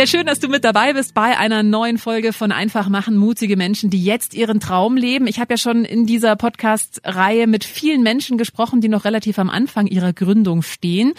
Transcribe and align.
Ja, 0.00 0.06
schön, 0.06 0.24
dass 0.24 0.40
du 0.40 0.48
mit 0.48 0.64
dabei 0.64 0.94
bist 0.94 1.12
bei 1.12 1.36
einer 1.36 1.62
neuen 1.62 1.98
Folge 1.98 2.32
von 2.32 2.52
Einfach 2.52 2.88
machen, 2.88 3.18
mutige 3.18 3.58
Menschen, 3.58 3.90
die 3.90 4.02
jetzt 4.02 4.32
ihren 4.32 4.58
Traum 4.58 4.96
leben. 4.96 5.26
Ich 5.26 5.38
habe 5.38 5.52
ja 5.52 5.58
schon 5.58 5.84
in 5.84 6.06
dieser 6.06 6.36
Podcast-Reihe 6.36 7.46
mit 7.46 7.64
vielen 7.64 8.02
Menschen 8.02 8.38
gesprochen, 8.38 8.80
die 8.80 8.88
noch 8.88 9.04
relativ 9.04 9.38
am 9.38 9.50
Anfang 9.50 9.86
ihrer 9.86 10.14
Gründung 10.14 10.62
stehen. 10.62 11.12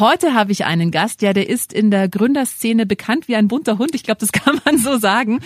Heute 0.00 0.34
habe 0.34 0.50
ich 0.50 0.64
einen 0.64 0.90
Gast, 0.90 1.22
ja, 1.22 1.32
der 1.32 1.48
ist 1.48 1.72
in 1.72 1.92
der 1.92 2.08
Gründerszene 2.08 2.86
bekannt 2.86 3.28
wie 3.28 3.36
ein 3.36 3.46
bunter 3.46 3.78
Hund. 3.78 3.94
Ich 3.94 4.02
glaube, 4.02 4.18
das 4.18 4.32
kann 4.32 4.60
man 4.64 4.78
so 4.78 4.98
sagen. 4.98 5.38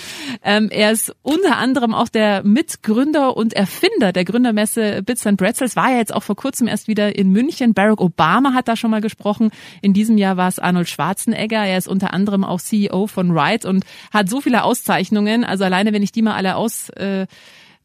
Ähm, 0.43 0.71
er 0.71 0.91
ist 0.91 1.15
unter 1.21 1.59
anderem 1.59 1.93
auch 1.93 2.09
der 2.09 2.43
Mitgründer 2.43 3.37
und 3.37 3.53
Erfinder 3.53 4.15
der 4.15 4.25
Gründermesse 4.25 5.03
Bits 5.03 5.27
and 5.27 5.37
Pretzels. 5.37 5.77
War 5.77 5.91
ja 5.91 5.99
jetzt 5.99 6.15
auch 6.15 6.23
vor 6.23 6.37
kurzem 6.37 6.67
erst 6.67 6.89
wieder 6.89 7.15
in 7.19 7.33
München. 7.33 7.75
Barack 7.75 8.01
Obama 8.01 8.55
hat 8.55 8.67
da 8.67 8.77
schon 8.77 8.91
mal 8.91 9.03
gesprochen. 9.03 9.51
In 9.83 9.93
diesem 9.93 10.17
Jahr 10.17 10.39
war 10.39 10.49
es 10.49 10.59
Arnold 10.59 10.89
Schwarzenegger. 10.89 11.63
Er 11.63 11.77
ist 11.77 11.87
unter 11.87 12.15
anderem 12.15 12.45
auch 12.45 12.61
von 13.07 13.35
Wright 13.35 13.65
und 13.65 13.85
hat 14.13 14.29
so 14.29 14.41
viele 14.41 14.63
Auszeichnungen. 14.63 15.45
Also 15.45 15.65
alleine, 15.65 15.93
wenn 15.93 16.03
ich 16.03 16.13
die 16.13 16.23
mal 16.23 16.35
alle 16.35 16.57
aus 16.57 16.91
äh, 16.91 17.27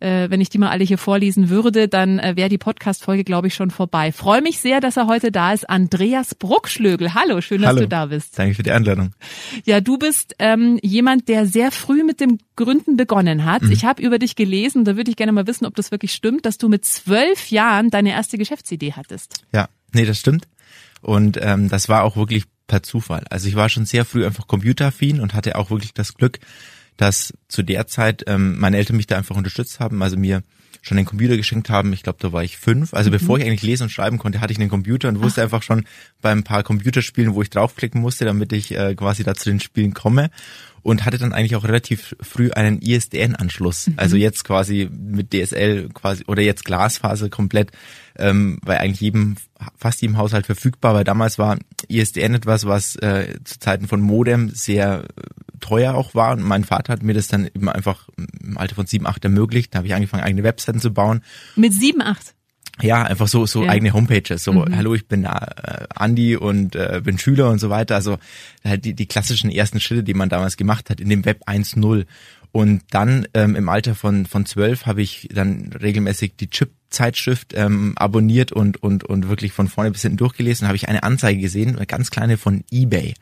äh, 0.03 0.30
wenn 0.30 0.41
ich 0.41 0.50
die 0.50 0.58
mal 0.58 0.69
alle 0.69 0.83
hier 0.83 0.97
vorlesen 0.97 1.50
würde, 1.50 1.88
dann 1.88 2.19
äh, 2.19 2.35
wäre 2.35 2.50
die 2.50 2.58
Podcast-Folge, 2.58 3.23
glaube 3.23 3.47
ich, 3.47 3.55
schon 3.55 3.72
vorbei. 3.72 4.11
Freue 4.11 4.41
mich 4.41 4.59
sehr, 4.59 4.81
dass 4.81 4.97
er 4.97 5.08
heute 5.08 5.31
da 5.31 5.53
ist. 5.53 5.69
Andreas 5.69 6.35
Bruckschlögel. 6.35 7.13
Hallo, 7.13 7.39
schön, 7.39 7.61
dass 7.61 7.69
Hallo. 7.69 7.81
du 7.81 7.88
da 7.88 8.08
bist. 8.08 8.38
Danke 8.38 8.55
für 8.55 8.63
die 8.63 8.72
Einladung. 8.72 9.13
Ja, 9.63 9.80
du 9.80 9.97
bist 9.97 10.35
ähm, 10.39 10.77
jemand, 10.83 11.30
der 11.30 11.45
sehr 11.45 11.72
früh 11.72 12.03
mit 12.03 12.19
dem 12.19 12.39
Gründen 12.57 12.97
begonnen 12.97 13.45
hat. 13.45 13.61
Mhm. 13.61 13.72
Ich 13.72 13.85
habe 13.85 14.02
über 14.02 14.19
dich 14.19 14.35
gelesen, 14.35 14.83
da 14.83 14.97
würde 14.97 15.09
ich 15.09 15.16
gerne 15.16 15.31
mal 15.31 15.47
wissen, 15.47 15.66
ob 15.66 15.75
das 15.75 15.91
wirklich 15.91 16.11
stimmt, 16.13 16.45
dass 16.45 16.57
du 16.57 16.67
mit 16.67 16.83
zwölf 16.83 17.50
Jahren 17.50 17.89
deine 17.89 18.11
erste 18.11 18.38
Geschäftsidee 18.38 18.94
hattest. 18.94 19.45
Ja, 19.53 19.69
nee, 19.94 20.05
das 20.05 20.19
stimmt. 20.19 20.47
Und 21.02 21.38
ähm, 21.41 21.69
das 21.69 21.88
war 21.88 22.03
auch 22.03 22.17
wirklich 22.17 22.44
per 22.73 22.81
Zufall. 22.81 23.23
Also 23.29 23.47
ich 23.47 23.55
war 23.55 23.69
schon 23.69 23.85
sehr 23.85 24.03
früh 24.03 24.25
einfach 24.25 24.47
computeraffin 24.47 25.19
und 25.19 25.35
hatte 25.35 25.57
auch 25.59 25.69
wirklich 25.69 25.93
das 25.93 26.16
Glück, 26.16 26.39
dass 26.97 27.31
zu 27.47 27.61
der 27.61 27.85
Zeit 27.85 28.23
ähm, 28.25 28.57
meine 28.57 28.77
Eltern 28.77 28.97
mich 28.97 29.05
da 29.05 29.16
einfach 29.16 29.35
unterstützt 29.35 29.79
haben, 29.79 30.02
also 30.02 30.17
mir 30.17 30.41
schon 30.81 30.97
den 30.97 31.06
Computer 31.06 31.38
geschenkt 31.38 31.69
haben. 31.69 31.94
Ich 31.94 32.01
glaube, 32.01 32.17
da 32.19 32.34
war 32.34 32.44
ich 32.44 32.57
fünf. 32.57 32.95
Also 32.95 33.11
bevor 33.11 33.38
ich 33.38 33.45
eigentlich 33.45 33.61
lesen 33.61 33.84
und 33.84 33.89
schreiben 33.89 34.17
konnte, 34.17 34.41
hatte 34.41 34.53
ich 34.53 34.59
einen 34.59 34.72
Computer 34.72 35.07
und 35.07 35.22
wusste 35.22 35.44
einfach 35.44 35.61
schon 35.61 35.85
bei 36.19 36.31
ein 36.31 36.44
paar 36.44 36.63
Computerspielen, 36.63 37.35
wo 37.35 37.44
ich 37.44 37.51
draufklicken 37.51 38.01
musste, 38.01 38.25
damit 38.25 38.51
ich 38.53 38.75
äh, 38.75 38.95
quasi 38.95 39.23
da 39.23 39.35
zu 39.35 39.51
den 39.51 39.59
Spielen 39.59 39.94
komme. 39.94 40.31
Und 40.83 41.05
hatte 41.05 41.17
dann 41.17 41.31
eigentlich 41.31 41.55
auch 41.55 41.63
relativ 41.63 42.16
früh 42.19 42.51
einen 42.51 42.81
ISDN-Anschluss. 42.81 43.89
Also 43.95 44.17
jetzt 44.17 44.44
quasi 44.44 44.89
mit 44.91 45.33
DSL 45.33 45.89
quasi 45.94 46.25
oder 46.27 46.41
jetzt 46.41 46.66
Glasfaser 46.66 47.29
komplett, 47.29 47.71
ähm, 48.17 48.59
bei 48.63 48.79
eigentlich 48.79 48.99
jedem, 48.99 49.38
fast 49.77 50.01
jedem 50.01 50.17
Haushalt 50.17 50.45
verfügbar, 50.45 50.93
weil 50.93 51.05
damals 51.05 51.39
war 51.39 51.57
ISDN 51.88 52.35
etwas, 52.35 52.66
was 52.66 52.95
äh, 52.97 53.39
zu 53.43 53.59
Zeiten 53.59 53.88
von 53.88 54.01
Modem 54.01 54.49
sehr 54.49 55.05
äh, 55.05 55.22
teuer 55.61 55.95
auch 55.95 56.13
war. 56.16 56.33
Und 56.33 56.43
mein 56.43 56.63
Vater 56.63 56.93
hat 56.93 57.03
mir 57.03 57.13
das 57.13 57.27
dann 57.27 57.47
eben 57.47 57.69
einfach 57.69 58.09
im 58.41 58.57
Alter 58.57 58.75
von 58.75 58.85
sieben, 58.85 59.07
acht 59.07 59.23
ermöglicht. 59.23 59.73
Da 59.73 59.77
habe 59.77 59.88
ich 59.88 59.95
angefangen, 59.95 60.23
eigene 60.23 60.43
Webseiten 60.43 60.81
zu 60.81 60.93
bauen. 60.93 61.22
Mit 61.55 61.73
sieben, 61.73 62.01
acht. 62.01 62.35
Ja, 62.81 63.03
einfach 63.03 63.28
so 63.28 63.45
so 63.45 63.63
Ja. 63.63 63.69
eigene 63.69 63.94
Homepages. 63.94 64.44
So, 64.44 64.53
Mhm. 64.53 64.75
hallo, 64.75 64.95
ich 64.95 65.07
bin 65.07 65.25
äh, 65.25 65.29
Andi 65.95 66.35
und 66.35 66.75
äh, 66.75 67.01
bin 67.03 67.17
Schüler 67.19 67.50
und 67.50 67.59
so 67.59 67.69
weiter. 67.69 67.95
Also 67.95 68.17
halt 68.63 68.84
die, 68.85 68.94
die 68.95 69.06
klassischen 69.06 69.51
ersten 69.51 69.79
Schritte, 69.79 70.03
die 70.03 70.16
man 70.16 70.29
damals 70.29 70.57
gemacht 70.57 70.89
hat 70.89 71.00
in 71.00 71.09
dem 71.09 71.23
Web 71.25 71.44
1.0. 71.47 72.06
Und 72.51 72.84
dann 72.91 73.28
ähm, 73.34 73.56
im 73.56 73.67
Alter 73.69 73.95
von 73.95 74.25
von 74.25 74.45
zwölf 74.45 74.85
habe 74.85 75.01
ich 75.01 75.28
dann 75.34 75.72
regelmäßig 75.73 76.35
die 76.35 76.50
Chip-Zeitschrift 76.51 77.53
ähm, 77.56 77.94
abonniert 77.95 78.51
und 78.51 78.81
und 78.81 79.03
und 79.03 79.28
wirklich 79.29 79.53
von 79.53 79.67
vorne 79.67 79.90
bis 79.91 80.01
hinten 80.03 80.17
durchgelesen. 80.17 80.67
Habe 80.67 80.75
ich 80.75 80.88
eine 80.88 81.03
Anzeige 81.03 81.41
gesehen, 81.41 81.75
eine 81.75 81.85
ganz 81.88 82.09
kleine 82.11 82.38
von 82.38 82.63
eBay. 82.72 83.13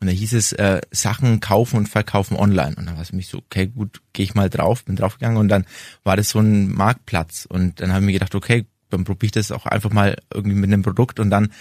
Und 0.00 0.06
da 0.06 0.12
hieß 0.12 0.32
es 0.34 0.52
äh, 0.52 0.80
Sachen 0.90 1.40
kaufen 1.40 1.76
und 1.76 1.88
verkaufen 1.88 2.36
online. 2.36 2.76
Und 2.76 2.86
dann 2.86 2.94
war 2.94 3.02
es 3.02 3.12
mich 3.12 3.26
so, 3.28 3.38
okay, 3.38 3.66
gut, 3.66 4.00
gehe 4.12 4.24
ich 4.24 4.34
mal 4.34 4.48
drauf, 4.48 4.84
bin 4.84 4.96
draufgegangen 4.96 5.38
und 5.38 5.48
dann 5.48 5.64
war 6.04 6.16
das 6.16 6.30
so 6.30 6.38
ein 6.40 6.72
Marktplatz. 6.72 7.46
Und 7.46 7.80
dann 7.80 7.90
habe 7.90 8.00
ich 8.00 8.06
mir 8.06 8.12
gedacht, 8.12 8.34
okay, 8.34 8.64
dann 8.90 9.04
probiere 9.04 9.26
ich 9.26 9.32
das 9.32 9.52
auch 9.52 9.66
einfach 9.66 9.90
mal 9.90 10.16
irgendwie 10.32 10.56
mit 10.56 10.72
einem 10.72 10.82
Produkt. 10.82 11.20
Und 11.20 11.30
dann 11.30 11.52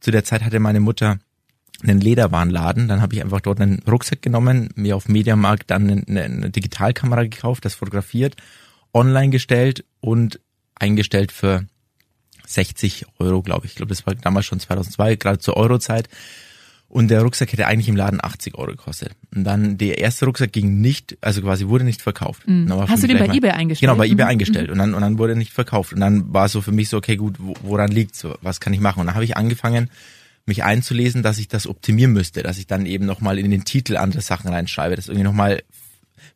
zu 0.00 0.10
der 0.10 0.24
Zeit 0.24 0.42
hatte 0.42 0.60
meine 0.60 0.80
Mutter 0.80 1.18
einen 1.82 2.00
Lederwarenladen. 2.00 2.88
Dann 2.88 3.02
habe 3.02 3.14
ich 3.14 3.22
einfach 3.22 3.40
dort 3.40 3.60
einen 3.60 3.80
Rucksack 3.88 4.22
genommen, 4.22 4.70
mir 4.74 4.96
auf 4.96 5.08
Mediamarkt 5.08 5.70
dann 5.70 6.04
eine, 6.06 6.22
eine 6.22 6.50
Digitalkamera 6.50 7.24
gekauft, 7.24 7.64
das 7.64 7.74
fotografiert, 7.74 8.36
online 8.92 9.30
gestellt 9.30 9.84
und 10.00 10.40
eingestellt 10.74 11.32
für 11.32 11.66
60 12.46 13.06
Euro, 13.18 13.42
glaube 13.42 13.66
ich. 13.66 13.72
Ich 13.72 13.76
glaube, 13.76 13.90
das 13.90 14.06
war 14.06 14.14
damals 14.14 14.46
schon 14.46 14.60
2002, 14.60 15.16
gerade 15.16 15.38
zur 15.38 15.56
Eurozeit. 15.56 16.08
Und 16.94 17.08
der 17.08 17.22
Rucksack 17.22 17.52
hätte 17.52 17.66
eigentlich 17.66 17.88
im 17.88 17.96
Laden 17.96 18.20
80 18.22 18.54
Euro 18.56 18.70
gekostet. 18.70 19.10
Und 19.34 19.42
dann 19.42 19.78
der 19.78 19.98
erste 19.98 20.26
Rucksack 20.26 20.52
ging 20.52 20.80
nicht, 20.80 21.18
also 21.20 21.42
quasi 21.42 21.66
wurde 21.66 21.82
nicht 21.84 22.00
verkauft. 22.00 22.42
Für 22.46 22.88
Hast 22.88 23.02
du 23.02 23.08
den 23.08 23.18
bei 23.18 23.26
mal- 23.26 23.36
eBay 23.36 23.50
eingestellt? 23.50 23.90
Genau, 23.90 23.98
bei 23.98 24.06
eBay 24.06 24.26
Mhm. 24.26 24.30
eingestellt. 24.30 24.70
Und 24.70 24.78
dann, 24.78 24.94
und 24.94 25.00
dann 25.00 25.18
wurde 25.18 25.32
er 25.32 25.36
nicht 25.36 25.52
verkauft. 25.52 25.92
Und 25.92 25.98
dann 25.98 26.32
war 26.32 26.46
es 26.46 26.52
so 26.52 26.60
für 26.60 26.70
mich 26.70 26.88
so, 26.88 26.96
okay, 26.98 27.16
gut, 27.16 27.34
wo- 27.40 27.54
woran 27.62 27.90
liegt's? 27.90 28.20
So, 28.20 28.36
Was 28.42 28.60
kann 28.60 28.72
ich 28.72 28.78
machen? 28.78 29.00
Und 29.00 29.06
dann 29.06 29.16
habe 29.16 29.24
ich 29.24 29.36
angefangen, 29.36 29.90
mich 30.46 30.62
einzulesen, 30.62 31.24
dass 31.24 31.38
ich 31.38 31.48
das 31.48 31.66
optimieren 31.66 32.12
müsste, 32.12 32.44
dass 32.44 32.58
ich 32.58 32.68
dann 32.68 32.86
eben 32.86 33.06
nochmal 33.06 33.40
in 33.40 33.50
den 33.50 33.64
Titel 33.64 33.96
andere 33.96 34.22
Sachen 34.22 34.48
reinschreibe, 34.52 34.94
das 34.94 35.08
irgendwie 35.08 35.24
nochmal 35.24 35.62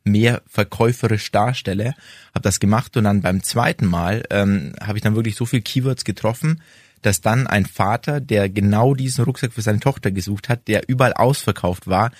mehr 0.03 0.41
verkäuferisch 0.47 1.31
darstelle. 1.31 1.93
Habe 2.33 2.41
das 2.43 2.59
gemacht 2.59 2.97
und 2.97 3.05
dann 3.05 3.21
beim 3.21 3.43
zweiten 3.43 3.85
Mal 3.85 4.23
ähm, 4.29 4.73
habe 4.81 4.97
ich 4.97 5.03
dann 5.03 5.15
wirklich 5.15 5.35
so 5.37 5.45
viel 5.45 5.61
Keywords 5.61 6.03
getroffen, 6.03 6.61
dass 7.01 7.21
dann 7.21 7.47
ein 7.47 7.65
Vater, 7.65 8.21
der 8.21 8.49
genau 8.49 8.93
diesen 8.93 9.23
Rucksack 9.23 9.53
für 9.53 9.61
seine 9.61 9.79
Tochter 9.79 10.11
gesucht 10.11 10.49
hat, 10.49 10.67
der 10.67 10.87
überall 10.87 11.13
ausverkauft 11.13 11.87
war, 11.87 12.11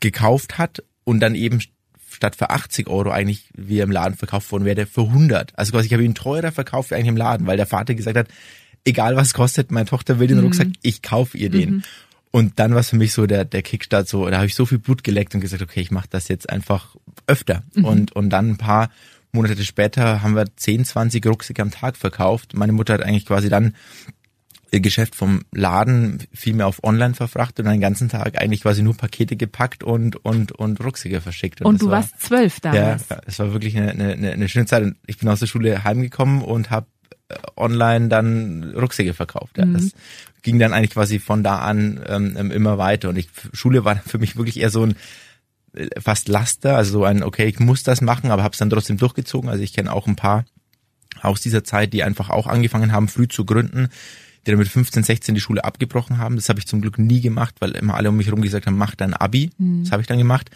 gekauft 0.00 0.58
hat 0.58 0.82
und 1.04 1.20
dann 1.20 1.34
eben 1.34 1.60
statt 2.10 2.36
für 2.36 2.50
80 2.50 2.88
Euro 2.88 3.10
eigentlich, 3.10 3.48
wie 3.54 3.78
er 3.78 3.84
im 3.84 3.90
Laden 3.90 4.16
verkauft 4.16 4.50
worden 4.52 4.64
wäre, 4.64 4.86
für 4.86 5.02
100. 5.02 5.58
Also 5.58 5.72
quasi, 5.72 5.86
ich 5.86 5.92
habe 5.92 6.04
ihn 6.04 6.14
teurer 6.14 6.52
verkauft 6.52 6.90
wie 6.90 6.94
eigentlich 6.94 7.08
im 7.08 7.16
Laden, 7.16 7.46
weil 7.46 7.56
der 7.56 7.66
Vater 7.66 7.94
gesagt 7.94 8.16
hat, 8.16 8.28
egal 8.84 9.16
was 9.16 9.34
kostet, 9.34 9.70
meine 9.70 9.86
Tochter 9.86 10.18
will 10.18 10.26
den 10.26 10.40
Rucksack, 10.40 10.68
ich 10.82 11.02
kaufe 11.02 11.38
ihr 11.38 11.50
den. 11.50 11.84
Und 12.32 12.58
dann 12.58 12.72
war 12.72 12.80
es 12.80 12.90
für 12.90 12.96
mich 12.96 13.12
so 13.12 13.26
der, 13.26 13.44
der 13.44 13.62
Kickstart 13.62 14.08
so, 14.08 14.28
da 14.28 14.36
habe 14.36 14.46
ich 14.46 14.54
so 14.54 14.64
viel 14.64 14.78
Blut 14.78 15.02
geleckt 15.02 15.34
und 15.34 15.40
gesagt, 15.40 15.62
okay, 15.62 15.80
ich 15.80 15.90
mache 15.90 16.08
das 16.10 16.28
jetzt 16.28 16.48
einfach 16.48 16.94
öfter. 17.26 17.62
Und, 17.82 18.12
und 18.12 18.30
dann 18.30 18.50
ein 18.50 18.56
paar 18.56 18.90
Monate 19.32 19.64
später 19.64 20.22
haben 20.22 20.34
wir 20.34 20.44
10, 20.54 20.84
20 20.84 21.24
Rucksäcke 21.26 21.62
am 21.62 21.70
Tag 21.70 21.96
verkauft. 21.96 22.54
Meine 22.54 22.72
Mutter 22.72 22.94
hat 22.94 23.02
eigentlich 23.02 23.26
quasi 23.26 23.48
dann 23.48 23.74
ihr 24.72 24.80
Geschäft 24.80 25.16
vom 25.16 25.42
Laden 25.52 26.18
viel 26.32 26.54
mehr 26.54 26.66
auf 26.66 26.84
online 26.84 27.14
verfrachtet 27.14 27.66
und 27.66 27.72
den 27.72 27.80
ganzen 27.80 28.08
Tag 28.08 28.40
eigentlich 28.40 28.62
quasi 28.62 28.82
nur 28.82 28.96
Pakete 28.96 29.36
gepackt 29.36 29.82
und, 29.82 30.24
und, 30.24 30.52
und 30.52 30.82
Rucksäcke 30.82 31.20
verschickt. 31.20 31.60
Und 31.62 31.74
das 31.74 31.80
du 31.80 31.86
war, 31.86 31.98
warst 31.98 32.20
zwölf 32.20 32.60
damals. 32.60 33.08
ja, 33.08 33.20
es 33.26 33.38
war 33.38 33.52
wirklich 33.52 33.76
eine, 33.76 33.90
eine, 33.90 34.32
eine 34.32 34.48
schöne 34.48 34.66
Zeit. 34.66 34.84
Und 34.84 34.96
ich 35.06 35.18
bin 35.18 35.28
aus 35.28 35.40
der 35.40 35.46
Schule 35.46 35.82
heimgekommen 35.82 36.42
und 36.42 36.70
habe 36.70 36.86
online 37.56 38.08
dann 38.08 38.72
Rucksäcke 38.74 39.14
verkauft. 39.14 39.58
Ja. 39.58 39.64
Das 39.64 39.92
ging 40.42 40.58
dann 40.58 40.72
eigentlich 40.72 40.90
quasi 40.90 41.18
von 41.18 41.42
da 41.42 41.58
an 41.58 42.00
ähm, 42.06 42.50
immer 42.50 42.78
weiter. 42.78 43.08
Und 43.10 43.16
ich, 43.16 43.28
Schule 43.52 43.84
war 43.84 43.96
für 43.96 44.18
mich 44.18 44.36
wirklich 44.36 44.60
eher 44.60 44.70
so 44.70 44.84
ein 44.84 44.92
äh, 44.92 44.94
fast 45.98 46.28
Laster, 46.28 46.76
also 46.76 46.92
so 46.92 47.04
ein, 47.04 47.22
okay, 47.22 47.46
ich 47.46 47.60
muss 47.60 47.82
das 47.82 48.00
machen, 48.00 48.30
aber 48.30 48.42
habe 48.42 48.52
es 48.52 48.58
dann 48.58 48.70
trotzdem 48.70 48.96
durchgezogen. 48.96 49.48
Also 49.48 49.62
ich 49.62 49.72
kenne 49.72 49.92
auch 49.92 50.06
ein 50.06 50.16
paar 50.16 50.44
aus 51.22 51.40
dieser 51.40 51.64
Zeit, 51.64 51.92
die 51.92 52.02
einfach 52.02 52.30
auch 52.30 52.46
angefangen 52.46 52.92
haben, 52.92 53.08
früh 53.08 53.28
zu 53.28 53.44
gründen, 53.44 53.88
die 54.46 54.50
dann 54.50 54.58
mit 54.58 54.68
15, 54.68 55.02
16 55.02 55.34
die 55.34 55.40
Schule 55.40 55.64
abgebrochen 55.64 56.18
haben. 56.18 56.36
Das 56.36 56.48
habe 56.48 56.58
ich 56.58 56.66
zum 56.66 56.80
Glück 56.80 56.98
nie 56.98 57.20
gemacht, 57.20 57.56
weil 57.60 57.72
immer 57.72 57.94
alle 57.94 58.08
um 58.08 58.16
mich 58.16 58.26
herum 58.26 58.42
gesagt 58.42 58.66
haben, 58.66 58.78
mach 58.78 58.94
dein 58.94 59.14
Abi. 59.14 59.50
Mhm. 59.58 59.84
Das 59.84 59.92
habe 59.92 60.02
ich 60.02 60.08
dann 60.08 60.18
gemacht. 60.18 60.50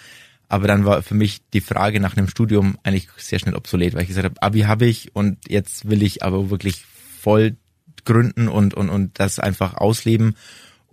Aber 0.49 0.69
dann 0.69 0.84
war 0.84 1.02
für 1.02 1.14
mich 1.14 1.40
die 1.52 1.60
Frage 1.60 2.00
nach 2.00 2.17
einem 2.17 2.28
Studium 2.28 2.78
eigentlich 2.82 3.08
sehr 3.17 3.38
schnell 3.38 3.55
obsolet, 3.55 3.94
weil 3.94 4.02
ich 4.02 4.08
gesagt 4.08 4.26
habe, 4.26 4.43
Abi 4.43 4.60
habe 4.60 4.87
ich 4.87 5.14
und 5.14 5.38
jetzt 5.49 5.88
will 5.88 6.02
ich 6.02 6.22
aber 6.22 6.50
wirklich 6.50 6.84
voll 7.20 7.56
gründen 8.05 8.49
und, 8.49 8.75
und, 8.75 8.90
und 8.90 9.19
das 9.19 9.38
einfach 9.38 9.75
ausleben 9.75 10.37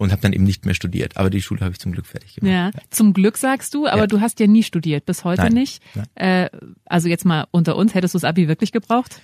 und 0.01 0.12
habe 0.12 0.21
dann 0.24 0.33
eben 0.33 0.45
nicht 0.45 0.65
mehr 0.65 0.74
studiert. 0.74 1.18
Aber 1.18 1.30
die 1.30 1.44
Schule 1.44 1.62
habe 1.62 1.74
ich 1.74 1.80
zum 1.80 1.92
Glück 1.92 2.07
fertig 2.07 2.36
gemacht. 2.36 2.51
Ja, 2.51 2.65
ja. 2.69 2.71
zum 2.89 3.13
Glück 3.13 3.38
sagst 3.38 3.75
du, 3.75 3.86
aber 3.86 4.01
ja. 4.01 4.07
du 4.07 4.19
hast 4.19 4.39
ja 4.39 4.48
nie 4.48 4.63
studiert, 4.63 5.06
bis 5.06 5.24
heute 5.24 5.44
Nein. 5.44 5.53
nicht. 5.53 5.83
Nein. 5.94 6.07
Äh, 6.15 6.50
also 6.86 7.07
jetzt 7.07 7.24
mal 7.24 7.45
unter 7.51 7.75
uns, 7.75 7.94
hättest 7.94 8.15
du 8.15 8.18
das 8.18 8.24
Abi 8.24 8.48
wirklich 8.48 8.71
gebraucht? 8.71 9.21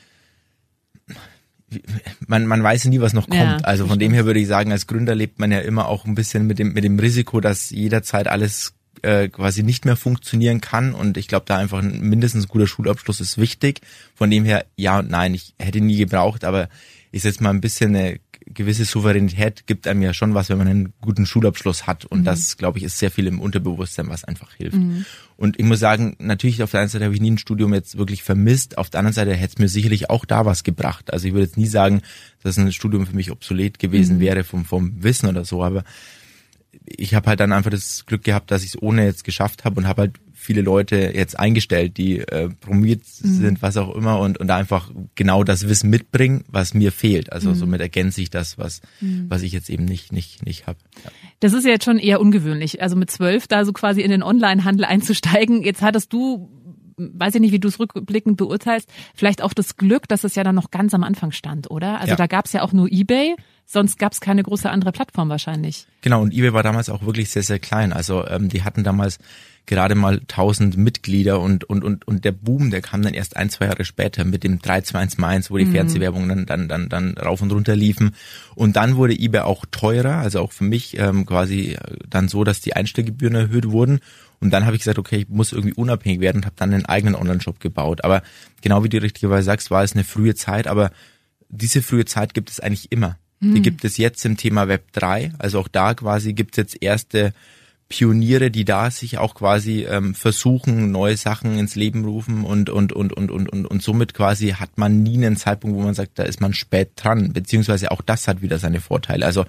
Man, 2.27 2.45
man 2.45 2.61
weiß 2.61 2.85
nie, 2.85 3.01
was 3.01 3.13
noch 3.13 3.27
kommt. 3.27 3.41
Ja, 3.41 3.57
also 3.57 3.87
von 3.87 3.97
dem 3.97 4.13
her 4.13 4.25
würde 4.25 4.39
ich 4.39 4.47
sagen, 4.47 4.71
als 4.71 4.85
Gründer 4.85 5.15
lebt 5.15 5.39
man 5.39 5.51
ja 5.51 5.59
immer 5.59 5.87
auch 5.87 6.05
ein 6.05 6.13
bisschen 6.13 6.45
mit 6.45 6.59
dem, 6.59 6.73
mit 6.73 6.83
dem 6.83 6.99
Risiko, 6.99 7.41
dass 7.41 7.71
jederzeit 7.71 8.27
alles 8.27 8.75
äh, 9.01 9.29
quasi 9.29 9.63
nicht 9.63 9.83
mehr 9.83 9.95
funktionieren 9.95 10.61
kann. 10.61 10.93
Und 10.93 11.17
ich 11.17 11.27
glaube, 11.27 11.45
da 11.47 11.57
einfach 11.57 11.79
ein 11.79 12.01
mindestens 12.01 12.47
guter 12.47 12.67
Schulabschluss 12.67 13.19
ist 13.19 13.39
wichtig. 13.39 13.81
Von 14.13 14.29
dem 14.29 14.45
her, 14.45 14.65
ja 14.75 14.99
und 14.99 15.09
nein, 15.09 15.33
ich 15.33 15.55
hätte 15.57 15.81
nie 15.81 15.97
gebraucht, 15.97 16.43
aber 16.45 16.69
ich 17.11 17.23
setze 17.23 17.41
mal 17.41 17.49
ein 17.49 17.61
bisschen 17.61 17.95
eine 17.95 18.19
gewisse 18.53 18.85
Souveränität 18.85 19.67
gibt 19.67 19.87
einem 19.87 20.01
ja 20.01 20.13
schon 20.13 20.33
was, 20.33 20.49
wenn 20.49 20.57
man 20.57 20.67
einen 20.67 20.93
guten 21.01 21.25
Schulabschluss 21.25 21.87
hat. 21.87 22.05
Und 22.05 22.21
mhm. 22.21 22.25
das, 22.25 22.57
glaube 22.57 22.77
ich, 22.77 22.83
ist 22.83 22.97
sehr 22.99 23.11
viel 23.11 23.27
im 23.27 23.39
Unterbewusstsein, 23.39 24.09
was 24.09 24.23
einfach 24.23 24.53
hilft. 24.53 24.77
Mhm. 24.77 25.05
Und 25.35 25.59
ich 25.59 25.65
muss 25.65 25.79
sagen, 25.79 26.15
natürlich 26.19 26.63
auf 26.63 26.71
der 26.71 26.81
einen 26.81 26.89
Seite 26.89 27.05
habe 27.05 27.13
ich 27.13 27.21
nie 27.21 27.31
ein 27.31 27.37
Studium 27.37 27.73
jetzt 27.73 27.97
wirklich 27.97 28.23
vermisst. 28.23 28.77
Auf 28.77 28.89
der 28.89 28.99
anderen 28.99 29.13
Seite 29.13 29.33
hätte 29.33 29.53
es 29.53 29.59
mir 29.59 29.69
sicherlich 29.69 30.09
auch 30.09 30.25
da 30.25 30.45
was 30.45 30.63
gebracht. 30.63 31.13
Also 31.13 31.27
ich 31.27 31.33
würde 31.33 31.45
jetzt 31.45 31.57
nie 31.57 31.67
sagen, 31.67 32.01
dass 32.43 32.57
ein 32.57 32.71
Studium 32.71 33.05
für 33.05 33.15
mich 33.15 33.31
obsolet 33.31 33.79
gewesen 33.79 34.17
mhm. 34.17 34.21
wäre 34.21 34.43
vom, 34.43 34.65
vom 34.65 35.03
Wissen 35.03 35.27
oder 35.27 35.45
so. 35.45 35.63
Aber 35.63 35.83
ich 36.85 37.13
habe 37.13 37.27
halt 37.27 37.39
dann 37.39 37.51
einfach 37.51 37.71
das 37.71 38.05
Glück 38.05 38.23
gehabt, 38.23 38.51
dass 38.51 38.63
ich 38.63 38.69
es 38.69 38.81
ohne 38.81 39.05
jetzt 39.05 39.23
geschafft 39.23 39.65
habe 39.65 39.79
und 39.79 39.87
habe 39.87 40.03
halt 40.03 40.13
viele 40.47 40.61
Leute 40.61 41.11
jetzt 41.13 41.37
eingestellt, 41.37 41.97
die 41.97 42.19
äh, 42.19 42.47
promoviert 42.47 43.01
mhm. 43.21 43.33
sind, 43.33 43.61
was 43.61 43.75
auch 43.75 43.93
immer, 43.93 44.21
und, 44.21 44.37
und 44.37 44.49
einfach 44.49 44.89
genau 45.15 45.43
das 45.43 45.67
Wissen 45.67 45.89
mitbringen, 45.89 46.45
was 46.47 46.73
mir 46.73 46.93
fehlt. 46.93 47.33
Also 47.33 47.49
mhm. 47.49 47.55
somit 47.55 47.81
ergänze 47.81 48.21
ich 48.21 48.29
das, 48.29 48.57
was, 48.57 48.79
mhm. 49.01 49.25
was 49.27 49.41
ich 49.41 49.51
jetzt 49.51 49.69
eben 49.69 49.83
nicht, 49.83 50.13
nicht, 50.13 50.45
nicht 50.45 50.65
habe. 50.65 50.79
Ja. 51.03 51.11
Das 51.41 51.51
ist 51.51 51.65
ja 51.65 51.71
jetzt 51.71 51.83
schon 51.83 51.99
eher 51.99 52.21
ungewöhnlich. 52.21 52.81
Also 52.81 52.95
mit 52.95 53.11
zwölf 53.11 53.47
da 53.47 53.65
so 53.65 53.73
quasi 53.73 53.99
in 53.99 54.09
den 54.09 54.23
Online-Handel 54.23 54.85
einzusteigen. 54.85 55.63
Jetzt 55.63 55.81
hattest 55.81 56.13
du 56.13 56.49
weiß 56.97 57.35
ich 57.35 57.41
nicht, 57.41 57.51
wie 57.51 57.59
du 57.59 57.67
es 57.67 57.79
rückblickend 57.79 58.37
beurteilst, 58.37 58.89
vielleicht 59.13 59.43
auch 59.43 59.53
das 59.53 59.77
Glück, 59.77 60.07
dass 60.07 60.23
es 60.23 60.33
ja 60.33 60.43
dann 60.43 60.55
noch 60.55 60.71
ganz 60.71 60.95
am 60.95 61.03
Anfang 61.03 61.31
stand, 61.31 61.69
oder? 61.69 61.99
Also 61.99 62.11
ja. 62.11 62.15
da 62.15 62.25
gab 62.25 62.45
es 62.45 62.53
ja 62.53 62.63
auch 62.63 62.73
nur 62.73 62.91
eBay, 62.91 63.35
sonst 63.67 63.99
gab 63.99 64.13
es 64.13 64.19
keine 64.19 64.41
große 64.41 64.67
andere 64.67 64.91
Plattform 64.91 65.29
wahrscheinlich. 65.29 65.85
Genau, 66.01 66.23
und 66.23 66.33
eBay 66.33 66.53
war 66.53 66.63
damals 66.63 66.89
auch 66.89 67.05
wirklich 67.05 67.29
sehr, 67.29 67.43
sehr 67.43 67.59
klein. 67.59 67.93
Also 67.93 68.25
ähm, 68.25 68.49
die 68.49 68.63
hatten 68.63 68.83
damals 68.83 69.19
gerade 69.67 69.95
mal 69.95 70.19
1000 70.19 70.77
Mitglieder 70.77 71.39
und, 71.39 71.65
und, 71.65 71.83
und, 71.83 72.07
und 72.07 72.25
der 72.25 72.31
Boom, 72.31 72.71
der 72.71 72.81
kam 72.81 73.01
dann 73.01 73.13
erst 73.13 73.35
ein, 73.35 73.49
zwei 73.49 73.65
Jahre 73.65 73.85
später 73.85 74.23
mit 74.23 74.43
dem 74.43 74.59
3211, 74.59 75.51
wo 75.51 75.57
die 75.57 75.65
mhm. 75.65 75.73
Fernsehwerbungen 75.73 76.29
dann, 76.29 76.45
dann, 76.45 76.67
dann, 76.67 76.89
dann 76.89 77.17
rauf 77.17 77.41
und 77.41 77.51
runter 77.51 77.75
liefen. 77.75 78.15
Und 78.55 78.77
dann 78.77 78.95
wurde 78.95 79.13
eBay 79.13 79.41
auch 79.41 79.65
teurer, 79.69 80.15
also 80.15 80.39
auch 80.39 80.53
für 80.53 80.63
mich 80.63 80.97
ähm, 80.97 81.25
quasi 81.25 81.73
äh, 81.73 81.97
dann 82.09 82.29
so, 82.29 82.45
dass 82.45 82.61
die 82.61 82.75
Einstellgebühren 82.75 83.35
erhöht 83.35 83.69
wurden. 83.69 83.99
Und 84.39 84.51
dann 84.51 84.65
habe 84.65 84.75
ich 84.75 84.83
gesagt, 84.83 84.99
okay, 84.99 85.17
ich 85.17 85.29
muss 85.29 85.51
irgendwie 85.51 85.73
unabhängig 85.73 86.21
werden 86.21 86.37
und 86.37 86.45
habe 86.45 86.55
dann 86.57 86.73
einen 86.73 86.85
eigenen 86.85 87.15
Online-Shop 87.15 87.59
gebaut. 87.59 88.03
Aber 88.05 88.23
genau 88.61 88.83
wie 88.83 88.89
du 88.89 89.01
richtigerweise 89.01 89.45
sagst, 89.45 89.69
war 89.69 89.83
es 89.83 89.93
eine 89.93 90.05
frühe 90.05 90.35
Zeit, 90.35 90.67
aber 90.67 90.91
diese 91.49 91.81
frühe 91.81 92.05
Zeit 92.05 92.33
gibt 92.33 92.49
es 92.49 92.61
eigentlich 92.61 92.91
immer. 92.91 93.17
Mhm. 93.41 93.55
Die 93.55 93.61
gibt 93.61 93.83
es 93.83 93.97
jetzt 93.97 94.25
im 94.25 94.37
Thema 94.37 94.69
Web 94.69 94.93
3. 94.93 95.33
Also 95.39 95.59
auch 95.59 95.67
da 95.67 95.93
quasi 95.93 96.33
gibt 96.33 96.57
es 96.57 96.57
jetzt 96.57 96.81
erste 96.81 97.33
Pioniere, 97.89 98.51
die 98.51 98.65
da 98.65 98.91
sich 98.91 99.17
auch 99.17 99.33
quasi 99.33 99.85
ähm, 99.85 100.13
versuchen, 100.13 100.91
neue 100.91 101.15
Sachen 101.15 101.57
ins 101.57 101.75
Leben 101.75 102.03
rufen 102.03 102.43
und, 102.43 102.69
und, 102.69 102.91
und, 102.91 103.13
und, 103.13 103.31
und, 103.31 103.49
und, 103.49 103.65
und 103.65 103.81
somit 103.81 104.13
quasi 104.13 104.49
hat 104.49 104.77
man 104.77 105.03
nie 105.03 105.15
einen 105.17 105.37
Zeitpunkt, 105.37 105.77
wo 105.77 105.81
man 105.81 105.93
sagt, 105.93 106.19
da 106.19 106.23
ist 106.23 106.41
man 106.41 106.53
spät 106.53 106.91
dran, 106.95 107.31
beziehungsweise 107.31 107.91
auch 107.91 108.01
das 108.01 108.27
hat 108.27 108.41
wieder 108.41 108.59
seine 108.59 108.81
Vorteile. 108.81 109.25
Also 109.25 109.45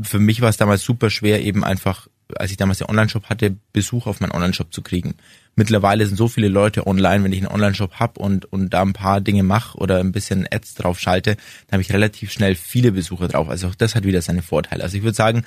für 0.00 0.20
mich 0.20 0.40
war 0.40 0.50
es 0.50 0.56
damals 0.56 0.82
super 0.82 1.10
schwer, 1.10 1.42
eben 1.42 1.64
einfach, 1.64 2.08
als 2.36 2.50
ich 2.50 2.56
damals 2.56 2.78
den 2.78 2.88
Online-Shop 2.88 3.24
hatte, 3.28 3.56
Besuch 3.72 4.06
auf 4.06 4.20
meinen 4.20 4.32
Online-Shop 4.32 4.72
zu 4.72 4.82
kriegen. 4.82 5.14
Mittlerweile 5.54 6.06
sind 6.06 6.16
so 6.16 6.28
viele 6.28 6.48
Leute 6.48 6.86
online, 6.86 7.24
wenn 7.24 7.32
ich 7.32 7.40
einen 7.40 7.52
Online-Shop 7.52 7.94
hab 8.00 8.16
und, 8.16 8.50
und 8.52 8.70
da 8.70 8.82
ein 8.82 8.94
paar 8.94 9.20
Dinge 9.20 9.42
mache 9.42 9.76
oder 9.78 9.98
ein 10.00 10.12
bisschen 10.12 10.46
Ads 10.50 10.74
drauf 10.74 10.98
schalte, 10.98 11.36
dann 11.66 11.72
habe 11.72 11.82
ich 11.82 11.92
relativ 11.92 12.32
schnell 12.32 12.54
viele 12.54 12.92
Besucher 12.92 13.28
drauf. 13.28 13.48
Also 13.48 13.68
auch 13.68 13.74
das 13.74 13.94
hat 13.94 14.04
wieder 14.04 14.22
seine 14.22 14.42
Vorteile. 14.42 14.82
Also 14.82 14.96
ich 14.96 15.02
würde 15.02 15.16
sagen, 15.16 15.44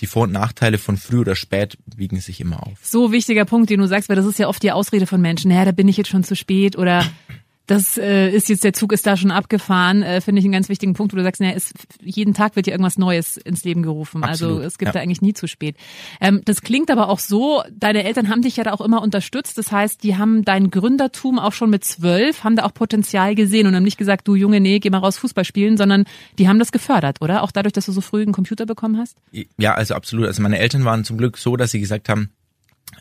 die 0.00 0.06
Vor- 0.06 0.24
und 0.24 0.32
Nachteile 0.32 0.78
von 0.78 0.96
früh 0.96 1.18
oder 1.18 1.34
spät 1.34 1.76
wiegen 1.96 2.20
sich 2.20 2.40
immer 2.40 2.64
auf. 2.64 2.78
So 2.82 3.10
wichtiger 3.10 3.44
Punkt, 3.44 3.70
den 3.70 3.80
du 3.80 3.88
sagst, 3.88 4.08
weil 4.08 4.16
das 4.16 4.26
ist 4.26 4.38
ja 4.38 4.46
oft 4.46 4.62
die 4.62 4.70
Ausrede 4.70 5.06
von 5.06 5.20
Menschen. 5.20 5.50
Naja, 5.50 5.64
da 5.64 5.72
bin 5.72 5.88
ich 5.88 5.96
jetzt 5.96 6.08
schon 6.08 6.22
zu 6.22 6.36
spät 6.36 6.78
oder 6.78 7.04
das 7.68 7.98
äh, 7.98 8.30
ist 8.30 8.48
jetzt, 8.48 8.64
der 8.64 8.72
Zug 8.72 8.94
ist 8.94 9.06
da 9.06 9.16
schon 9.16 9.30
abgefahren, 9.30 10.02
äh, 10.02 10.22
finde 10.22 10.40
ich 10.40 10.46
einen 10.46 10.52
ganz 10.52 10.70
wichtigen 10.70 10.94
Punkt, 10.94 11.12
wo 11.12 11.18
du 11.18 11.22
sagst, 11.22 11.42
naja, 11.42 11.52
ist, 11.52 11.74
jeden 12.02 12.32
Tag 12.32 12.56
wird 12.56 12.66
ja 12.66 12.72
irgendwas 12.72 12.96
Neues 12.96 13.36
ins 13.36 13.62
Leben 13.62 13.82
gerufen. 13.82 14.24
Also 14.24 14.46
Absolut, 14.46 14.56
also 14.56 14.66
es 14.66 14.78
gibt 14.78 14.88
ja. 14.88 14.92
da 14.94 15.00
eigentlich 15.00 15.20
nie 15.20 15.34
zu 15.34 15.46
spät. 15.46 15.76
Ähm, 16.18 16.40
das 16.46 16.62
klingt 16.62 16.90
aber 16.90 17.10
auch 17.10 17.18
so, 17.18 17.62
deine 17.70 18.04
Eltern 18.04 18.30
haben 18.30 18.40
dich 18.40 18.56
ja 18.56 18.64
da 18.64 18.72
auch 18.72 18.80
immer 18.80 19.02
unterstützt. 19.02 19.58
Das 19.58 19.70
heißt, 19.70 20.02
die 20.02 20.16
haben 20.16 20.46
dein 20.46 20.70
Gründertum 20.70 21.38
auch 21.38 21.52
schon 21.52 21.68
mit 21.68 21.84
zwölf, 21.84 22.42
haben 22.42 22.56
da 22.56 22.64
auch 22.64 22.72
Potenzial 22.72 23.34
gesehen 23.34 23.66
und 23.66 23.76
haben 23.76 23.82
nicht 23.82 23.98
gesagt, 23.98 24.26
du 24.26 24.34
Junge, 24.34 24.60
nee, 24.60 24.78
geh 24.78 24.88
mal 24.88 24.98
raus 24.98 25.18
Fußball 25.18 25.44
spielen, 25.44 25.76
sondern 25.76 26.04
die 26.38 26.48
haben 26.48 26.58
das 26.58 26.72
gefördert, 26.72 27.20
oder? 27.20 27.42
Auch 27.42 27.52
dadurch, 27.52 27.74
dass 27.74 27.84
du 27.84 27.92
so 27.92 28.00
früh 28.00 28.22
einen 28.22 28.32
Computer 28.32 28.64
bekommen 28.64 28.96
hast? 28.96 29.18
Ja, 29.58 29.74
also 29.74 29.94
absolut. 29.94 30.26
Also 30.26 30.40
meine 30.40 30.58
Eltern 30.58 30.86
waren 30.86 31.04
zum 31.04 31.18
Glück 31.18 31.36
so, 31.36 31.56
dass 31.56 31.70
sie 31.70 31.80
gesagt 31.80 32.08
haben, 32.08 32.30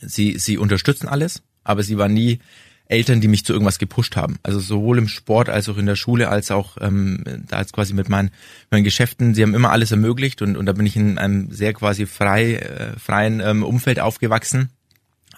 sie, 0.02 0.38
sie 0.38 0.58
unterstützen 0.58 1.08
alles, 1.08 1.42
aber 1.64 1.84
sie 1.84 1.98
waren 1.98 2.14
nie 2.14 2.40
Eltern, 2.90 3.22
die 3.22 3.28
mich 3.28 3.46
zu 3.46 3.54
irgendwas 3.54 3.80
gepusht 3.80 4.16
haben. 4.16 4.40
Also 4.44 4.60
sowohl 4.60 4.98
im 4.98 5.08
Sport 5.08 5.50
als 5.50 5.68
auch 5.70 5.78
in 5.78 5.86
der 5.86 5.96
Schule, 5.96 6.30
als 6.30 6.52
auch 6.52 6.78
ähm, 6.80 7.24
da 7.48 7.58
als 7.58 7.74
quasi 7.74 7.94
mit 7.94 8.10
meinen, 8.10 8.32
meinen 8.72 8.84
Geschäften. 8.84 9.34
Sie 9.34 9.44
haben 9.44 9.56
immer 9.56 9.72
alles 9.72 9.92
ermöglicht 9.92 10.42
und, 10.42 10.56
und 10.56 10.66
da 10.66 10.74
bin 10.74 10.86
ich 10.86 10.96
in 10.96 11.18
einem 11.18 11.52
sehr 11.52 11.74
quasi 11.74 12.06
frei, 12.06 12.56
äh, 12.56 13.00
freien 13.00 13.40
ähm, 13.40 13.64
Umfeld 13.64 14.00
aufgewachsen. 14.00 14.70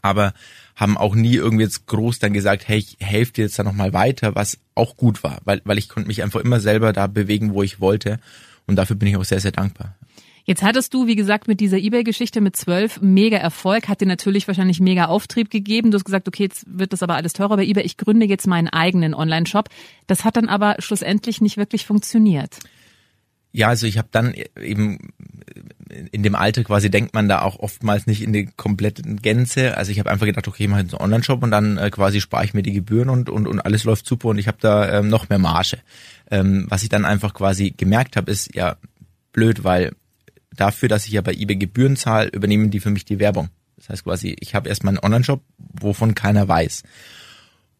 Aber 0.01 0.33
haben 0.75 0.97
auch 0.97 1.13
nie 1.13 1.35
irgendwie 1.35 1.65
jetzt 1.65 1.87
groß 1.87 2.19
dann 2.19 2.31
gesagt, 2.31 2.67
hey, 2.67 2.77
ich 2.77 2.97
helfe 3.01 3.33
dir 3.33 3.45
jetzt 3.45 3.59
da 3.59 3.63
nochmal 3.63 3.91
weiter, 3.91 4.35
was 4.35 4.59
auch 4.75 4.95
gut 4.95 5.23
war, 5.23 5.39
weil, 5.43 5.61
weil 5.65 5.77
ich 5.77 5.89
konnte 5.89 6.07
mich 6.07 6.23
einfach 6.23 6.39
immer 6.39 6.61
selber 6.61 6.93
da 6.93 7.07
bewegen, 7.07 7.53
wo 7.53 7.63
ich 7.63 7.81
wollte. 7.81 8.19
Und 8.65 8.77
dafür 8.77 8.95
bin 8.95 9.09
ich 9.09 9.17
auch 9.17 9.25
sehr, 9.25 9.41
sehr 9.41 9.51
dankbar. 9.51 9.95
Jetzt 10.49 10.63
hattest 10.63 10.95
du, 10.95 11.05
wie 11.05 11.15
gesagt, 11.15 11.47
mit 11.47 11.59
dieser 11.59 11.77
Ebay-Geschichte 11.77 12.41
mit 12.41 12.55
zwölf 12.55 13.01
mega 13.01 13.37
Erfolg, 13.37 13.87
hat 13.87 14.01
dir 14.01 14.07
natürlich 14.07 14.47
wahrscheinlich 14.47 14.79
mega 14.79 15.05
Auftrieb 15.05 15.51
gegeben. 15.51 15.91
Du 15.91 15.95
hast 15.97 16.05
gesagt, 16.05 16.27
okay, 16.27 16.41
jetzt 16.41 16.65
wird 16.67 16.91
das 16.91 17.03
aber 17.03 17.13
alles 17.13 17.33
teurer 17.33 17.55
bei 17.55 17.65
Ebay. 17.65 17.83
Ich 17.83 17.97
gründe 17.97 18.25
jetzt 18.25 18.47
meinen 18.47 18.67
eigenen 18.67 19.13
Online-Shop. 19.13 19.69
Das 20.07 20.25
hat 20.25 20.37
dann 20.37 20.49
aber 20.49 20.77
schlussendlich 20.79 21.39
nicht 21.39 21.57
wirklich 21.57 21.85
funktioniert. 21.85 22.57
Ja, 23.51 23.67
also 23.67 23.85
ich 23.85 23.99
habe 23.99 24.07
dann 24.11 24.33
eben 24.59 25.13
in 26.11 26.23
dem 26.23 26.33
Alter 26.33 26.63
quasi 26.63 26.89
denkt 26.89 27.13
man 27.13 27.29
da 27.29 27.43
auch 27.43 27.59
oftmals 27.59 28.07
nicht 28.07 28.23
in 28.23 28.33
die 28.33 28.47
komplette 28.47 29.03
Gänze. 29.03 29.77
Also 29.77 29.91
ich 29.91 29.99
habe 29.99 30.09
einfach 30.09 30.25
gedacht, 30.25 30.47
okay, 30.47 30.63
ich 30.63 30.69
mache 30.69 30.81
jetzt 30.81 30.95
einen 30.95 31.03
Online-Shop 31.03 31.43
und 31.43 31.51
dann 31.51 31.77
äh, 31.77 31.91
quasi 31.91 32.21
spare 32.21 32.45
ich 32.45 32.55
mir 32.55 32.63
die 32.63 32.73
Gebühren 32.73 33.09
und, 33.09 33.29
und, 33.29 33.47
und 33.47 33.59
alles 33.59 33.83
läuft 33.83 34.07
super 34.07 34.29
und 34.29 34.39
ich 34.39 34.47
habe 34.47 34.57
da 34.59 34.97
ähm, 34.97 35.09
noch 35.09 35.29
mehr 35.29 35.37
Marge. 35.37 35.77
Ähm, 36.31 36.65
was 36.69 36.81
ich 36.81 36.89
dann 36.89 37.05
einfach 37.05 37.35
quasi 37.35 37.69
gemerkt 37.69 38.15
habe, 38.15 38.31
ist 38.31 38.55
ja 38.55 38.77
blöd, 39.31 39.63
weil 39.63 39.91
dafür, 40.59 40.89
dass 40.89 41.05
ich 41.05 41.13
ja 41.13 41.21
bei 41.21 41.33
eBay 41.33 41.55
Gebühren 41.55 41.95
zahle, 41.95 42.29
übernehmen 42.29 42.71
die 42.71 42.79
für 42.79 42.89
mich 42.89 43.05
die 43.05 43.19
Werbung. 43.19 43.49
Das 43.77 43.89
heißt 43.89 44.03
quasi, 44.03 44.35
ich 44.39 44.55
habe 44.55 44.69
erstmal 44.69 44.91
einen 44.91 45.03
Online-Shop, 45.03 45.41
wovon 45.57 46.15
keiner 46.15 46.47
weiß. 46.47 46.83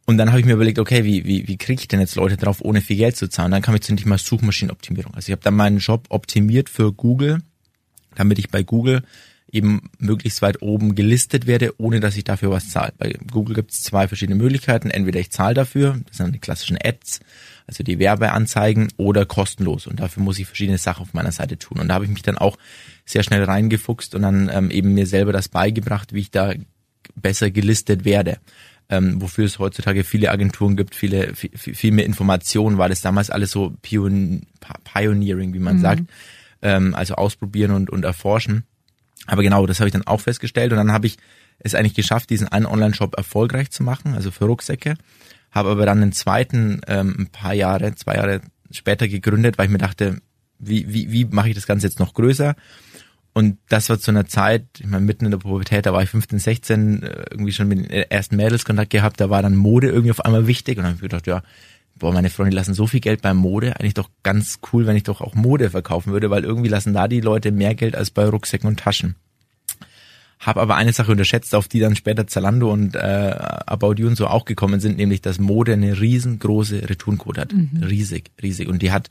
Und 0.05 0.17
dann 0.17 0.29
habe 0.29 0.39
ich 0.39 0.45
mir 0.45 0.53
überlegt, 0.53 0.79
okay, 0.79 1.03
wie, 1.03 1.25
wie, 1.25 1.47
wie 1.47 1.57
kriege 1.57 1.81
ich 1.81 1.87
denn 1.87 1.99
jetzt 1.99 2.15
Leute 2.15 2.35
drauf, 2.35 2.61
ohne 2.61 2.81
viel 2.81 2.97
Geld 2.97 3.15
zu 3.15 3.27
zahlen? 3.29 3.51
Dann 3.51 3.61
kam 3.61 3.75
ich 3.75 3.81
zu 3.81 3.95
Thema 3.95 4.17
Suchmaschinenoptimierung. 4.17 5.13
Also 5.13 5.29
ich 5.29 5.33
habe 5.33 5.43
dann 5.43 5.55
meinen 5.55 5.79
Shop 5.79 6.07
optimiert 6.09 6.69
für 6.69 6.91
Google, 6.91 7.43
damit 8.15 8.39
ich 8.39 8.49
bei 8.49 8.63
Google 8.63 9.03
eben 9.51 9.89
möglichst 9.97 10.41
weit 10.41 10.61
oben 10.61 10.95
gelistet 10.95 11.47
werde, 11.47 11.73
ohne 11.77 11.99
dass 11.99 12.17
ich 12.17 12.23
dafür 12.23 12.51
was 12.51 12.69
zahle. 12.69 12.93
Bei 12.97 13.13
Google 13.31 13.55
gibt 13.55 13.71
es 13.71 13.83
zwei 13.83 14.07
verschiedene 14.07 14.41
Möglichkeiten. 14.41 14.89
Entweder 14.89 15.19
ich 15.19 15.31
zahle 15.31 15.53
dafür, 15.53 15.99
das 16.07 16.17
sind 16.17 16.33
die 16.33 16.39
klassischen 16.39 16.77
Ads, 16.83 17.19
also 17.69 17.83
die 17.83 17.99
Werbeanzeigen, 17.99 18.87
oder 18.97 19.27
kostenlos. 19.27 19.85
Und 19.85 19.99
dafür 19.99 20.23
muss 20.23 20.39
ich 20.39 20.47
verschiedene 20.47 20.79
Sachen 20.79 21.03
auf 21.03 21.13
meiner 21.13 21.31
Seite 21.31 21.59
tun. 21.59 21.79
Und 21.79 21.87
da 21.87 21.93
habe 21.93 22.05
ich 22.05 22.11
mich 22.11 22.23
dann 22.23 22.37
auch 22.37 22.57
sehr 23.05 23.21
schnell 23.21 23.43
reingefuchst 23.43 24.15
und 24.15 24.23
dann 24.23 24.49
ähm, 24.51 24.71
eben 24.71 24.95
mir 24.95 25.05
selber 25.05 25.31
das 25.31 25.49
beigebracht, 25.49 26.11
wie 26.11 26.21
ich 26.21 26.31
da 26.31 26.53
besser 27.13 27.51
gelistet 27.51 28.05
werde. 28.05 28.39
Ähm, 28.89 29.21
wofür 29.21 29.45
es 29.45 29.59
heutzutage 29.59 30.03
viele 30.03 30.31
Agenturen 30.31 30.75
gibt, 30.75 30.95
viele 30.95 31.35
viel, 31.35 31.51
viel 31.53 31.91
mehr 31.91 32.07
Informationen, 32.07 32.79
weil 32.79 32.89
das 32.89 33.01
damals 33.01 33.29
alles 33.29 33.51
so 33.51 33.75
Pion 33.83 34.47
Pioneering, 34.83 35.53
wie 35.53 35.59
man 35.59 35.77
mhm. 35.77 35.81
sagt, 35.81 36.01
ähm, 36.63 36.95
also 36.95 37.13
ausprobieren 37.13 37.69
und, 37.69 37.91
und 37.91 38.03
erforschen. 38.03 38.63
Aber 39.27 39.43
genau, 39.43 39.67
das 39.67 39.79
habe 39.79 39.89
ich 39.89 39.93
dann 39.93 40.07
auch 40.07 40.21
festgestellt 40.21 40.71
und 40.71 40.79
dann 40.79 40.91
habe 40.91 41.05
ich 41.05 41.17
es 41.59 41.75
eigentlich 41.75 41.93
geschafft, 41.93 42.31
diesen 42.31 42.47
einen 42.47 42.65
Online-Shop 42.65 43.15
erfolgreich 43.15 43.69
zu 43.69 43.83
machen, 43.83 44.15
also 44.15 44.31
für 44.31 44.45
Rucksäcke. 44.45 44.95
Habe 45.51 45.69
aber 45.69 45.85
dann 45.85 46.01
den 46.01 46.11
zweiten 46.11 46.81
ähm, 46.87 47.15
ein 47.19 47.27
paar 47.27 47.53
Jahre, 47.53 47.95
zwei 47.95 48.15
Jahre 48.15 48.41
später 48.71 49.07
gegründet, 49.07 49.57
weil 49.57 49.65
ich 49.65 49.71
mir 49.71 49.77
dachte, 49.79 50.21
wie, 50.59 50.93
wie, 50.93 51.11
wie 51.11 51.25
mache 51.25 51.49
ich 51.49 51.55
das 51.55 51.67
Ganze 51.67 51.87
jetzt 51.87 51.99
noch 51.99 52.13
größer? 52.13 52.55
Und 53.33 53.57
das 53.69 53.89
war 53.89 53.99
zu 53.99 54.11
einer 54.11 54.25
Zeit, 54.25 54.65
ich 54.79 54.87
meine, 54.87 55.05
mitten 55.05 55.25
in 55.25 55.31
der 55.31 55.37
Pubertät, 55.37 55.85
da 55.85 55.93
war 55.93 56.03
ich 56.03 56.09
15, 56.09 56.39
16, 56.39 57.03
äh, 57.03 57.25
irgendwie 57.31 57.51
schon 57.51 57.67
mit 57.67 57.79
den 57.79 57.89
ersten 57.89 58.35
Mädels 58.35 58.65
Kontakt 58.65 58.89
gehabt, 58.89 59.21
da 59.21 59.29
war 59.29 59.41
dann 59.41 59.55
Mode 59.55 59.87
irgendwie 59.87 60.11
auf 60.11 60.25
einmal 60.25 60.47
wichtig 60.47 60.77
und 60.77 60.83
dann 60.83 60.93
habe 60.93 60.95
ich 60.97 61.09
gedacht, 61.09 61.27
ja, 61.27 61.43
boah, 61.95 62.11
meine 62.11 62.29
Freunde 62.29 62.55
lassen 62.55 62.73
so 62.73 62.87
viel 62.87 62.99
Geld 62.99 63.21
beim 63.21 63.37
Mode, 63.37 63.79
eigentlich 63.79 63.93
doch 63.93 64.09
ganz 64.23 64.59
cool, 64.71 64.87
wenn 64.87 64.95
ich 64.95 65.03
doch 65.03 65.21
auch 65.21 65.35
Mode 65.35 65.69
verkaufen 65.69 66.11
würde, 66.11 66.29
weil 66.29 66.43
irgendwie 66.43 66.69
lassen 66.69 66.93
da 66.93 67.07
die 67.07 67.21
Leute 67.21 67.51
mehr 67.51 67.75
Geld 67.75 67.95
als 67.95 68.09
bei 68.09 68.25
Rucksäcken 68.25 68.67
und 68.67 68.79
Taschen. 68.79 69.15
Hab 70.39 70.57
aber 70.57 70.75
eine 70.75 70.93
Sache 70.93 71.11
unterschätzt, 71.11 71.53
auf 71.53 71.67
die 71.67 71.79
dann 71.79 71.95
später 71.95 72.25
Zalando 72.25 72.71
und 72.71 72.95
äh, 72.95 73.35
About 73.65 73.95
You 73.97 74.07
und 74.07 74.15
so 74.15 74.27
auch 74.27 74.45
gekommen 74.45 74.79
sind, 74.79 74.97
nämlich 74.97 75.21
dass 75.21 75.37
Mode 75.37 75.73
eine 75.73 75.99
riesengroße 75.99 76.89
Returnquote 76.89 77.41
hat. 77.41 77.53
Mhm. 77.53 77.83
Riesig, 77.83 78.31
riesig. 78.41 78.69
Und 78.69 78.81
die 78.81 78.91
hat 78.91 79.09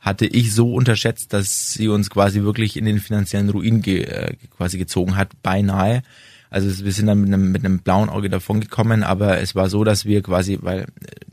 hatte 0.00 0.26
ich 0.26 0.54
so 0.54 0.74
unterschätzt, 0.74 1.32
dass 1.34 1.74
sie 1.74 1.88
uns 1.88 2.08
quasi 2.08 2.42
wirklich 2.42 2.76
in 2.76 2.86
den 2.86 3.00
finanziellen 3.00 3.50
Ruin 3.50 3.82
ge, 3.82 4.04
äh, 4.04 4.34
quasi 4.56 4.78
gezogen 4.78 5.16
hat, 5.16 5.42
beinahe. 5.42 6.02
Also 6.48 6.84
wir 6.84 6.92
sind 6.92 7.06
dann 7.06 7.20
mit 7.20 7.32
einem, 7.32 7.52
mit 7.52 7.64
einem 7.64 7.80
blauen 7.80 8.08
Auge 8.08 8.30
davon 8.30 8.60
gekommen, 8.60 9.04
aber 9.04 9.40
es 9.40 9.54
war 9.54 9.68
so, 9.68 9.84
dass 9.84 10.06
wir 10.06 10.22
quasi, 10.22 10.58
weil 10.62 10.86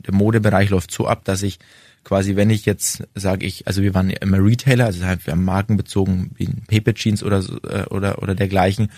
der 0.06 0.14
Modebereich 0.14 0.70
läuft 0.70 0.92
so 0.92 1.08
ab, 1.08 1.24
dass 1.24 1.42
ich 1.42 1.58
quasi, 2.04 2.36
wenn 2.36 2.50
ich 2.50 2.66
jetzt 2.66 3.08
sage 3.14 3.46
ich, 3.46 3.66
also 3.66 3.82
wir 3.82 3.94
waren 3.94 4.10
immer 4.10 4.38
Retailer, 4.38 4.84
also 4.84 5.04
halt 5.04 5.26
wir 5.26 5.32
haben 5.32 5.44
Marken 5.44 5.76
bezogen 5.76 6.30
wie 6.36 6.46
Paper 6.46 6.94
Jeans 6.94 7.22
oder 7.22 7.42
äh, 7.64 7.84
oder 7.86 8.22
oder 8.22 8.34
dergleichen. 8.34 8.90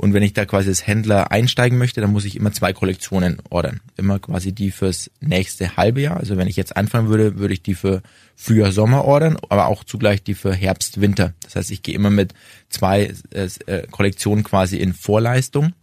Und 0.00 0.14
wenn 0.14 0.22
ich 0.22 0.32
da 0.32 0.46
quasi 0.46 0.70
als 0.70 0.86
Händler 0.86 1.30
einsteigen 1.30 1.76
möchte, 1.76 2.00
dann 2.00 2.10
muss 2.10 2.24
ich 2.24 2.34
immer 2.34 2.52
zwei 2.52 2.72
Kollektionen 2.72 3.36
ordern. 3.50 3.80
Immer 3.98 4.18
quasi 4.18 4.54
die 4.54 4.70
fürs 4.70 5.10
nächste 5.20 5.76
halbe 5.76 6.00
Jahr. 6.00 6.16
Also 6.16 6.38
wenn 6.38 6.48
ich 6.48 6.56
jetzt 6.56 6.74
anfangen 6.74 7.10
würde, 7.10 7.36
würde 7.36 7.52
ich 7.52 7.62
die 7.62 7.74
für 7.74 8.00
Frühjahr, 8.34 8.72
Sommer 8.72 9.04
ordern, 9.04 9.36
aber 9.50 9.66
auch 9.66 9.84
zugleich 9.84 10.22
die 10.22 10.32
für 10.32 10.54
Herbst, 10.54 11.02
Winter. 11.02 11.34
Das 11.42 11.54
heißt, 11.54 11.70
ich 11.70 11.82
gehe 11.82 11.94
immer 11.94 12.08
mit 12.08 12.32
zwei 12.70 13.12
äh, 13.34 13.50
äh, 13.66 13.86
Kollektionen 13.90 14.42
quasi 14.42 14.78
in 14.78 14.94
Vorleistung. 14.94 15.74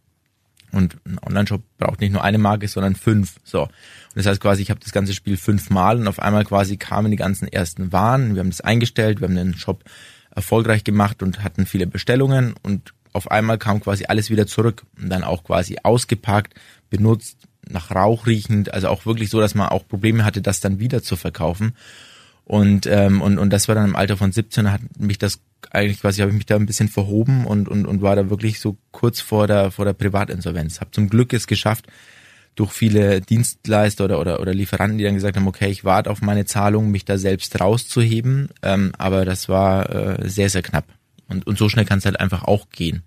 Und 0.71 0.97
ein 1.05 1.19
Online-Shop 1.24 1.62
braucht 1.77 2.01
nicht 2.01 2.12
nur 2.12 2.24
eine 2.24 2.39
Marke, 2.39 2.67
sondern 2.67 2.95
fünf. 2.95 3.36
So. 3.43 3.65
Und 3.65 3.71
das 4.15 4.25
heißt 4.25 4.41
quasi, 4.41 4.63
ich 4.63 4.71
habe 4.71 4.79
das 4.79 4.93
ganze 4.93 5.13
Spiel 5.13 5.38
fünfmal 5.38 6.00
und 6.00 6.07
auf 6.07 6.17
einmal 6.17 6.43
quasi 6.43 6.77
kamen 6.77 7.12
die 7.12 7.17
ganzen 7.17 7.47
ersten 7.47 7.91
Waren. 7.91 8.33
Wir 8.33 8.39
haben 8.39 8.50
das 8.50 8.62
eingestellt, 8.62 9.21
wir 9.21 9.27
haben 9.27 9.36
den 9.36 9.53
Shop 9.53 9.83
erfolgreich 10.38 10.83
gemacht 10.83 11.21
und 11.21 11.43
hatten 11.43 11.65
viele 11.65 11.88
Bestellungen 11.88 12.55
und 12.63 12.93
auf 13.14 13.32
einmal 13.32 13.58
kam 13.58 13.82
quasi 13.82 14.06
alles 14.08 14.30
wieder 14.30 14.48
zurück 14.48 14.84
und 15.02 15.10
dann 15.10 15.24
auch 15.24 15.44
quasi 15.44 15.78
ausgepackt, 15.84 16.54
benutzt, 16.90 17.38
nach 17.70 17.92
Rauch 17.92 18.28
riechend, 18.28 18.74
also 18.74 18.88
auch 18.88 19.06
wirklich 19.06 19.30
so, 19.30 19.40
dass 19.40 19.56
man 19.56 19.70
auch 19.70 19.88
Probleme 19.88 20.24
hatte, 20.24 20.42
das 20.42 20.60
dann 20.60 20.80
wieder 20.80 21.04
zu 21.04 21.16
verkaufen. 21.16 21.74
Und, 22.46 22.86
ähm, 22.86 23.22
und, 23.22 23.40
und 23.40 23.52
das 23.52 23.68
war 23.68 23.76
dann 23.76 23.90
im 23.90 23.96
Alter 23.96 24.16
von 24.16 24.32
17, 24.32 24.72
hat 24.72 24.82
mich 24.98 25.18
das 25.18 25.42
eigentlich 25.70 26.00
quasi, 26.00 26.22
habe 26.22 26.32
ich 26.32 26.38
mich 26.38 26.46
da 26.46 26.56
ein 26.56 26.66
bisschen 26.66 26.88
verhoben 26.88 27.46
und, 27.46 27.68
und, 27.68 27.86
und 27.86 28.02
war 28.02 28.16
da 28.16 28.30
wirklich 28.30 28.62
so 28.62 28.78
kurz 28.92 29.20
vor 29.20 29.48
der, 29.48 29.70
vor 29.72 29.84
der 29.84 29.94
Privatinsolvenz. 29.94 30.80
Habe 30.80 30.92
zum 30.92 31.10
Glück 31.10 31.34
es 31.34 31.48
geschafft, 31.48 31.88
durch 32.56 32.72
viele 32.72 33.22
Dienstleister 33.22 34.06
oder, 34.06 34.20
oder, 34.20 34.40
oder 34.40 34.54
Lieferanten, 34.54 34.98
die 34.98 35.04
dann 35.04 35.14
gesagt 35.14 35.36
haben, 35.36 35.48
okay, 35.48 35.70
ich 35.70 35.84
warte 35.84 36.10
auf 36.10 36.22
meine 36.22 36.46
Zahlung, 36.46 36.90
mich 36.90 37.06
da 37.06 37.18
selbst 37.18 37.60
rauszuheben. 37.60 38.50
Ähm, 38.64 38.94
aber 38.98 39.26
das 39.26 39.48
war 39.50 39.90
äh, 39.94 40.30
sehr, 40.30 40.50
sehr 40.50 40.64
knapp. 40.64 40.86
Und, 41.29 41.46
und 41.48 41.57
so 41.57 41.69
schnell 41.69 41.86
kann 41.86 42.00
es 42.00 42.05
halt 42.05 42.19
einfach 42.19 42.43
auch 42.43 42.69
gehen. 42.69 43.03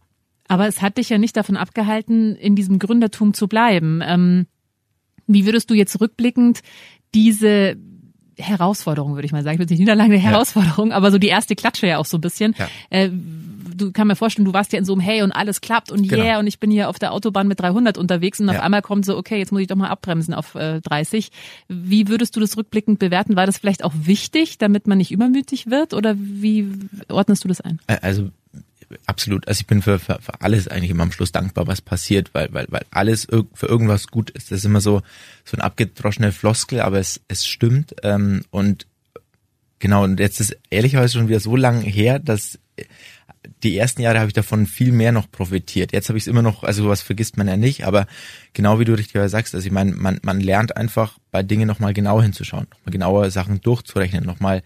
Aber 0.48 0.66
es 0.66 0.82
hat 0.82 0.98
dich 0.98 1.08
ja 1.08 1.18
nicht 1.18 1.36
davon 1.36 1.56
abgehalten, 1.56 2.34
in 2.34 2.56
diesem 2.56 2.78
Gründertum 2.78 3.34
zu 3.34 3.46
bleiben. 3.46 4.00
Ähm, 4.04 4.46
wie 5.26 5.46
würdest 5.46 5.70
du 5.70 5.74
jetzt 5.74 6.00
rückblickend 6.00 6.60
diese 7.14 7.76
Herausforderung, 8.36 9.14
würde 9.14 9.26
ich 9.26 9.32
mal 9.32 9.42
sagen, 9.42 9.54
ich 9.54 9.58
will 9.60 9.66
nicht 9.66 9.78
Niederlage, 9.78 10.12
eine 10.12 10.18
Herausforderung, 10.18 10.90
ja. 10.90 10.96
aber 10.96 11.10
so 11.10 11.18
die 11.18 11.28
erste 11.28 11.54
Klatsche 11.54 11.86
ja 11.86 11.98
auch 11.98 12.06
so 12.06 12.18
ein 12.18 12.20
bisschen. 12.20 12.54
Ja. 12.58 12.68
Äh, 12.90 13.10
du 13.80 13.92
kann 13.92 14.06
mir 14.06 14.16
vorstellen, 14.16 14.44
du 14.44 14.52
warst 14.52 14.72
ja 14.72 14.78
in 14.78 14.84
so 14.84 14.92
einem 14.92 15.00
Hey 15.00 15.22
und 15.22 15.32
alles 15.32 15.60
klappt 15.60 15.90
und 15.90 16.08
genau. 16.08 16.22
yeah 16.22 16.38
und 16.38 16.46
ich 16.46 16.58
bin 16.58 16.70
hier 16.70 16.88
auf 16.88 16.98
der 16.98 17.12
Autobahn 17.12 17.48
mit 17.48 17.60
300 17.60 17.98
unterwegs 17.98 18.40
und 18.40 18.48
ja. 18.48 18.54
auf 18.54 18.60
einmal 18.60 18.82
kommt 18.82 19.04
so, 19.04 19.16
okay, 19.16 19.38
jetzt 19.38 19.52
muss 19.52 19.60
ich 19.60 19.66
doch 19.66 19.76
mal 19.76 19.88
abbremsen 19.88 20.34
auf 20.34 20.54
äh, 20.54 20.80
30. 20.80 21.30
Wie 21.68 22.08
würdest 22.08 22.36
du 22.36 22.40
das 22.40 22.56
rückblickend 22.56 22.98
bewerten? 22.98 23.36
War 23.36 23.46
das 23.46 23.58
vielleicht 23.58 23.84
auch 23.84 23.92
wichtig, 23.94 24.58
damit 24.58 24.86
man 24.86 24.98
nicht 24.98 25.10
übermütig 25.10 25.70
wird 25.70 25.94
oder 25.94 26.14
wie 26.18 26.68
ordnest 27.08 27.44
du 27.44 27.48
das 27.48 27.60
ein? 27.60 27.80
Also 27.86 28.30
absolut. 29.06 29.46
Also 29.48 29.60
ich 29.60 29.66
bin 29.66 29.82
für, 29.82 29.98
für, 29.98 30.18
für 30.20 30.40
alles 30.40 30.68
eigentlich 30.68 30.90
immer 30.90 31.02
am 31.02 31.12
Schluss 31.12 31.32
dankbar, 31.32 31.66
was 31.66 31.80
passiert, 31.80 32.34
weil, 32.34 32.52
weil, 32.52 32.66
weil 32.70 32.84
alles 32.90 33.26
für 33.26 33.66
irgendwas 33.66 34.08
gut 34.08 34.30
ist. 34.30 34.50
Das 34.50 34.58
ist 34.58 34.64
immer 34.64 34.80
so, 34.80 35.02
so 35.44 35.56
ein 35.56 35.60
abgedroschene 35.60 36.32
Floskel, 36.32 36.80
aber 36.80 36.98
es, 36.98 37.20
es 37.28 37.46
stimmt. 37.46 37.94
Ähm, 38.02 38.44
und 38.50 38.86
genau, 39.78 40.04
und 40.04 40.20
jetzt 40.20 40.40
ist 40.40 40.56
ehrlicherweise 40.70 41.18
schon 41.18 41.28
wieder 41.28 41.40
so 41.40 41.56
lang 41.56 41.82
her, 41.82 42.18
dass 42.18 42.58
die 43.62 43.76
ersten 43.76 44.02
Jahre 44.02 44.18
habe 44.18 44.28
ich 44.28 44.34
davon 44.34 44.66
viel 44.66 44.92
mehr 44.92 45.12
noch 45.12 45.30
profitiert. 45.30 45.92
Jetzt 45.92 46.08
habe 46.08 46.18
ich 46.18 46.24
es 46.24 46.28
immer 46.28 46.42
noch, 46.42 46.62
also 46.62 46.88
was 46.88 47.02
vergisst 47.02 47.36
man 47.36 47.48
ja 47.48 47.56
nicht, 47.56 47.84
aber 47.84 48.06
genau 48.52 48.78
wie 48.78 48.84
du 48.84 48.94
richtig 48.94 49.20
sagst, 49.30 49.54
also 49.54 49.66
ich 49.66 49.72
meine, 49.72 49.92
man, 49.92 50.20
man 50.22 50.40
lernt 50.40 50.76
einfach 50.76 51.18
bei 51.30 51.42
Dingen 51.42 51.66
nochmal 51.66 51.94
genau 51.94 52.20
hinzuschauen, 52.20 52.66
nochmal 52.70 52.92
genauer 52.92 53.30
Sachen 53.30 53.60
durchzurechnen, 53.60 54.24
nochmal, 54.24 54.62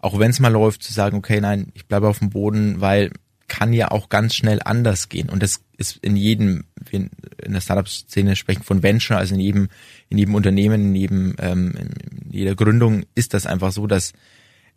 auch 0.00 0.18
wenn 0.18 0.30
es 0.30 0.40
mal 0.40 0.52
läuft, 0.52 0.82
zu 0.82 0.92
sagen, 0.92 1.16
okay, 1.16 1.40
nein, 1.40 1.70
ich 1.74 1.86
bleibe 1.86 2.08
auf 2.08 2.18
dem 2.18 2.30
Boden, 2.30 2.80
weil 2.80 3.10
kann 3.48 3.72
ja 3.72 3.90
auch 3.90 4.08
ganz 4.08 4.34
schnell 4.34 4.60
anders 4.64 5.08
gehen. 5.08 5.28
Und 5.28 5.42
das 5.42 5.60
ist 5.76 5.98
in 5.98 6.16
jedem, 6.16 6.64
in 6.90 7.10
der 7.46 7.60
Startup-Szene 7.60 8.34
sprechen 8.34 8.64
von 8.64 8.82
Venture, 8.82 9.18
also 9.18 9.34
in 9.34 9.40
jedem, 9.40 9.68
in 10.08 10.18
jedem 10.18 10.34
Unternehmen, 10.34 10.86
in 10.88 10.94
jedem, 10.94 11.36
ähm, 11.38 11.72
in 11.78 12.32
jeder 12.32 12.54
Gründung 12.54 13.04
ist 13.14 13.34
das 13.34 13.46
einfach 13.46 13.72
so, 13.72 13.86
dass 13.86 14.12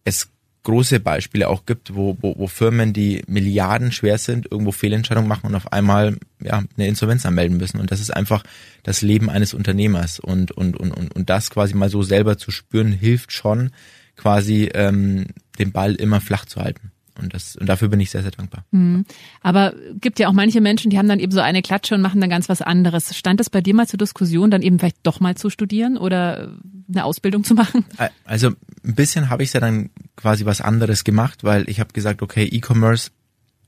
es 0.04 0.30
große 0.64 1.00
Beispiele 1.00 1.48
auch 1.48 1.66
gibt, 1.66 1.96
wo, 1.96 2.18
wo, 2.22 2.38
wo 2.38 2.48
Firmen, 2.48 2.94
die 2.94 3.24
Milliarden 3.28 3.92
schwer 3.92 4.18
sind, 4.18 4.52
irgendwo 4.52 4.72
Fehlentscheidungen 4.72 5.28
machen 5.28 5.48
und 5.48 5.56
auf 5.56 5.72
einmal 5.72 6.18
ja, 6.42 6.64
eine 6.78 6.88
Insolvenz 6.88 7.26
anmelden 7.26 7.58
müssen. 7.58 7.80
Und 7.80 7.92
das 7.92 8.02
ist 8.02 8.16
einfach 8.16 8.44
das 8.84 9.02
Leben 9.02 9.30
eines 9.30 9.54
Unternehmers. 9.54 10.20
Und, 10.20 10.52
und, 10.52 10.78
und, 10.78 10.92
und, 10.92 11.16
und 11.16 11.30
das 11.30 11.50
quasi 11.50 11.76
mal 11.76 11.90
so 11.90 12.04
selber 12.04 12.38
zu 12.38 12.52
spüren, 12.52 12.92
hilft 12.92 13.32
schon, 13.32 13.72
quasi 14.16 14.70
ähm, 14.74 15.28
den 15.60 15.72
Ball 15.72 15.96
immer 15.96 16.20
flach 16.20 16.46
zu 16.46 16.62
halten. 16.62 16.92
Und, 17.22 17.34
das, 17.34 17.56
und 17.56 17.68
dafür 17.68 17.90
bin 17.90 18.00
ich 18.00 18.12
sehr, 18.12 18.22
sehr 18.22 18.32
dankbar. 18.32 18.66
Mhm. 18.72 19.06
Aber 19.42 19.74
gibt 19.96 20.20
ja 20.20 20.30
auch 20.30 20.34
manche 20.34 20.62
Menschen, 20.62 20.90
die 20.90 20.98
haben 20.98 21.08
dann 21.08 21.20
eben 21.20 21.32
so 21.32 21.42
eine 21.42 21.62
Klatsche 21.62 21.96
und 21.96 22.02
machen 22.02 22.22
dann 22.22 22.30
ganz 22.30 22.50
was 22.50 22.62
anderes. 22.62 23.16
Stand 23.18 23.42
es 23.42 23.50
bei 23.50 23.62
dir 23.62 23.74
mal 23.74 23.88
zur 23.88 23.98
Diskussion, 23.98 24.52
dann 24.52 24.62
eben 24.62 24.80
vielleicht 24.80 25.00
doch 25.04 25.20
mal 25.20 25.36
zu 25.36 25.50
studieren 25.50 25.98
oder 25.98 26.54
eine 26.88 27.04
Ausbildung 27.04 27.44
zu 27.44 27.54
machen? 27.54 27.86
Also 28.26 28.52
ein 28.84 28.96
bisschen 28.96 29.30
habe 29.30 29.44
ich 29.44 29.54
ja 29.54 29.60
dann 29.60 29.90
quasi 30.20 30.46
was 30.46 30.60
anderes 30.60 31.06
gemacht, 31.06 31.46
weil 31.46 31.70
ich 31.70 31.80
habe 31.80 31.94
gesagt, 31.94 32.22
okay, 32.22 32.44
E-Commerce, 32.44 33.12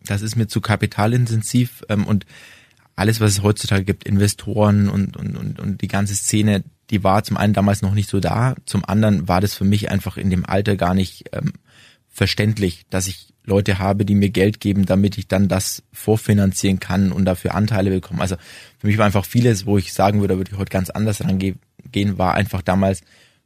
das 0.03 0.21
ist 0.21 0.35
mir 0.35 0.47
zu 0.47 0.59
kapitalintensiv 0.59 1.83
ähm, 1.87 2.05
und 2.05 2.25
alles, 2.97 3.21
was 3.21 3.31
es 3.31 3.41
heutzutage 3.41 3.85
gibt, 3.85 4.03
Investoren 4.03 4.89
und, 4.89 5.15
und, 5.15 5.37
und, 5.37 5.59
und 5.59 5.81
die 5.81 5.87
ganze 5.87 6.13
Szene, 6.13 6.63
die 6.89 7.05
war 7.05 7.23
zum 7.23 7.37
einen 7.37 7.53
damals 7.53 7.81
noch 7.81 7.93
nicht 7.93 8.09
so 8.09 8.19
da, 8.19 8.55
zum 8.65 8.83
anderen 8.83 9.29
war 9.29 9.39
das 9.39 9.53
für 9.53 9.63
mich 9.63 9.89
einfach 9.89 10.17
in 10.17 10.29
dem 10.29 10.45
Alter 10.45 10.75
gar 10.75 10.93
nicht 10.93 11.29
ähm, 11.31 11.53
verständlich, 12.09 12.85
dass 12.89 13.07
ich 13.07 13.29
Leute 13.45 13.79
habe, 13.79 14.03
die 14.03 14.13
mir 14.13 14.29
Geld 14.29 14.59
geben, 14.59 14.85
damit 14.85 15.17
ich 15.17 15.29
dann 15.29 15.47
das 15.47 15.83
vorfinanzieren 15.93 16.79
kann 16.79 17.13
und 17.13 17.23
dafür 17.23 17.55
Anteile 17.55 17.91
bekomme. 17.91 18.21
Also 18.21 18.35
für 18.77 18.87
mich 18.87 18.97
war 18.97 19.05
einfach 19.05 19.25
vieles, 19.25 19.65
wo 19.65 19.77
ich 19.77 19.93
sagen 19.93 20.19
würde, 20.19 20.33
da 20.33 20.37
würde 20.37 20.51
ich 20.51 20.57
heute 20.57 20.69
ganz 20.69 20.89
anders 20.89 21.23
rangehen, 21.23 21.59
war 22.17 22.33
einfach 22.33 22.61
damals 22.61 23.03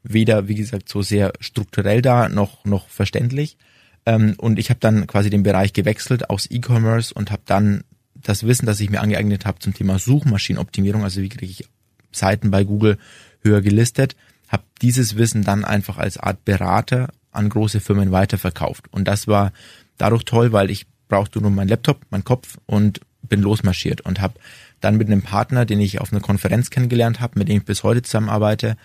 weder, 0.07 0.47
wie 0.47 0.55
gesagt, 0.55 0.89
so 0.89 1.01
sehr 1.01 1.33
strukturell 1.39 2.01
da, 2.01 2.29
noch, 2.29 2.63
noch 2.65 2.87
verständlich. 2.87 3.57
Ähm, 4.05 4.35
und 4.37 4.59
ich 4.59 4.69
habe 4.69 4.79
dann 4.79 5.07
quasi 5.07 5.29
den 5.29 5.43
Bereich 5.43 5.73
gewechselt 5.73 6.29
aus 6.29 6.49
E-Commerce 6.49 7.13
und 7.13 7.31
habe 7.31 7.41
dann 7.45 7.83
das 8.13 8.45
Wissen, 8.45 8.65
das 8.65 8.79
ich 8.79 8.89
mir 8.89 9.01
angeeignet 9.01 9.45
habe 9.45 9.59
zum 9.59 9.73
Thema 9.73 9.99
Suchmaschinenoptimierung, 9.99 11.03
also 11.03 11.21
wie 11.21 11.29
kriege 11.29 11.51
ich 11.51 11.67
Seiten 12.11 12.49
bei 12.51 12.63
Google 12.63 12.97
höher 13.41 13.61
gelistet, 13.61 14.15
habe 14.47 14.63
dieses 14.81 15.15
Wissen 15.17 15.43
dann 15.43 15.65
einfach 15.65 15.97
als 15.97 16.17
Art 16.17 16.45
Berater 16.45 17.09
an 17.31 17.49
große 17.49 17.79
Firmen 17.79 18.11
weiterverkauft. 18.11 18.85
Und 18.91 19.07
das 19.07 19.27
war 19.27 19.51
dadurch 19.97 20.23
toll, 20.23 20.51
weil 20.51 20.71
ich 20.71 20.85
brauchte 21.07 21.39
nur 21.39 21.51
meinen 21.51 21.67
Laptop, 21.67 22.01
meinen 22.09 22.23
Kopf 22.23 22.57
und 22.65 23.01
bin 23.21 23.41
losmarschiert 23.41 24.01
und 24.01 24.21
habe 24.21 24.35
dann 24.81 24.97
mit 24.97 25.07
einem 25.07 25.21
Partner, 25.21 25.65
den 25.65 25.79
ich 25.79 25.99
auf 25.99 26.11
einer 26.11 26.21
Konferenz 26.21 26.69
kennengelernt 26.69 27.19
habe, 27.19 27.39
mit 27.39 27.49
dem 27.49 27.57
ich 27.57 27.65
bis 27.65 27.83
heute 27.83 28.01
zusammenarbeite, 28.01 28.77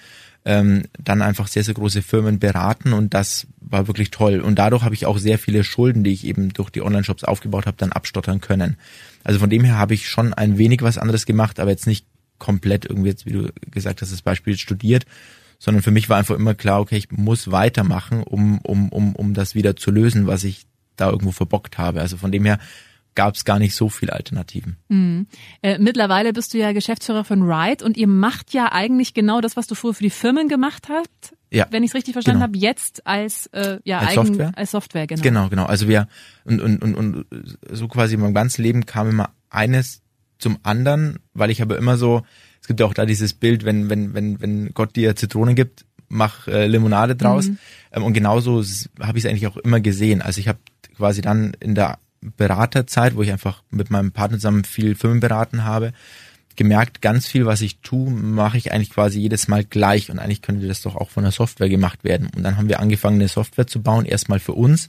ähm, 0.45 0.85
dann 0.99 1.23
einfach 1.23 1.49
sehr, 1.49 1.65
sehr 1.65 1.75
große 1.75 2.03
Firmen 2.03 2.39
beraten 2.39 2.93
und 2.93 3.13
das 3.15 3.47
war 3.61 3.87
wirklich 3.87 4.11
toll. 4.11 4.41
Und 4.41 4.59
dadurch 4.59 4.83
habe 4.83 4.95
ich 4.95 5.07
auch 5.07 5.19
sehr 5.19 5.39
viele 5.39 5.65
Schulden, 5.65 6.03
die 6.03 6.13
ich 6.13 6.25
eben 6.25 6.53
durch 6.53 6.71
die 6.71 6.83
Online-Shops 6.83 7.25
aufgebaut 7.25 7.67
habe, 7.67 7.77
dann 7.77 7.93
abstottern 7.93 8.41
können. 8.41 8.77
Also 9.23 9.39
von 9.39 9.51
dem 9.51 9.65
her 9.65 9.77
habe 9.77 9.95
ich 9.95 10.09
schon 10.09 10.33
ein 10.33 10.57
wenig 10.57 10.83
was 10.83 10.99
anderes 10.99 11.27
gemacht, 11.27 11.61
aber 11.61 11.71
jetzt 11.71 11.87
nicht 11.87 12.07
komplett 12.39 12.87
irgendwie 12.87 13.11
jetzt, 13.11 13.27
wie 13.27 13.33
du 13.33 13.53
gesagt 13.71 14.01
hast, 14.01 14.13
das 14.13 14.23
Beispiel 14.23 14.57
studiert, 14.57 15.05
sondern 15.59 15.83
für 15.83 15.91
mich 15.91 16.09
war 16.09 16.17
einfach 16.17 16.37
immer 16.37 16.55
klar, 16.55 16.81
okay, 16.81 16.97
ich 16.97 17.11
muss 17.11 17.51
weitermachen, 17.51 18.23
um, 18.23 18.59
um, 18.61 18.89
um, 18.89 19.15
um 19.15 19.35
das 19.35 19.55
wieder 19.55 19.77
zu 19.77 19.91
lösen, 19.91 20.27
was 20.27 20.43
ich 20.43 20.67
da 20.97 21.11
irgendwo 21.11 21.33
verbockt 21.33 21.77
habe. 21.77 22.01
Also 22.01 22.17
von 22.17 22.33
dem 22.33 22.47
her 22.47 22.59
gab 23.15 23.35
es 23.35 23.45
gar 23.45 23.59
nicht 23.59 23.75
so 23.75 23.89
viele 23.89 24.13
Alternativen. 24.13 24.77
Mhm. 24.89 25.27
Äh, 25.63 25.79
mittlerweile 25.79 26.33
bist 26.33 26.55
du 26.55 26.59
ja 26.59 26.73
Geschäftsführer 26.73 27.25
von 27.25 27.43
Ride 27.43 27.85
und 27.85 27.97
ihr 27.97 28.07
macht 28.07 28.53
ja 28.53 28.73
eigentlich 28.73 29.15
genau 29.15 29.41
das, 29.41 29.57
was 29.57 29.67
du 29.67 29.75
früher 29.75 29.95
für 29.95 30.03
die 30.03 30.11
Firmen 30.11 30.49
gemacht 30.49 30.89
hast, 30.89 31.37
Ja, 31.51 31.67
wenn 31.71 31.83
ich 31.83 31.91
es 31.91 31.95
richtig 31.95 32.13
verstanden 32.13 32.41
genau. 32.41 32.49
habe, 32.49 32.59
jetzt 32.59 33.07
als 33.07 33.47
äh, 33.49 33.79
ja 33.85 33.99
Als 33.99 34.11
eigen, 34.11 34.27
Software? 34.27 34.53
als 34.57 34.71
Software 34.71 35.07
genau. 35.07 35.23
Genau, 35.23 35.49
genau. 35.49 35.65
Also 35.67 35.89
wir 35.89 36.09
und, 36.45 36.61
und, 36.61 36.83
und, 36.83 36.95
und 36.95 37.27
so 37.71 37.89
quasi 37.89 38.15
in 38.15 38.21
meinem 38.21 38.35
ganzen 38.35 38.63
Leben 38.63 38.87
kam 38.87 39.11
immer 39.11 39.31
eines 39.51 40.03
zum 40.39 40.59
anderen, 40.63 41.19
weil 41.35 41.51
ich 41.51 41.63
aber 41.63 41.77
immer 41.77 41.97
so, 41.97 42.23
es 42.61 42.67
gibt 42.67 42.81
ja 42.81 42.87
auch 42.87 42.95
da 42.95 43.07
dieses 43.07 43.35
Bild, 43.35 43.65
wenn, 43.65 43.91
wenn, 43.91 44.15
wenn, 44.15 44.41
wenn 44.41 44.71
Gott 44.73 44.97
dir 44.97 45.17
Zitronen 45.17 45.55
gibt, 45.55 45.85
mach 46.09 46.49
äh, 46.49 46.67
Limonade 46.67 47.17
draus. 47.17 47.49
Mhm. 47.49 47.59
Ähm, 47.93 48.03
und 48.05 48.13
genauso 48.13 48.63
habe 49.01 49.19
ich 49.19 49.25
es 49.25 49.31
eigentlich 49.31 49.47
auch 49.47 49.57
immer 49.57 49.81
gesehen. 49.81 50.23
Also 50.23 50.41
ich 50.41 50.49
habe 50.49 50.59
quasi 50.97 51.23
dann 51.23 51.55
in 51.61 51.75
der 51.75 51.99
Beraterzeit, 52.21 53.17
wo 53.17 53.23
ich 53.23 53.33
einfach 53.33 53.63
mit 53.71 53.91
meinem 53.91 54.13
Partner 54.13 54.39
zusammen 54.39 54.65
viel 54.65 54.95
Firmen 54.95 55.21
beraten 55.21 55.65
habe, 55.65 55.93
gemerkt, 56.57 57.01
ganz 57.01 57.27
viel, 57.27 57.47
was 57.47 57.63
ich 57.63 57.79
tue, 57.79 58.11
mache 58.11 58.59
ich 58.59 58.73
eigentlich 58.73 58.91
quasi 58.91 59.21
jedes 59.21 59.49
Mal 59.49 59.65
gleich 59.65 60.11
und 60.11 60.19
eigentlich 60.19 60.43
könnte 60.43 60.69
das 60.69 60.83
doch 60.83 60.97
auch 60.97 61.11
von 61.11 61.23
der 61.23 61.33
Software 61.33 61.69
gemacht 61.69 62.05
werden. 62.05 62.29
Und 62.37 62.43
dann 62.43 62.57
haben 62.57 62.69
wir 62.69 62.81
angefangen, 62.81 63.17
eine 63.17 63.29
Software 63.29 63.67
zu 63.67 63.81
bauen, 63.83 64.05
erstmal 64.05 64.41
für 64.41 64.53
uns 64.53 64.89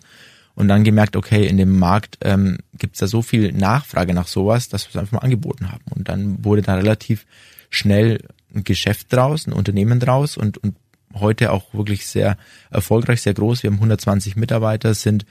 und 0.55 0.67
dann 0.67 0.83
gemerkt, 0.83 1.15
okay, 1.15 1.47
in 1.47 1.57
dem 1.57 1.79
Markt 1.79 2.17
ähm, 2.21 2.57
gibt 2.77 2.95
es 2.95 2.99
da 2.99 3.07
so 3.07 3.21
viel 3.21 3.53
Nachfrage 3.53 4.13
nach 4.13 4.27
sowas, 4.27 4.67
dass 4.69 4.85
wir 4.85 4.89
es 4.89 4.97
einfach 4.97 5.13
mal 5.13 5.25
angeboten 5.25 5.71
haben. 5.71 5.83
Und 5.89 6.09
dann 6.09 6.43
wurde 6.43 6.61
da 6.61 6.75
relativ 6.75 7.25
schnell 7.69 8.19
ein 8.53 8.63
Geschäft 8.63 9.13
draus, 9.13 9.47
ein 9.47 9.53
Unternehmen 9.53 9.99
draus 9.99 10.35
und, 10.35 10.57
und 10.57 10.75
heute 11.13 11.51
auch 11.51 11.73
wirklich 11.73 12.05
sehr 12.05 12.37
erfolgreich, 12.69 13.21
sehr 13.21 13.33
groß. 13.33 13.63
Wir 13.63 13.69
haben 13.69 13.77
120 13.77 14.35
Mitarbeiter, 14.35 14.93
sind 14.93 15.25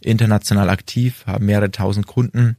international 0.00 0.68
aktiv, 0.70 1.24
haben 1.26 1.46
mehrere 1.46 1.70
tausend 1.70 2.06
Kunden. 2.06 2.56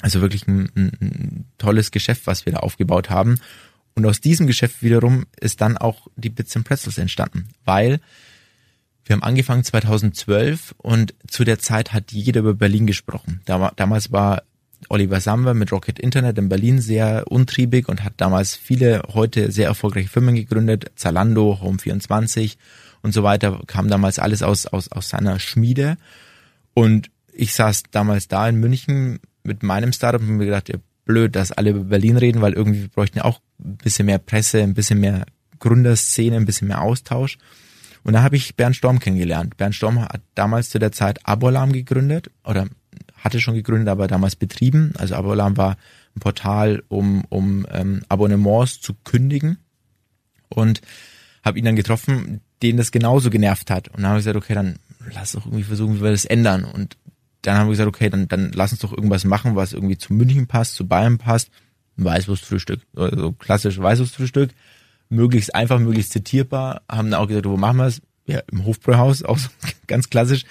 Also 0.00 0.20
wirklich 0.20 0.46
ein, 0.48 0.70
ein, 0.74 0.92
ein 1.00 1.44
tolles 1.58 1.90
Geschäft, 1.90 2.26
was 2.26 2.46
wir 2.46 2.52
da 2.54 2.60
aufgebaut 2.60 3.10
haben. 3.10 3.38
Und 3.94 4.06
aus 4.06 4.20
diesem 4.20 4.46
Geschäft 4.46 4.82
wiederum 4.82 5.26
ist 5.40 5.60
dann 5.60 5.76
auch 5.76 6.06
die 6.16 6.30
Bits 6.30 6.56
and 6.56 6.64
Pretzels 6.64 6.96
entstanden, 6.96 7.48
weil 7.64 8.00
wir 9.04 9.14
haben 9.14 9.22
angefangen 9.22 9.64
2012 9.64 10.74
und 10.78 11.14
zu 11.26 11.44
der 11.44 11.58
Zeit 11.58 11.92
hat 11.92 12.12
jeder 12.12 12.40
über 12.40 12.54
Berlin 12.54 12.86
gesprochen. 12.86 13.40
Dam- 13.44 13.72
Damals 13.76 14.12
war 14.12 14.42
Oliver 14.88 15.20
Samwer 15.20 15.52
mit 15.54 15.72
Rocket 15.72 15.98
Internet 15.98 16.38
in 16.38 16.48
Berlin 16.48 16.80
sehr 16.80 17.24
untriebig 17.30 17.88
und 17.88 18.04
hat 18.04 18.14
damals 18.18 18.54
viele 18.54 19.02
heute 19.12 19.50
sehr 19.50 19.66
erfolgreiche 19.66 20.08
Firmen 20.08 20.34
gegründet. 20.36 20.92
Zalando, 20.94 21.58
Home24 21.62 22.56
und 23.02 23.12
so 23.12 23.22
weiter 23.22 23.60
kam 23.66 23.88
damals 23.88 24.18
alles 24.18 24.42
aus, 24.42 24.66
aus, 24.66 24.90
aus 24.92 25.08
seiner 25.10 25.38
Schmiede. 25.40 25.96
Und 26.80 27.10
ich 27.34 27.52
saß 27.52 27.82
damals 27.90 28.26
da 28.26 28.48
in 28.48 28.56
München 28.56 29.20
mit 29.42 29.62
meinem 29.62 29.92
Startup 29.92 30.22
und 30.22 30.38
mir 30.38 30.46
gedacht, 30.46 30.70
ja, 30.70 30.76
blöd, 31.04 31.36
dass 31.36 31.52
alle 31.52 31.72
über 31.72 31.84
Berlin 31.84 32.16
reden, 32.16 32.40
weil 32.40 32.54
irgendwie 32.54 32.80
wir 32.80 32.88
bräuchten 32.88 33.18
ja 33.18 33.24
auch 33.26 33.42
ein 33.62 33.76
bisschen 33.76 34.06
mehr 34.06 34.16
Presse, 34.16 34.62
ein 34.62 34.72
bisschen 34.72 34.98
mehr 34.98 35.26
Gründerszene, 35.58 36.36
ein 36.36 36.46
bisschen 36.46 36.68
mehr 36.68 36.80
Austausch. 36.80 37.36
Und 38.02 38.14
da 38.14 38.22
habe 38.22 38.36
ich 38.36 38.56
Bernd 38.56 38.76
Storm 38.76 38.98
kennengelernt. 38.98 39.58
Bernd 39.58 39.74
Storm 39.74 40.00
hat 40.00 40.22
damals 40.34 40.70
zu 40.70 40.78
der 40.78 40.90
Zeit 40.90 41.18
Abolam 41.28 41.74
gegründet 41.74 42.30
oder 42.44 42.66
hatte 43.14 43.42
schon 43.42 43.56
gegründet, 43.56 43.88
aber 43.88 44.08
damals 44.08 44.34
betrieben. 44.34 44.94
Also 44.96 45.16
Abolam 45.16 45.58
war 45.58 45.76
ein 46.16 46.20
Portal, 46.20 46.82
um, 46.88 47.24
um 47.28 47.66
ähm, 47.70 48.00
Abonnements 48.08 48.80
zu 48.80 48.94
kündigen. 49.04 49.58
Und 50.48 50.80
habe 51.44 51.58
ihn 51.58 51.66
dann 51.66 51.76
getroffen, 51.76 52.40
den 52.62 52.78
das 52.78 52.90
genauso 52.90 53.28
genervt 53.28 53.70
hat. 53.70 53.88
Und 53.88 53.98
dann 53.98 54.06
habe 54.06 54.18
ich 54.18 54.24
gesagt, 54.24 54.42
okay, 54.42 54.54
dann 54.54 54.78
lass 55.12 55.32
doch 55.32 55.46
irgendwie 55.46 55.64
versuchen, 55.64 55.96
wie 55.96 56.02
wir 56.02 56.10
das 56.10 56.24
ändern. 56.24 56.64
Und 56.64 56.96
dann 57.42 57.56
haben 57.56 57.66
wir 57.68 57.72
gesagt, 57.72 57.88
okay, 57.88 58.10
dann, 58.10 58.28
dann 58.28 58.52
lass 58.52 58.72
uns 58.72 58.80
doch 58.80 58.92
irgendwas 58.92 59.24
machen, 59.24 59.56
was 59.56 59.72
irgendwie 59.72 59.98
zu 59.98 60.12
München 60.12 60.46
passt, 60.46 60.74
zu 60.74 60.86
Bayern 60.86 61.18
passt. 61.18 61.50
Ein 61.98 62.04
Weißwurstfrühstück, 62.04 62.80
also 62.94 63.32
klassisch 63.32 63.78
Weißwurstfrühstück. 63.78 64.50
Möglichst 65.08 65.54
einfach, 65.54 65.78
möglichst 65.78 66.12
zitierbar. 66.12 66.82
Haben 66.88 67.10
dann 67.10 67.20
auch 67.20 67.26
gesagt, 67.26 67.46
wo 67.46 67.56
machen 67.56 67.78
wir 67.78 67.86
es? 67.86 68.00
Ja, 68.26 68.40
im 68.52 68.64
Hofbräuhaus, 68.64 69.22
auch 69.24 69.38
so 69.38 69.48
ganz 69.86 70.10
klassisch. 70.10 70.44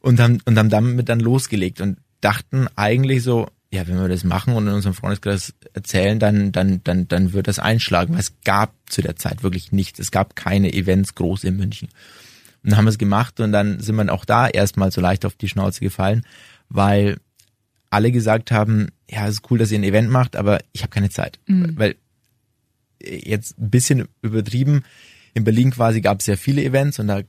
Und 0.00 0.18
haben, 0.18 0.40
und 0.46 0.58
haben 0.58 0.70
damit 0.70 1.08
dann 1.08 1.20
losgelegt 1.20 1.80
und 1.80 1.98
dachten 2.20 2.68
eigentlich 2.74 3.22
so, 3.22 3.48
ja, 3.72 3.86
wenn 3.86 4.00
wir 4.00 4.08
das 4.08 4.24
machen 4.24 4.54
und 4.54 4.66
in 4.66 4.72
unserem 4.72 4.94
Freundeskreis 4.94 5.54
erzählen, 5.74 6.18
dann, 6.18 6.50
dann, 6.50 6.82
dann, 6.82 7.06
dann 7.06 7.32
wird 7.32 7.46
das 7.46 7.60
einschlagen, 7.60 8.14
weil 8.14 8.20
es 8.20 8.32
gab 8.44 8.74
zu 8.86 9.00
der 9.00 9.16
Zeit 9.16 9.42
wirklich 9.42 9.70
nichts. 9.70 10.00
Es 10.00 10.10
gab 10.10 10.34
keine 10.34 10.72
Events 10.72 11.14
groß 11.14 11.44
in 11.44 11.56
München. 11.56 11.88
Und 12.62 12.70
dann 12.70 12.76
haben 12.76 12.84
wir 12.84 12.90
es 12.90 12.98
gemacht 12.98 13.40
und 13.40 13.52
dann 13.52 13.80
sind 13.80 13.96
wir 13.96 14.12
auch 14.12 14.24
da 14.24 14.48
erstmal 14.48 14.90
so 14.92 15.00
leicht 15.00 15.24
auf 15.24 15.34
die 15.34 15.48
Schnauze 15.48 15.80
gefallen, 15.80 16.22
weil 16.68 17.18
alle 17.88 18.12
gesagt 18.12 18.52
haben, 18.52 18.88
ja, 19.10 19.26
es 19.26 19.34
ist 19.34 19.50
cool, 19.50 19.58
dass 19.58 19.72
ihr 19.72 19.78
ein 19.78 19.84
Event 19.84 20.10
macht, 20.10 20.36
aber 20.36 20.60
ich 20.72 20.82
habe 20.82 20.90
keine 20.90 21.10
Zeit. 21.10 21.40
Weil 21.76 21.96
jetzt 23.02 23.58
ein 23.58 23.70
bisschen 23.70 24.08
übertrieben, 24.22 24.84
in 25.34 25.44
Berlin 25.44 25.70
quasi 25.70 26.00
gab 26.00 26.20
es 26.20 26.26
sehr 26.26 26.38
viele 26.38 26.62
Events 26.62 26.98
und 26.98 27.08
da 27.08 27.22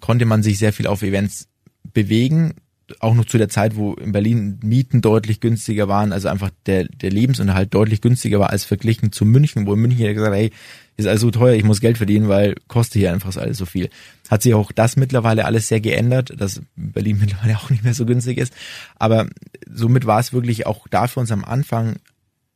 konnte 0.00 0.24
man 0.24 0.42
sich 0.42 0.58
sehr 0.58 0.72
viel 0.72 0.86
auf 0.86 1.02
Events 1.02 1.48
bewegen, 1.92 2.54
auch 3.00 3.14
noch 3.14 3.24
zu 3.24 3.36
der 3.36 3.48
Zeit, 3.48 3.76
wo 3.76 3.94
in 3.94 4.12
Berlin 4.12 4.60
Mieten 4.62 5.00
deutlich 5.02 5.40
günstiger 5.40 5.88
waren, 5.88 6.12
also 6.12 6.28
einfach 6.28 6.50
der, 6.66 6.84
der 6.84 7.10
Lebensunterhalt 7.10 7.74
deutlich 7.74 8.00
günstiger 8.00 8.38
war 8.38 8.50
als 8.50 8.64
verglichen 8.64 9.10
zu 9.10 9.24
München, 9.24 9.66
wo 9.66 9.74
in 9.74 9.80
München 9.80 10.00
jeder 10.00 10.14
gesagt 10.14 10.32
hat, 10.32 10.38
hey, 10.38 10.52
ist 10.96 11.06
alles 11.06 11.20
so 11.20 11.30
teuer, 11.30 11.54
ich 11.54 11.64
muss 11.64 11.80
Geld 11.80 11.98
verdienen, 11.98 12.28
weil 12.28 12.54
kostet 12.68 13.00
hier 13.00 13.12
einfach 13.12 13.36
alles 13.36 13.58
so 13.58 13.66
viel. 13.66 13.90
Hat 14.30 14.42
sich 14.42 14.54
auch 14.54 14.72
das 14.72 14.96
mittlerweile 14.96 15.44
alles 15.44 15.68
sehr 15.68 15.80
geändert, 15.80 16.32
dass 16.38 16.62
Berlin 16.76 17.18
mittlerweile 17.20 17.56
auch 17.56 17.70
nicht 17.70 17.84
mehr 17.84 17.94
so 17.94 18.06
günstig 18.06 18.38
ist. 18.38 18.54
Aber 18.96 19.26
somit 19.68 20.06
war 20.06 20.20
es 20.20 20.32
wirklich 20.32 20.66
auch 20.66 20.86
da 20.88 21.08
für 21.08 21.20
uns 21.20 21.32
am 21.32 21.44
Anfang 21.44 21.96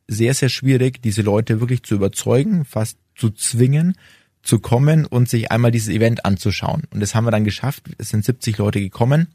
sehr, 0.07 0.33
sehr 0.33 0.49
schwierig, 0.49 1.01
diese 1.01 1.21
Leute 1.21 1.59
wirklich 1.59 1.83
zu 1.83 1.95
überzeugen, 1.95 2.65
fast 2.65 2.97
zu 3.15 3.29
zwingen, 3.29 3.95
zu 4.43 4.59
kommen 4.59 5.05
und 5.05 5.29
sich 5.29 5.51
einmal 5.51 5.71
dieses 5.71 5.89
Event 5.89 6.25
anzuschauen. 6.25 6.83
Und 6.89 7.01
das 7.01 7.13
haben 7.13 7.25
wir 7.25 7.31
dann 7.31 7.43
geschafft. 7.43 7.83
Es 7.97 8.09
sind 8.09 8.25
70 8.25 8.57
Leute 8.57 8.79
gekommen 8.79 9.27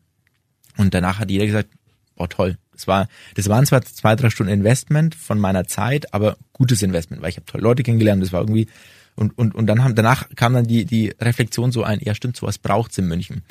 und 0.77 0.95
danach 0.95 1.19
hat 1.19 1.31
jeder 1.31 1.47
gesagt, 1.47 1.71
boah 2.17 2.29
toll. 2.29 2.59
Das 2.73 2.87
war, 2.87 3.09
das 3.35 3.49
waren 3.49 3.65
zwar 3.65 3.83
zwei, 3.83 4.17
drei 4.17 4.31
Stunden 4.31 4.53
Investment 4.53 5.15
von 5.15 5.39
meiner 5.39 5.67
Zeit, 5.67 6.13
aber 6.13 6.37
gutes 6.53 6.83
Investment, 6.83 7.23
weil 7.23 7.31
ich 7.31 7.37
habe 7.37 7.47
tolle 7.47 7.63
Leute 7.63 7.83
kennengelernt. 7.83 8.23
Das 8.23 8.33
war 8.33 8.41
irgendwie 8.41 8.69
und 9.15 9.37
und 9.39 9.55
und 9.55 9.67
dann 9.67 9.83
haben 9.83 9.95
danach 9.95 10.29
kam 10.37 10.53
dann 10.53 10.67
die 10.67 10.85
die 10.85 11.15
Reflexion 11.21 11.73
so 11.73 11.83
ein, 11.83 12.01
ja 12.03 12.15
stimmt, 12.15 12.37
sowas 12.37 12.59
braucht's 12.59 12.99
in 12.99 13.07
München. 13.07 13.43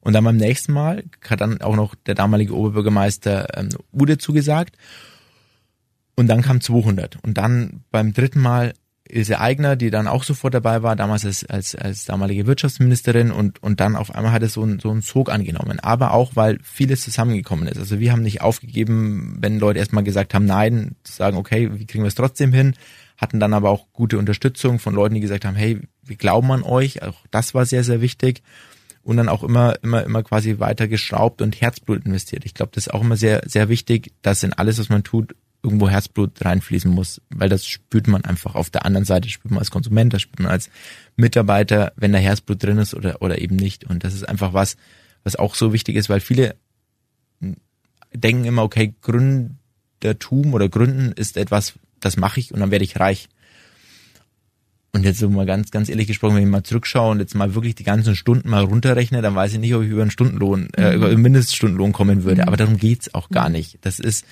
Und 0.00 0.12
dann 0.12 0.24
beim 0.24 0.36
nächsten 0.36 0.72
Mal 0.72 1.04
hat 1.28 1.40
dann 1.40 1.62
auch 1.62 1.76
noch 1.76 1.94
der 1.94 2.14
damalige 2.14 2.54
Oberbürgermeister 2.54 3.56
ähm, 3.56 3.70
Ude 3.90 4.18
zugesagt. 4.18 4.76
Und 6.14 6.26
dann 6.28 6.42
kam 6.42 6.60
200. 6.60 7.16
Und 7.22 7.38
dann 7.38 7.84
beim 7.90 8.12
dritten 8.12 8.40
Mal 8.40 8.74
Ilse 9.14 9.40
Aigner, 9.40 9.76
die 9.76 9.90
dann 9.90 10.08
auch 10.08 10.24
sofort 10.24 10.54
dabei 10.54 10.82
war, 10.82 10.96
damals 10.96 11.24
als, 11.24 11.44
als, 11.44 11.74
als 11.76 12.04
damalige 12.04 12.46
Wirtschaftsministerin 12.46 13.30
und, 13.30 13.62
und 13.62 13.80
dann 13.80 13.94
auf 13.94 14.14
einmal 14.14 14.32
hat 14.32 14.42
es 14.42 14.54
so 14.54 14.62
einen 14.62 14.80
so 14.80 14.90
einen 14.90 15.02
Sog 15.02 15.30
angenommen. 15.30 15.78
Aber 15.80 16.12
auch, 16.12 16.32
weil 16.34 16.58
vieles 16.62 17.02
zusammengekommen 17.02 17.68
ist. 17.68 17.78
Also 17.78 18.00
wir 18.00 18.10
haben 18.10 18.22
nicht 18.22 18.42
aufgegeben, 18.42 19.38
wenn 19.40 19.60
Leute 19.60 19.78
erstmal 19.78 20.02
gesagt 20.02 20.34
haben, 20.34 20.46
nein, 20.46 20.96
zu 21.04 21.12
sagen, 21.12 21.36
okay, 21.36 21.70
wie 21.74 21.86
kriegen 21.86 22.02
wir 22.02 22.08
es 22.08 22.16
trotzdem 22.16 22.52
hin? 22.52 22.74
Hatten 23.16 23.38
dann 23.38 23.54
aber 23.54 23.70
auch 23.70 23.86
gute 23.92 24.18
Unterstützung 24.18 24.80
von 24.80 24.94
Leuten, 24.94 25.14
die 25.14 25.20
gesagt 25.20 25.44
haben, 25.44 25.54
hey, 25.54 25.80
wir 26.02 26.16
glauben 26.16 26.50
an 26.50 26.64
euch. 26.64 27.02
Auch 27.02 27.24
das 27.30 27.54
war 27.54 27.66
sehr, 27.66 27.84
sehr 27.84 28.00
wichtig. 28.00 28.42
Und 29.04 29.18
dann 29.18 29.28
auch 29.28 29.44
immer, 29.44 29.76
immer, 29.82 30.02
immer 30.02 30.22
quasi 30.22 30.58
weiter 30.58 30.88
geschraubt 30.88 31.40
und 31.40 31.60
Herzblut 31.60 32.04
investiert. 32.04 32.44
Ich 32.44 32.54
glaube, 32.54 32.72
das 32.74 32.88
ist 32.88 32.94
auch 32.94 33.02
immer 33.02 33.16
sehr, 33.16 33.42
sehr 33.46 33.68
wichtig, 33.68 34.12
dass 34.22 34.42
in 34.42 34.54
alles, 34.54 34.78
was 34.78 34.88
man 34.88 35.04
tut, 35.04 35.36
irgendwo 35.64 35.88
Herzblut 35.88 36.44
reinfließen 36.44 36.90
muss, 36.90 37.20
weil 37.30 37.48
das 37.48 37.66
spürt 37.66 38.06
man 38.06 38.24
einfach 38.24 38.54
auf 38.54 38.70
der 38.70 38.84
anderen 38.84 39.04
Seite, 39.04 39.28
spürt 39.28 39.50
man 39.50 39.58
als 39.58 39.70
Konsument, 39.70 40.12
das 40.12 40.22
spürt 40.22 40.40
man 40.40 40.52
als 40.52 40.70
Mitarbeiter, 41.16 41.92
wenn 41.96 42.12
da 42.12 42.18
Herzblut 42.18 42.62
drin 42.62 42.78
ist 42.78 42.94
oder, 42.94 43.22
oder 43.22 43.40
eben 43.40 43.56
nicht. 43.56 43.84
Und 43.84 44.04
das 44.04 44.14
ist 44.14 44.28
einfach 44.28 44.52
was, 44.52 44.76
was 45.24 45.36
auch 45.36 45.54
so 45.54 45.72
wichtig 45.72 45.96
ist, 45.96 46.08
weil 46.08 46.20
viele 46.20 46.54
denken 48.12 48.44
immer, 48.44 48.62
okay, 48.62 48.94
Gründertum 49.00 50.54
oder 50.54 50.68
Gründen 50.68 51.12
ist 51.12 51.36
etwas, 51.36 51.74
das 52.00 52.16
mache 52.16 52.40
ich 52.40 52.52
und 52.52 52.60
dann 52.60 52.70
werde 52.70 52.84
ich 52.84 53.00
reich. 53.00 53.28
Und 54.92 55.02
jetzt 55.02 55.18
so 55.18 55.28
mal 55.28 55.44
ganz, 55.44 55.72
ganz 55.72 55.88
ehrlich 55.88 56.06
gesprochen, 56.06 56.36
wenn 56.36 56.44
ich 56.44 56.48
mal 56.48 56.62
zurückschaue 56.62 57.10
und 57.10 57.18
jetzt 57.18 57.34
mal 57.34 57.56
wirklich 57.56 57.74
die 57.74 57.82
ganzen 57.82 58.14
Stunden 58.14 58.48
mal 58.48 58.62
runterrechne, 58.62 59.22
dann 59.22 59.34
weiß 59.34 59.54
ich 59.54 59.58
nicht, 59.58 59.74
ob 59.74 59.82
ich 59.82 59.88
über 59.88 60.02
einen 60.02 60.12
Stundenlohn, 60.12 60.68
äh, 60.76 60.94
über 60.94 61.08
einen 61.08 61.20
Mindeststundenlohn 61.20 61.92
kommen 61.92 62.22
würde. 62.22 62.46
Aber 62.46 62.56
darum 62.56 62.76
geht's 62.76 63.12
auch 63.12 63.28
gar 63.28 63.48
nicht. 63.48 63.78
Das 63.80 63.98
ist, 63.98 64.24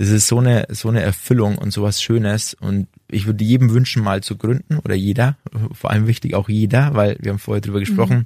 das 0.00 0.08
ist 0.08 0.28
so 0.28 0.38
eine, 0.38 0.66
so 0.70 0.88
eine 0.88 1.02
Erfüllung 1.02 1.58
und 1.58 1.72
sowas 1.74 2.00
Schönes. 2.00 2.54
Und 2.54 2.88
ich 3.08 3.26
würde 3.26 3.44
jedem 3.44 3.68
wünschen, 3.68 4.02
mal 4.02 4.22
zu 4.22 4.38
gründen 4.38 4.78
oder 4.78 4.94
jeder, 4.94 5.36
vor 5.72 5.90
allem 5.90 6.06
wichtig 6.06 6.34
auch 6.34 6.48
jeder, 6.48 6.94
weil 6.94 7.18
wir 7.20 7.32
haben 7.32 7.38
vorher 7.38 7.60
drüber 7.60 7.80
gesprochen, 7.80 8.24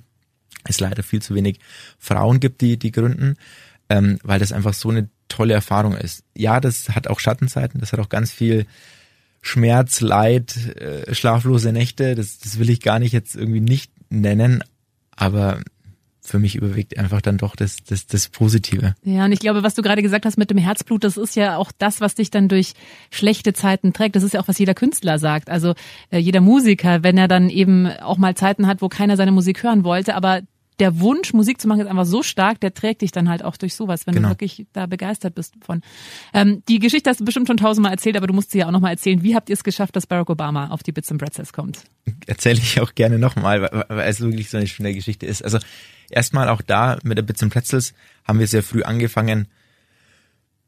es 0.69 0.79
leider 0.79 1.03
viel 1.03 1.21
zu 1.21 1.35
wenig 1.35 1.59
Frauen 1.99 2.39
gibt, 2.39 2.61
die, 2.61 2.77
die 2.77 2.93
gründen, 2.93 3.35
ähm, 3.89 4.21
weil 4.23 4.39
das 4.39 4.53
einfach 4.53 4.73
so 4.73 4.89
eine 4.89 5.09
tolle 5.27 5.55
Erfahrung 5.55 5.97
ist. 5.97 6.23
Ja, 6.37 6.61
das 6.61 6.91
hat 6.91 7.09
auch 7.09 7.19
Schattenzeiten, 7.19 7.81
das 7.81 7.93
hat 7.93 7.99
auch 7.99 8.09
ganz 8.09 8.31
viel 8.31 8.67
Schmerz, 9.43 10.01
Leid, 10.01 10.77
äh, 10.77 11.13
schlaflose 11.13 11.73
Nächte, 11.73 12.15
das, 12.15 12.39
das 12.39 12.61
will 12.61 12.71
ich 12.71 12.83
gar 12.83 13.01
nicht 13.01 13.11
jetzt 13.11 13.35
irgendwie 13.35 13.61
nicht 13.61 13.91
nennen, 14.11 14.63
aber 15.17 15.61
für 16.25 16.39
mich 16.39 16.57
überwiegt 16.57 16.99
einfach 16.99 17.21
dann 17.21 17.37
doch 17.37 17.55
das, 17.55 17.77
das, 17.85 18.07
das 18.07 18.29
Positive. 18.29 18.95
Ja, 19.05 19.27
und 19.27 19.33
ich 19.33 19.41
glaube, 19.41 19.63
was 19.63 19.75
du 19.75 19.83
gerade 19.83 20.03
gesagt 20.03 20.25
hast 20.25 20.39
mit 20.39 20.51
dem 20.51 20.57
Herzblut, 20.57 21.05
das 21.05 21.19
ist 21.19 21.37
ja 21.37 21.59
auch 21.59 21.71
das, 21.77 22.01
was 22.01 22.15
dich 22.15 22.31
dann 22.31 22.49
durch 22.49 22.73
schlechte 23.11 23.53
Zeiten 23.53 23.93
trägt. 23.93 24.17
Das 24.17 24.23
ist 24.23 24.33
ja 24.33 24.41
auch, 24.41 24.49
was 24.49 24.59
jeder 24.59 24.75
Künstler 24.75 25.19
sagt. 25.19 25.51
Also 25.51 25.75
äh, 26.11 26.19
jeder 26.19 26.41
Musiker, 26.41 27.03
wenn 27.03 27.19
er 27.19 27.29
dann 27.29 27.51
eben 27.51 27.87
auch 27.87 28.17
mal 28.17 28.35
Zeiten 28.35 28.67
hat, 28.67 28.81
wo 28.81 28.89
keiner 28.89 29.19
seine 29.19 29.33
Musik 29.33 29.63
hören 29.63 29.85
wollte, 29.85 30.15
aber 30.15 30.41
der 30.79 31.01
Wunsch, 31.01 31.33
Musik 31.33 31.61
zu 31.61 31.69
machen, 31.69 31.81
ist 31.81 31.87
einfach 31.87 32.05
so 32.05 32.23
stark, 32.23 32.61
der 32.61 32.75
trägt 32.75 33.03
dich 33.03 33.13
dann 33.13 33.29
halt 33.29 33.45
auch 33.45 33.57
durch 33.57 33.75
sowas, 33.75 34.07
wenn 34.07 34.15
genau. 34.15 34.29
du 34.29 34.33
wirklich 34.33 34.67
da 34.73 34.87
begeistert 34.87 35.35
bist 35.35 35.55
von. 35.61 35.83
Ähm, 36.33 36.63
die 36.69 36.79
Geschichte 36.79 37.11
hast 37.11 37.21
du 37.21 37.25
bestimmt 37.25 37.47
schon 37.47 37.57
tausendmal 37.57 37.93
erzählt, 37.93 38.17
aber 38.17 38.27
du 38.27 38.35
musst 38.35 38.51
sie 38.51 38.59
ja 38.59 38.67
auch 38.67 38.73
nochmal 38.73 38.93
erzählen. 38.93 39.23
Wie 39.23 39.35
habt 39.35 39.49
ihr 39.49 39.55
es 39.55 39.65
geschafft, 39.65 39.95
dass 39.95 40.07
Barack 40.07 40.31
Obama 40.31 40.69
auf 40.69 40.83
die 40.83 40.93
Bits 40.93 41.11
and 41.11 41.21
Pretzels 41.21 41.53
kommt? 41.53 41.85
Erzähle 42.27 42.59
ich 42.59 42.81
auch 42.81 42.95
gerne 42.95 43.19
nochmal, 43.19 43.63
weil, 43.63 43.85
weil 43.89 44.09
es 44.09 44.21
wirklich 44.21 44.51
so 44.51 44.57
eine 44.57 44.67
schöne 44.67 44.95
Geschichte 44.95 45.27
ist. 45.27 45.45
Also 45.45 45.59
erstmal 46.11 46.49
auch 46.49 46.63
da 46.63 46.99
mit 47.05 47.19
der 47.19 47.23
Bits 47.23 47.43
and 47.43 47.53
Pretzels 47.53 47.95
haben 48.25 48.39
wir 48.39 48.47
sehr 48.47 48.63
früh 48.63 48.83
angefangen, 48.83 49.49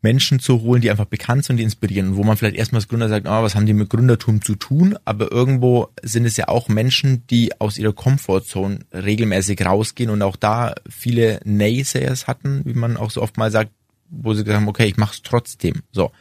Menschen 0.02 0.38
zu 0.38 0.60
holen, 0.62 0.80
die 0.80 0.90
einfach 0.90 1.06
bekannt 1.06 1.44
sind, 1.44 1.56
die 1.56 1.62
inspirieren. 1.62 2.16
Wo 2.16 2.22
man 2.22 2.36
vielleicht 2.36 2.56
erstmal 2.56 2.80
als 2.80 2.88
Gründer 2.88 3.08
sagt, 3.08 3.26
oh, 3.26 3.42
was 3.42 3.54
haben 3.54 3.66
die 3.66 3.72
mit 3.72 3.90
Gründertum 3.90 4.42
zu 4.42 4.54
tun? 4.54 4.96
Aber 5.04 5.32
irgendwo 5.32 5.88
sind 6.02 6.26
es 6.26 6.36
ja 6.36 6.48
auch 6.48 6.68
Menschen, 6.68 7.26
die 7.28 7.58
aus 7.60 7.78
ihrer 7.78 7.92
Comfortzone 7.92 8.80
regelmäßig 8.92 9.64
rausgehen 9.64 10.10
und 10.10 10.22
auch 10.22 10.36
da 10.36 10.74
viele 10.88 11.40
Naysayers 11.44 12.26
hatten, 12.26 12.62
wie 12.64 12.74
man 12.74 12.96
auch 12.96 13.10
so 13.10 13.22
oft 13.22 13.36
mal 13.36 13.50
sagt, 13.50 13.70
wo 14.08 14.34
sie 14.34 14.44
gesagt 14.44 14.60
haben, 14.60 14.68
okay, 14.68 14.86
ich 14.86 14.96
mach's 14.96 15.22
trotzdem. 15.22 15.82
So. 15.92 16.12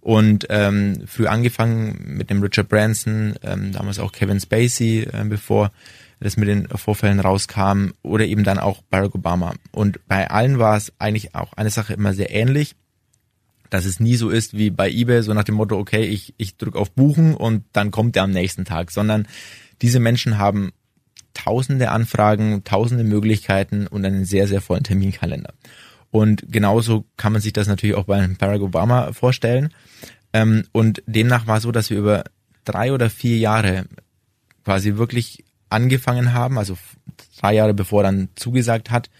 Und 0.00 0.46
ähm, 0.48 1.02
früh 1.06 1.26
angefangen 1.26 2.16
mit 2.16 2.30
dem 2.30 2.42
Richard 2.42 2.68
Branson, 2.68 3.34
ähm, 3.42 3.72
damals 3.72 3.98
auch 3.98 4.12
Kevin 4.12 4.40
Spacey, 4.40 5.02
äh, 5.02 5.24
bevor 5.28 5.70
das 6.20 6.36
mit 6.36 6.48
den 6.48 6.68
Vorfällen 6.68 7.20
rauskam, 7.20 7.90
oder 8.02 8.24
eben 8.24 8.42
dann 8.42 8.58
auch 8.58 8.82
Barack 8.90 9.14
Obama. 9.14 9.54
Und 9.70 10.00
bei 10.08 10.28
allen 10.30 10.58
war 10.58 10.76
es 10.76 10.92
eigentlich 10.98 11.34
auch 11.34 11.52
eine 11.52 11.70
Sache 11.70 11.94
immer 11.94 12.14
sehr 12.14 12.34
ähnlich 12.34 12.74
dass 13.70 13.84
es 13.84 14.00
nie 14.00 14.16
so 14.16 14.30
ist 14.30 14.56
wie 14.56 14.70
bei 14.70 14.90
eBay, 14.90 15.22
so 15.22 15.34
nach 15.34 15.44
dem 15.44 15.56
Motto, 15.56 15.78
okay, 15.78 16.04
ich, 16.04 16.34
ich 16.36 16.56
drücke 16.56 16.78
auf 16.78 16.90
Buchen 16.92 17.34
und 17.34 17.64
dann 17.72 17.90
kommt 17.90 18.16
der 18.16 18.24
am 18.24 18.30
nächsten 18.30 18.64
Tag, 18.64 18.90
sondern 18.90 19.26
diese 19.82 20.00
Menschen 20.00 20.38
haben 20.38 20.72
tausende 21.34 21.90
Anfragen, 21.90 22.64
tausende 22.64 23.04
Möglichkeiten 23.04 23.86
und 23.86 24.04
einen 24.04 24.24
sehr, 24.24 24.48
sehr 24.48 24.60
vollen 24.60 24.82
Terminkalender. 24.82 25.54
Und 26.10 26.44
genauso 26.50 27.04
kann 27.16 27.32
man 27.32 27.42
sich 27.42 27.52
das 27.52 27.68
natürlich 27.68 27.96
auch 27.96 28.04
bei 28.04 28.26
Barack 28.38 28.62
Obama 28.62 29.12
vorstellen. 29.12 29.72
Ähm, 30.32 30.64
und 30.72 31.02
demnach 31.06 31.46
war 31.46 31.58
es 31.58 31.62
so, 31.62 31.72
dass 31.72 31.90
wir 31.90 31.98
über 31.98 32.24
drei 32.64 32.92
oder 32.92 33.10
vier 33.10 33.38
Jahre 33.38 33.86
quasi 34.64 34.96
wirklich 34.96 35.44
angefangen 35.70 36.32
haben, 36.32 36.58
also 36.58 36.76
drei 37.40 37.54
Jahre 37.54 37.74
bevor 37.74 38.00
er 38.00 38.10
dann 38.10 38.28
zugesagt 38.34 38.90
hat, 38.90 39.10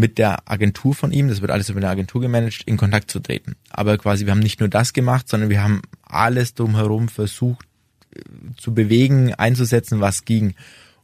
mit 0.00 0.18
der 0.18 0.50
Agentur 0.50 0.94
von 0.94 1.12
ihm, 1.12 1.28
das 1.28 1.40
wird 1.40 1.50
alles 1.50 1.68
über 1.68 1.78
eine 1.78 1.88
Agentur 1.88 2.20
gemanagt, 2.20 2.62
in 2.66 2.76
Kontakt 2.76 3.10
zu 3.10 3.20
treten. 3.20 3.54
Aber 3.70 3.96
quasi, 3.98 4.26
wir 4.26 4.32
haben 4.32 4.40
nicht 4.40 4.58
nur 4.58 4.68
das 4.68 4.92
gemacht, 4.92 5.28
sondern 5.28 5.50
wir 5.50 5.62
haben 5.62 5.82
alles 6.02 6.54
drumherum 6.54 7.08
versucht 7.08 7.66
äh, 8.14 8.20
zu 8.56 8.74
bewegen, 8.74 9.34
einzusetzen, 9.34 10.00
was 10.00 10.24
ging. 10.24 10.54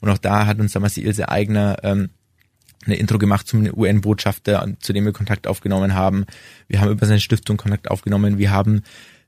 Und 0.00 0.11
auch 0.11 0.18
da 0.18 0.46
hat 0.46 0.59
uns 0.59 0.72
damals 0.72 0.94
die 0.94 1.04
Ilse 1.04 1.28
Eigner 1.28 1.76
ähm, 1.85 2.11
eine 2.85 2.96
Intro 2.96 3.18
gemacht 3.18 3.46
zum 3.46 3.66
UN-Botschafter, 3.66 4.66
zu 4.80 4.92
dem 4.92 5.04
wir 5.04 5.12
Kontakt 5.12 5.46
aufgenommen 5.46 5.94
haben. 5.94 6.24
Wir 6.68 6.80
haben 6.80 6.90
über 6.90 7.06
seine 7.06 7.20
Stiftung 7.20 7.56
Kontakt 7.56 7.90
aufgenommen. 7.90 8.38
Wir 8.38 8.50
haben 8.50 8.82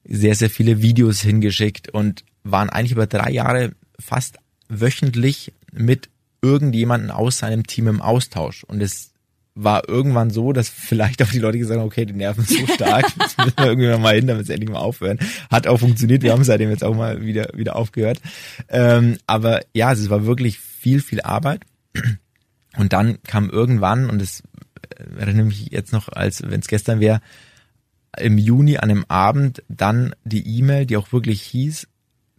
sehr, 0.04 0.34
sehr 0.34 0.50
viele 0.50 0.80
Videos 0.82 1.20
hingeschickt 1.20 1.90
und 1.90 2.24
waren 2.44 2.70
eigentlich 2.70 2.92
über 2.92 3.06
drei 3.06 3.30
Jahre 3.30 3.72
fast 3.98 4.38
wöchentlich 4.68 5.52
mit 5.72 6.08
irgendjemanden 6.40 7.10
aus 7.10 7.38
seinem 7.38 7.66
Team 7.66 7.88
im 7.88 8.00
Austausch. 8.00 8.64
Und 8.64 8.80
es 8.80 9.12
war 9.60 9.88
irgendwann 9.88 10.30
so, 10.30 10.52
dass 10.52 10.68
vielleicht 10.68 11.22
auch 11.22 11.30
die 11.30 11.40
Leute 11.40 11.58
gesagt 11.58 11.78
haben, 11.78 11.86
okay, 11.86 12.06
die 12.06 12.12
Nerven 12.12 12.44
sind 12.44 12.68
so 12.68 12.74
stark, 12.74 13.06
das 13.18 13.36
müssen 13.36 13.56
wir 13.56 13.66
irgendwie 13.66 13.98
mal 13.98 14.14
hin, 14.14 14.26
damit 14.28 14.44
es 14.44 14.50
endlich 14.50 14.70
mal 14.70 14.78
aufhören. 14.78 15.18
Hat 15.50 15.66
auch 15.66 15.78
funktioniert, 15.78 16.22
wir 16.22 16.32
haben 16.32 16.44
seitdem 16.44 16.70
jetzt 16.70 16.84
auch 16.84 16.94
mal 16.94 17.22
wieder, 17.22 17.50
wieder 17.54 17.76
aufgehört. 17.76 18.20
Ähm, 18.68 19.18
aber 19.26 19.60
ja, 19.74 19.88
also 19.88 20.04
es 20.04 20.10
war 20.10 20.26
wirklich 20.26 20.58
viel, 20.58 21.00
viel 21.00 21.20
Arbeit. 21.22 21.62
Und 22.76 22.92
dann 22.92 23.20
kam 23.24 23.50
irgendwann, 23.50 24.08
und 24.08 24.20
das 24.20 24.42
äh, 24.96 25.20
erinnere 25.20 25.46
mich 25.46 25.66
jetzt 25.70 25.92
noch, 25.92 26.08
als 26.08 26.42
wenn 26.48 26.60
es 26.60 26.68
gestern 26.68 27.00
wäre, 27.00 27.20
im 28.16 28.38
Juni 28.38 28.78
an 28.78 28.90
einem 28.90 29.04
Abend 29.08 29.62
dann 29.68 30.14
die 30.24 30.58
E-Mail, 30.58 30.86
die 30.86 30.96
auch 30.96 31.12
wirklich 31.12 31.42
hieß, 31.42 31.88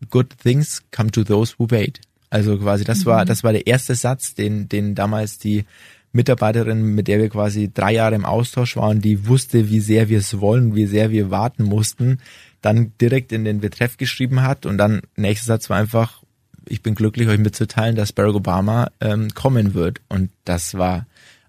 Good 0.10 0.38
things 0.42 0.84
come 0.92 1.12
to 1.12 1.26
those 1.26 1.56
who 1.58 1.70
wait. 1.70 2.00
Also 2.30 2.58
quasi, 2.58 2.86
das 2.86 3.06
war, 3.06 3.24
mhm. 3.24 3.28
das 3.28 3.44
war 3.44 3.52
der 3.52 3.68
erste 3.68 3.96
Satz, 3.96 4.34
den, 4.36 4.70
den 4.70 4.96
damals 4.96 5.40
die 5.40 5.66
Mitarbeiterin, 6.12 6.96
mit 6.96 7.08
der 7.08 7.20
wir 7.20 7.30
quasi 7.30 7.72
drei 7.72 7.94
Jahre 7.94 8.16
im 8.16 8.26
Austausch 8.26 8.76
waren, 8.76 9.02
die 9.02 9.28
wusste, 9.28 9.70
wie 9.70 9.80
sehr 9.80 10.10
wir 10.10 10.20
es 10.20 10.40
wollen, 10.40 10.76
wie 10.76 10.88
sehr 10.88 11.12
wir 11.12 11.30
warten 11.30 11.64
mussten, 11.64 12.20
dann 12.62 12.94
direkt 13.00 13.32
in 13.32 13.46
den 13.46 13.60
Betreff 13.60 13.98
geschrieben 13.98 14.42
hat 14.42 14.66
und 14.66 14.78
dann 14.78 15.02
nächster 15.16 15.46
Satz 15.46 15.70
war 15.70 15.78
einfach, 15.78 16.24
ich 16.70 16.82
bin 16.82 16.96
glücklich, 16.96 17.28
euch 17.28 17.40
mitzuteilen, 17.40 17.96
dass 17.96 18.14
Barack 18.14 18.36
Obama 18.36 18.92
ähm, 19.02 19.30
kommen 19.34 19.74
wird. 19.74 20.02
Und 20.08 20.30
das 20.46 20.76
war 20.76 21.08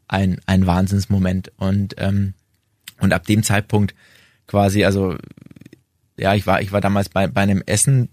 ein, 0.09 0.41
ein 0.47 0.67
Wahnsinnsmoment. 0.67 1.53
Und, 1.57 1.95
ähm, 1.99 2.35
und 3.01 3.13
ab 3.13 3.27
dem 3.27 3.43
Zeitpunkt 3.43 3.95
quasi, 4.47 4.85
also 4.85 5.17
ja, 6.17 6.35
ich 6.35 6.47
war, 6.47 6.61
ich 6.61 6.73
war 6.73 6.81
damals 6.81 7.09
bei, 7.09 7.27
bei 7.27 7.43
einem 7.43 7.63
Essen, 7.67 8.09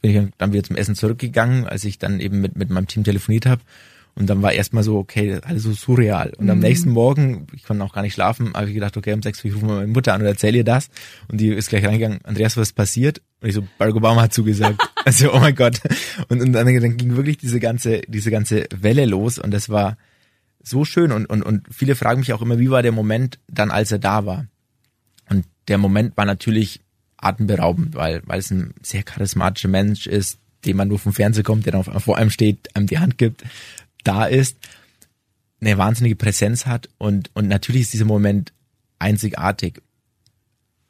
bin 0.00 0.10
ich 0.10 0.32
dann 0.38 0.52
wieder 0.52 0.64
zum 0.64 0.76
Essen 0.76 0.94
zurückgegangen, 0.94 1.66
als 1.66 1.84
ich 1.84 1.98
dann 1.98 2.20
eben 2.20 2.40
mit, 2.40 2.56
mit 2.56 2.70
meinem 2.70 2.88
Team 2.88 3.04
telefoniert 3.04 3.46
habe. 3.46 3.62
Und 4.18 4.30
dann 4.30 4.40
war 4.40 4.52
erstmal 4.52 4.82
so, 4.82 4.96
okay, 4.96 5.38
alles 5.42 5.64
so 5.64 5.72
surreal. 5.72 6.32
Und 6.38 6.46
mhm. 6.46 6.52
am 6.52 6.58
nächsten 6.60 6.90
Morgen, 6.90 7.46
ich 7.54 7.64
konnte 7.64 7.84
auch 7.84 7.92
gar 7.92 8.00
nicht 8.00 8.14
schlafen, 8.14 8.54
habe 8.54 8.66
ich 8.68 8.74
gedacht, 8.74 8.96
okay, 8.96 9.12
um 9.12 9.22
sechs 9.22 9.44
Uhr 9.44 9.52
rufen 9.52 9.68
wir 9.68 9.74
meine 9.76 9.88
Mutter 9.88 10.14
an 10.14 10.22
und 10.22 10.26
erzähle 10.26 10.58
ihr 10.58 10.64
das. 10.64 10.88
Und 11.28 11.38
die 11.38 11.48
ist 11.48 11.68
gleich 11.68 11.84
reingegangen, 11.84 12.24
Andreas, 12.24 12.56
was 12.56 12.68
ist 12.68 12.72
passiert? 12.72 13.20
Und 13.42 13.48
ich 13.48 13.54
so, 13.54 13.62
Barack 13.76 13.94
Obama 13.94 14.22
hat 14.22 14.32
zugesagt. 14.32 14.82
also, 15.04 15.34
oh 15.34 15.38
mein 15.38 15.54
Gott. 15.54 15.80
Und, 16.28 16.40
und 16.40 16.52
dann, 16.54 16.66
dann 16.66 16.96
ging 16.96 17.14
wirklich 17.16 17.36
diese 17.36 17.60
ganze, 17.60 18.00
diese 18.08 18.30
ganze 18.30 18.66
Welle 18.74 19.04
los 19.04 19.38
und 19.38 19.50
das 19.50 19.68
war 19.68 19.98
so 20.62 20.86
schön. 20.86 21.12
Und, 21.12 21.26
und, 21.26 21.42
und 21.42 21.66
viele 21.70 21.94
fragen 21.94 22.20
mich 22.20 22.32
auch 22.32 22.40
immer, 22.40 22.58
wie 22.58 22.70
war 22.70 22.82
der 22.82 22.92
Moment 22.92 23.38
dann, 23.48 23.70
als 23.70 23.92
er 23.92 23.98
da 23.98 24.24
war? 24.24 24.46
Und 25.28 25.44
der 25.68 25.76
Moment 25.76 26.16
war 26.16 26.24
natürlich 26.24 26.80
atemberaubend, 27.18 27.94
weil, 27.94 28.22
weil 28.24 28.38
es 28.38 28.50
ein 28.50 28.72
sehr 28.82 29.02
charismatischer 29.02 29.68
Mensch 29.68 30.06
ist, 30.06 30.38
dem 30.64 30.76
man 30.76 30.88
nur 30.88 30.98
vom 30.98 31.12
Fernsehen 31.12 31.44
kommt, 31.44 31.66
der 31.66 31.72
dann 31.72 31.84
vor 31.84 32.16
einem 32.16 32.30
steht, 32.30 32.74
einem 32.74 32.86
die 32.86 32.98
Hand 32.98 33.18
gibt, 33.18 33.44
da 34.06 34.26
ist, 34.26 34.56
eine 35.60 35.78
wahnsinnige 35.78 36.16
Präsenz 36.16 36.66
hat 36.66 36.88
und, 36.98 37.30
und 37.34 37.48
natürlich 37.48 37.82
ist 37.82 37.92
dieser 37.92 38.04
Moment 38.04 38.52
einzigartig. 38.98 39.82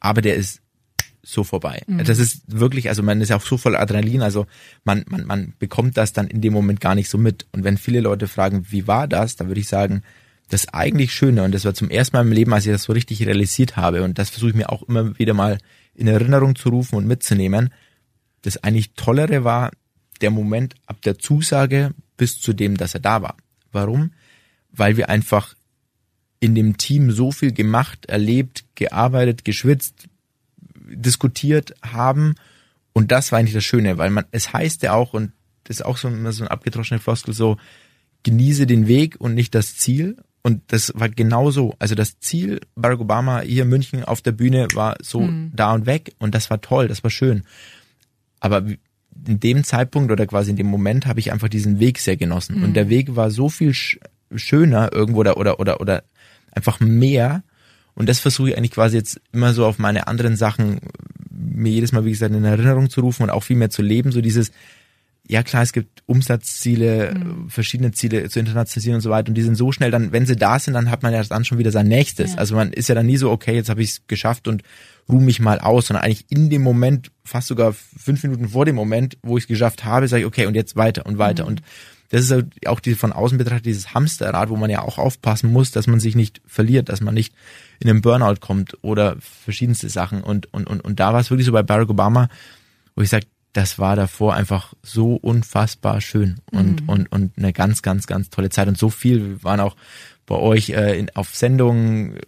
Aber 0.00 0.22
der 0.22 0.34
ist 0.34 0.60
so 1.22 1.42
vorbei. 1.42 1.82
Mhm. 1.86 2.04
Das 2.04 2.18
ist 2.18 2.42
wirklich, 2.46 2.88
also 2.88 3.02
man 3.02 3.20
ist 3.20 3.30
ja 3.30 3.36
auch 3.36 3.42
so 3.42 3.58
voll 3.58 3.76
Adrenalin, 3.76 4.22
also 4.22 4.46
man, 4.84 5.04
man, 5.08 5.24
man 5.24 5.54
bekommt 5.58 5.96
das 5.96 6.12
dann 6.12 6.28
in 6.28 6.40
dem 6.40 6.52
Moment 6.52 6.80
gar 6.80 6.94
nicht 6.94 7.08
so 7.08 7.18
mit. 7.18 7.46
Und 7.52 7.64
wenn 7.64 7.78
viele 7.78 8.00
Leute 8.00 8.28
fragen, 8.28 8.66
wie 8.70 8.86
war 8.86 9.08
das, 9.08 9.36
dann 9.36 9.48
würde 9.48 9.60
ich 9.60 9.68
sagen, 9.68 10.02
das 10.48 10.68
eigentlich 10.68 11.12
Schöne 11.12 11.42
und 11.42 11.52
das 11.52 11.64
war 11.64 11.74
zum 11.74 11.90
ersten 11.90 12.16
Mal 12.16 12.22
im 12.22 12.30
Leben, 12.30 12.52
als 12.52 12.66
ich 12.66 12.72
das 12.72 12.84
so 12.84 12.92
richtig 12.92 13.26
realisiert 13.26 13.76
habe 13.76 14.04
und 14.04 14.18
das 14.18 14.30
versuche 14.30 14.50
ich 14.50 14.56
mir 14.56 14.70
auch 14.70 14.84
immer 14.84 15.18
wieder 15.18 15.34
mal 15.34 15.58
in 15.94 16.06
Erinnerung 16.06 16.54
zu 16.54 16.68
rufen 16.68 16.94
und 16.94 17.06
mitzunehmen. 17.06 17.70
Das 18.42 18.62
eigentlich 18.62 18.92
Tollere 18.94 19.42
war 19.42 19.72
der 20.20 20.30
Moment 20.30 20.74
ab 20.86 21.02
der 21.02 21.18
Zusage 21.18 21.92
bis 22.16 22.40
zu 22.40 22.52
dem, 22.52 22.76
dass 22.76 22.94
er 22.94 23.00
da 23.00 23.22
war. 23.22 23.36
Warum? 23.72 24.12
Weil 24.70 24.96
wir 24.96 25.08
einfach 25.08 25.54
in 26.40 26.54
dem 26.54 26.76
Team 26.76 27.10
so 27.10 27.32
viel 27.32 27.52
gemacht, 27.52 28.06
erlebt, 28.06 28.64
gearbeitet, 28.74 29.44
geschwitzt, 29.44 30.08
diskutiert 30.74 31.74
haben. 31.82 32.34
Und 32.92 33.10
das 33.10 33.32
war 33.32 33.38
eigentlich 33.38 33.54
das 33.54 33.64
Schöne, 33.64 33.98
weil 33.98 34.10
man, 34.10 34.24
es 34.32 34.52
heißt 34.52 34.82
ja 34.82 34.92
auch, 34.92 35.12
und 35.12 35.32
das 35.64 35.78
ist 35.78 35.84
auch 35.84 35.96
so, 35.96 36.10
so 36.30 36.44
ein 36.44 36.48
abgedroschene 36.48 37.00
Floskel, 37.00 37.34
so, 37.34 37.56
genieße 38.22 38.66
den 38.66 38.86
Weg 38.86 39.20
und 39.20 39.34
nicht 39.34 39.54
das 39.54 39.76
Ziel. 39.76 40.16
Und 40.42 40.62
das 40.68 40.92
war 40.94 41.08
genau 41.08 41.50
so. 41.50 41.74
Also 41.78 41.94
das 41.94 42.20
Ziel, 42.20 42.60
Barack 42.76 43.00
Obama 43.00 43.40
hier 43.40 43.64
in 43.64 43.68
München 43.68 44.04
auf 44.04 44.20
der 44.20 44.32
Bühne 44.32 44.68
war 44.74 44.96
so 45.02 45.20
mhm. 45.22 45.50
da 45.54 45.72
und 45.72 45.86
weg. 45.86 46.14
Und 46.18 46.34
das 46.34 46.50
war 46.50 46.60
toll, 46.60 46.86
das 46.88 47.02
war 47.02 47.10
schön. 47.10 47.44
Aber 48.38 48.64
in 49.26 49.40
dem 49.40 49.64
Zeitpunkt 49.64 50.10
oder 50.10 50.26
quasi 50.26 50.50
in 50.50 50.56
dem 50.56 50.66
Moment 50.66 51.06
habe 51.06 51.20
ich 51.20 51.32
einfach 51.32 51.48
diesen 51.48 51.80
Weg 51.80 51.98
sehr 51.98 52.16
genossen. 52.16 52.58
Mhm. 52.58 52.64
Und 52.64 52.74
der 52.74 52.88
Weg 52.88 53.16
war 53.16 53.30
so 53.30 53.48
viel 53.48 53.74
sch 53.74 53.98
schöner 54.34 54.92
irgendwo 54.92 55.20
oder, 55.20 55.36
oder, 55.38 55.60
oder, 55.60 55.80
oder 55.80 56.02
einfach 56.50 56.80
mehr. 56.80 57.42
Und 57.94 58.08
das 58.08 58.18
versuche 58.18 58.50
ich 58.50 58.58
eigentlich 58.58 58.72
quasi 58.72 58.96
jetzt 58.96 59.20
immer 59.32 59.54
so 59.54 59.64
auf 59.64 59.78
meine 59.78 60.08
anderen 60.08 60.36
Sachen 60.36 60.80
mir 61.30 61.70
jedes 61.72 61.92
Mal, 61.92 62.04
wie 62.04 62.10
gesagt, 62.10 62.34
in 62.34 62.44
Erinnerung 62.44 62.90
zu 62.90 63.00
rufen 63.00 63.22
und 63.24 63.30
auch 63.30 63.42
viel 63.42 63.56
mehr 63.56 63.70
zu 63.70 63.82
leben. 63.82 64.10
So 64.10 64.20
dieses, 64.20 64.50
ja 65.28 65.42
klar, 65.42 65.62
es 65.62 65.72
gibt 65.72 66.02
Umsatzziele, 66.06 67.14
mhm. 67.14 67.50
verschiedene 67.50 67.92
Ziele 67.92 68.28
zu 68.28 68.38
internationalisieren 68.38 68.96
und 68.96 69.02
so 69.02 69.10
weiter. 69.10 69.28
Und 69.28 69.34
die 69.34 69.42
sind 69.42 69.56
so 69.56 69.72
schnell, 69.72 69.90
dann, 69.90 70.12
wenn 70.12 70.26
sie 70.26 70.36
da 70.36 70.58
sind, 70.58 70.74
dann 70.74 70.90
hat 70.90 71.02
man 71.02 71.12
ja 71.12 71.22
dann 71.22 71.44
schon 71.44 71.58
wieder 71.58 71.70
sein 71.70 71.88
nächstes. 71.88 72.32
Ja. 72.32 72.38
Also 72.38 72.54
man 72.54 72.72
ist 72.72 72.88
ja 72.88 72.94
dann 72.94 73.06
nie 73.06 73.16
so, 73.16 73.30
okay, 73.30 73.54
jetzt 73.54 73.68
habe 73.68 73.82
ich 73.82 73.90
es 73.90 74.02
geschafft 74.06 74.48
und 74.48 74.62
ruh 75.08 75.20
mich 75.20 75.40
mal 75.40 75.60
aus, 75.60 75.86
sondern 75.86 76.04
eigentlich 76.04 76.26
in 76.30 76.50
dem 76.50 76.62
Moment, 76.62 77.10
fast 77.24 77.48
sogar 77.48 77.72
fünf 77.72 78.22
Minuten 78.22 78.48
vor 78.48 78.64
dem 78.64 78.76
Moment, 78.76 79.18
wo 79.22 79.36
ich 79.36 79.44
es 79.44 79.48
geschafft 79.48 79.84
habe, 79.84 80.08
sage 80.08 80.22
ich, 80.22 80.26
okay, 80.26 80.46
und 80.46 80.54
jetzt 80.54 80.76
weiter 80.76 81.06
und 81.06 81.18
weiter. 81.18 81.44
Mhm. 81.44 81.48
Und 81.50 81.62
das 82.08 82.22
ist 82.22 82.30
halt 82.30 82.66
auch 82.66 82.80
die 82.80 82.94
von 82.94 83.12
außen 83.12 83.38
betrachtet 83.38 83.66
dieses 83.66 83.94
Hamsterrad, 83.94 84.48
wo 84.48 84.56
man 84.56 84.70
ja 84.70 84.82
auch 84.82 84.98
aufpassen 84.98 85.52
muss, 85.52 85.70
dass 85.70 85.86
man 85.86 86.00
sich 86.00 86.14
nicht 86.14 86.40
verliert, 86.46 86.88
dass 86.88 87.00
man 87.00 87.14
nicht 87.14 87.34
in 87.80 87.90
einen 87.90 88.00
Burnout 88.00 88.36
kommt 88.40 88.76
oder 88.82 89.16
verschiedenste 89.20 89.88
Sachen. 89.88 90.22
Und, 90.22 90.52
und, 90.52 90.66
und, 90.66 90.80
und 90.80 91.00
da 91.00 91.12
war 91.12 91.20
es 91.20 91.30
wirklich 91.30 91.46
so 91.46 91.52
bei 91.52 91.62
Barack 91.62 91.90
Obama, 91.90 92.28
wo 92.94 93.02
ich 93.02 93.08
sage, 93.08 93.26
das 93.52 93.78
war 93.78 93.96
davor 93.96 94.34
einfach 94.34 94.74
so 94.82 95.14
unfassbar 95.14 96.00
schön 96.00 96.40
und, 96.52 96.82
mhm. 96.82 96.88
und, 96.88 97.12
und 97.12 97.38
eine 97.38 97.52
ganz, 97.52 97.82
ganz, 97.82 98.06
ganz 98.06 98.28
tolle 98.28 98.50
Zeit. 98.50 98.68
Und 98.68 98.76
so 98.76 98.90
viel, 98.90 99.28
wir 99.28 99.44
waren 99.44 99.60
auch 99.60 99.76
bei 100.26 100.36
euch 100.36 100.70
äh, 100.70 100.98
in, 100.98 101.10
auf 101.14 101.34
Sendungen, 101.34 102.18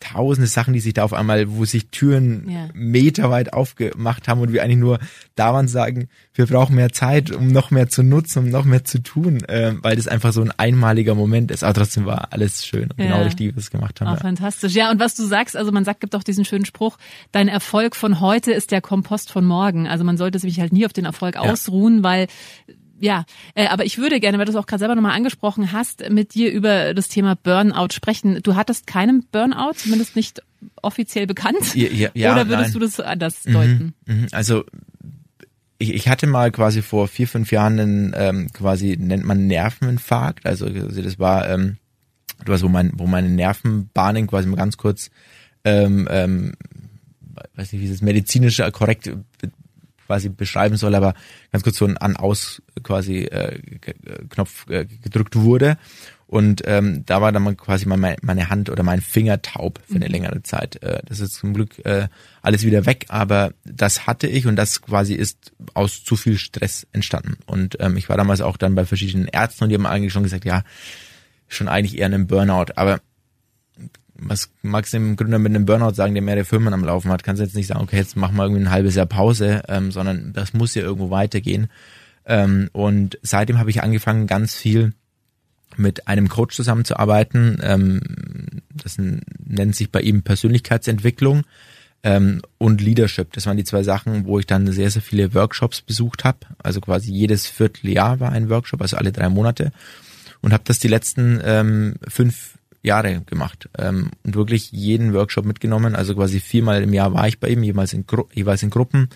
tausende 0.00 0.48
Sachen, 0.48 0.72
die 0.72 0.80
sich 0.80 0.94
da 0.94 1.04
auf 1.04 1.12
einmal, 1.12 1.50
wo 1.50 1.64
sich 1.64 1.88
Türen 1.88 2.48
ja. 2.48 2.68
meterweit 2.72 3.52
aufgemacht 3.52 4.26
haben 4.26 4.40
und 4.40 4.52
wir 4.52 4.62
eigentlich 4.62 4.78
nur 4.78 4.98
da 5.36 5.52
waren 5.52 5.68
sagen, 5.68 6.08
wir 6.34 6.46
brauchen 6.46 6.74
mehr 6.74 6.92
Zeit, 6.92 7.30
um 7.30 7.48
noch 7.48 7.70
mehr 7.70 7.88
zu 7.88 8.02
nutzen, 8.02 8.40
um 8.40 8.50
noch 8.50 8.64
mehr 8.64 8.84
zu 8.84 9.02
tun, 9.02 9.42
äh, 9.44 9.74
weil 9.82 9.96
das 9.96 10.08
einfach 10.08 10.32
so 10.32 10.42
ein 10.42 10.52
einmaliger 10.56 11.14
Moment 11.14 11.50
ist. 11.50 11.62
Aber 11.62 11.74
trotzdem 11.74 12.06
war 12.06 12.32
alles 12.32 12.66
schön 12.66 12.84
und 12.84 12.96
genau 12.96 13.08
ja. 13.08 13.14
genau 13.16 13.24
richtig, 13.24 13.48
wie 13.48 13.54
wir 13.54 13.60
es 13.60 13.70
gemacht 13.70 14.00
haben. 14.00 14.08
Auch 14.08 14.14
ja. 14.14 14.20
fantastisch. 14.20 14.74
Ja, 14.74 14.90
und 14.90 15.00
was 15.00 15.14
du 15.14 15.24
sagst, 15.24 15.56
also 15.56 15.70
man 15.72 15.84
sagt, 15.84 16.00
gibt 16.00 16.14
auch 16.16 16.22
diesen 16.22 16.44
schönen 16.44 16.64
Spruch, 16.64 16.96
dein 17.32 17.48
Erfolg 17.48 17.94
von 17.94 18.20
heute 18.20 18.52
ist 18.52 18.70
der 18.70 18.80
Kompost 18.80 19.30
von 19.30 19.44
morgen. 19.44 19.86
Also 19.86 20.04
man 20.04 20.16
sollte 20.16 20.38
sich 20.38 20.60
halt 20.60 20.72
nie 20.72 20.86
auf 20.86 20.92
den 20.92 21.04
Erfolg 21.04 21.36
ausruhen, 21.36 22.02
weil 22.02 22.26
ja, 23.00 23.24
äh, 23.54 23.66
aber 23.66 23.84
ich 23.84 23.98
würde 23.98 24.20
gerne, 24.20 24.38
weil 24.38 24.44
du 24.44 24.52
es 24.52 24.56
auch 24.56 24.66
gerade 24.66 24.80
selber 24.80 24.94
nochmal 24.94 25.16
angesprochen 25.16 25.72
hast, 25.72 26.08
mit 26.10 26.34
dir 26.34 26.52
über 26.52 26.92
das 26.92 27.08
Thema 27.08 27.34
Burnout 27.34 27.92
sprechen. 27.92 28.40
Du 28.42 28.54
hattest 28.54 28.86
keinen 28.86 29.26
Burnout, 29.32 29.72
zumindest 29.76 30.16
nicht 30.16 30.42
offiziell 30.82 31.26
bekannt. 31.26 31.74
Ja, 31.74 31.88
ja, 31.88 32.10
ja, 32.14 32.32
Oder 32.32 32.48
würdest 32.48 32.70
nein. 32.70 32.72
du 32.74 32.78
das 32.80 33.00
anders 33.00 33.46
mhm, 33.46 33.52
deuten? 33.52 33.94
Mhm, 34.06 34.26
also 34.32 34.64
ich, 35.78 35.94
ich 35.94 36.08
hatte 36.08 36.26
mal 36.26 36.52
quasi 36.52 36.82
vor 36.82 37.08
vier, 37.08 37.26
fünf 37.26 37.50
Jahren 37.50 37.80
einen 37.80 38.14
ähm, 38.14 38.52
quasi 38.52 38.98
nennt 39.00 39.24
man 39.24 39.46
Nerveninfarkt. 39.46 40.44
Also, 40.44 40.66
also 40.66 41.00
das 41.00 41.18
war 41.18 41.48
ähm, 41.48 41.78
was, 42.44 42.62
wo 42.62 42.68
mein, 42.68 42.92
wo 42.94 43.06
meine 43.06 43.30
Nervenbahnen 43.30 44.26
quasi 44.26 44.46
mal 44.46 44.56
ganz 44.56 44.76
kurz 44.76 45.10
ähm, 45.64 46.06
ähm, 46.10 46.52
weiß 47.54 47.72
nicht, 47.72 47.82
wie 47.82 47.88
das 47.88 48.02
medizinisch 48.02 48.60
korrekt 48.72 49.10
quasi 50.10 50.28
beschreiben 50.28 50.76
soll, 50.76 50.96
aber 50.96 51.14
ganz 51.52 51.62
kurz 51.62 51.76
so 51.76 51.86
ein 51.86 51.96
An-Aus 51.96 52.62
quasi 52.82 53.18
äh, 53.26 53.60
Knopf 54.28 54.68
äh, 54.68 54.84
gedrückt 54.84 55.36
wurde. 55.36 55.78
Und 56.26 56.62
ähm, 56.64 57.04
da 57.06 57.20
war 57.20 57.30
dann 57.30 57.56
quasi 57.56 57.86
mal 57.86 58.16
meine 58.22 58.50
Hand 58.50 58.70
oder 58.70 58.82
mein 58.82 59.00
Finger 59.00 59.40
taub 59.40 59.80
für 59.86 59.94
eine 59.94 60.06
mhm. 60.06 60.10
längere 60.10 60.42
Zeit. 60.42 60.82
Äh, 60.82 61.00
das 61.06 61.20
ist 61.20 61.34
zum 61.34 61.54
Glück 61.54 61.84
äh, 61.84 62.08
alles 62.42 62.64
wieder 62.64 62.86
weg, 62.86 63.06
aber 63.08 63.52
das 63.64 64.08
hatte 64.08 64.26
ich 64.26 64.48
und 64.48 64.56
das 64.56 64.82
quasi 64.82 65.14
ist 65.14 65.52
aus 65.74 66.02
zu 66.02 66.16
viel 66.16 66.38
Stress 66.38 66.88
entstanden. 66.92 67.36
Und 67.46 67.76
ähm, 67.78 67.96
ich 67.96 68.08
war 68.08 68.16
damals 68.16 68.40
auch 68.40 68.56
dann 68.56 68.74
bei 68.74 68.84
verschiedenen 68.84 69.28
Ärzten 69.28 69.64
und 69.64 69.70
die 69.70 69.76
haben 69.76 69.86
eigentlich 69.86 70.12
schon 70.12 70.24
gesagt, 70.24 70.44
ja, 70.44 70.64
schon 71.46 71.68
eigentlich 71.68 71.98
eher 71.98 72.06
einen 72.06 72.26
Burnout. 72.26 72.72
Aber 72.74 73.00
was 74.22 74.50
magst 74.62 74.92
du 74.92 74.98
dem 74.98 75.16
Gründer 75.16 75.38
mit 75.38 75.54
einem 75.54 75.66
Burnout 75.66 75.94
sagen, 75.94 76.14
der 76.14 76.22
mehrere 76.22 76.44
Firmen 76.44 76.74
am 76.74 76.84
Laufen 76.84 77.10
hat? 77.10 77.24
Kannst 77.24 77.40
du 77.40 77.44
jetzt 77.44 77.56
nicht 77.56 77.66
sagen, 77.66 77.80
okay, 77.80 77.96
jetzt 77.96 78.16
mach 78.16 78.30
mal 78.30 78.44
irgendwie 78.44 78.62
ein 78.62 78.70
halbes 78.70 78.94
Jahr 78.94 79.06
Pause, 79.06 79.62
ähm, 79.68 79.90
sondern 79.90 80.32
das 80.32 80.52
muss 80.52 80.74
ja 80.74 80.82
irgendwo 80.82 81.10
weitergehen. 81.10 81.68
Ähm, 82.26 82.68
und 82.72 83.18
seitdem 83.22 83.58
habe 83.58 83.70
ich 83.70 83.82
angefangen, 83.82 84.26
ganz 84.26 84.54
viel 84.54 84.92
mit 85.76 86.08
einem 86.08 86.28
Coach 86.28 86.54
zusammenzuarbeiten. 86.54 87.58
Ähm, 87.62 88.00
das 88.74 88.98
nennt 88.98 89.76
sich 89.76 89.90
bei 89.90 90.00
ihm 90.00 90.22
Persönlichkeitsentwicklung 90.22 91.44
ähm, 92.02 92.42
und 92.58 92.80
Leadership. 92.80 93.32
Das 93.32 93.46
waren 93.46 93.56
die 93.56 93.64
zwei 93.64 93.82
Sachen, 93.82 94.26
wo 94.26 94.38
ich 94.38 94.46
dann 94.46 94.70
sehr, 94.72 94.90
sehr 94.90 95.02
viele 95.02 95.34
Workshops 95.34 95.80
besucht 95.80 96.24
habe. 96.24 96.38
Also 96.62 96.80
quasi 96.80 97.12
jedes 97.12 97.46
Vierteljahr 97.46 98.20
war 98.20 98.32
ein 98.32 98.50
Workshop, 98.50 98.82
also 98.82 98.96
alle 98.96 99.12
drei 99.12 99.28
Monate. 99.28 99.72
Und 100.40 100.52
habe 100.52 100.64
das 100.66 100.78
die 100.78 100.88
letzten 100.88 101.40
ähm, 101.44 101.96
fünf 102.08 102.58
Jahre 102.82 103.20
gemacht 103.22 103.68
ähm, 103.78 104.10
und 104.24 104.34
wirklich 104.34 104.72
jeden 104.72 105.12
Workshop 105.12 105.44
mitgenommen. 105.44 105.94
Also 105.94 106.14
quasi 106.14 106.40
viermal 106.40 106.82
im 106.82 106.92
Jahr 106.92 107.12
war 107.12 107.28
ich 107.28 107.38
bei 107.38 107.48
ihm, 107.48 107.62
jeweils 107.62 107.92
in, 107.92 108.06
Gru 108.06 108.24
jeweils 108.32 108.62
in 108.62 108.70
Gruppen 108.70 109.08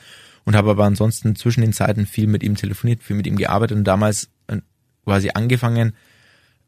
und 0.45 0.55
habe 0.55 0.71
aber 0.71 0.85
ansonsten 0.85 1.37
zwischen 1.37 1.63
den 1.63 1.73
Zeiten 1.73 2.07
viel 2.07 2.27
mit 2.27 2.43
ihm 2.43 2.57
telefoniert, 2.57 3.03
viel 3.03 3.17
mit 3.17 3.27
ihm 3.27 3.37
gearbeitet 3.37 3.77
und 3.77 3.85
damals 3.85 4.29
äh, 4.49 4.59
quasi 5.05 5.31
angefangen, 5.33 5.95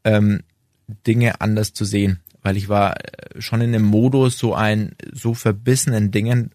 ähm, 0.03 0.41
Dinge 1.05 1.41
anders 1.41 1.73
zu 1.73 1.85
sehen, 1.85 2.21
weil 2.41 2.57
ich 2.57 2.69
war 2.69 2.95
äh, 2.97 3.41
schon 3.41 3.61
in 3.61 3.75
einem 3.75 3.85
Modus 3.85 4.39
so 4.39 4.55
ein 4.55 4.95
so 5.11 5.33
verbissenen 5.33 6.11
Dingen 6.11 6.51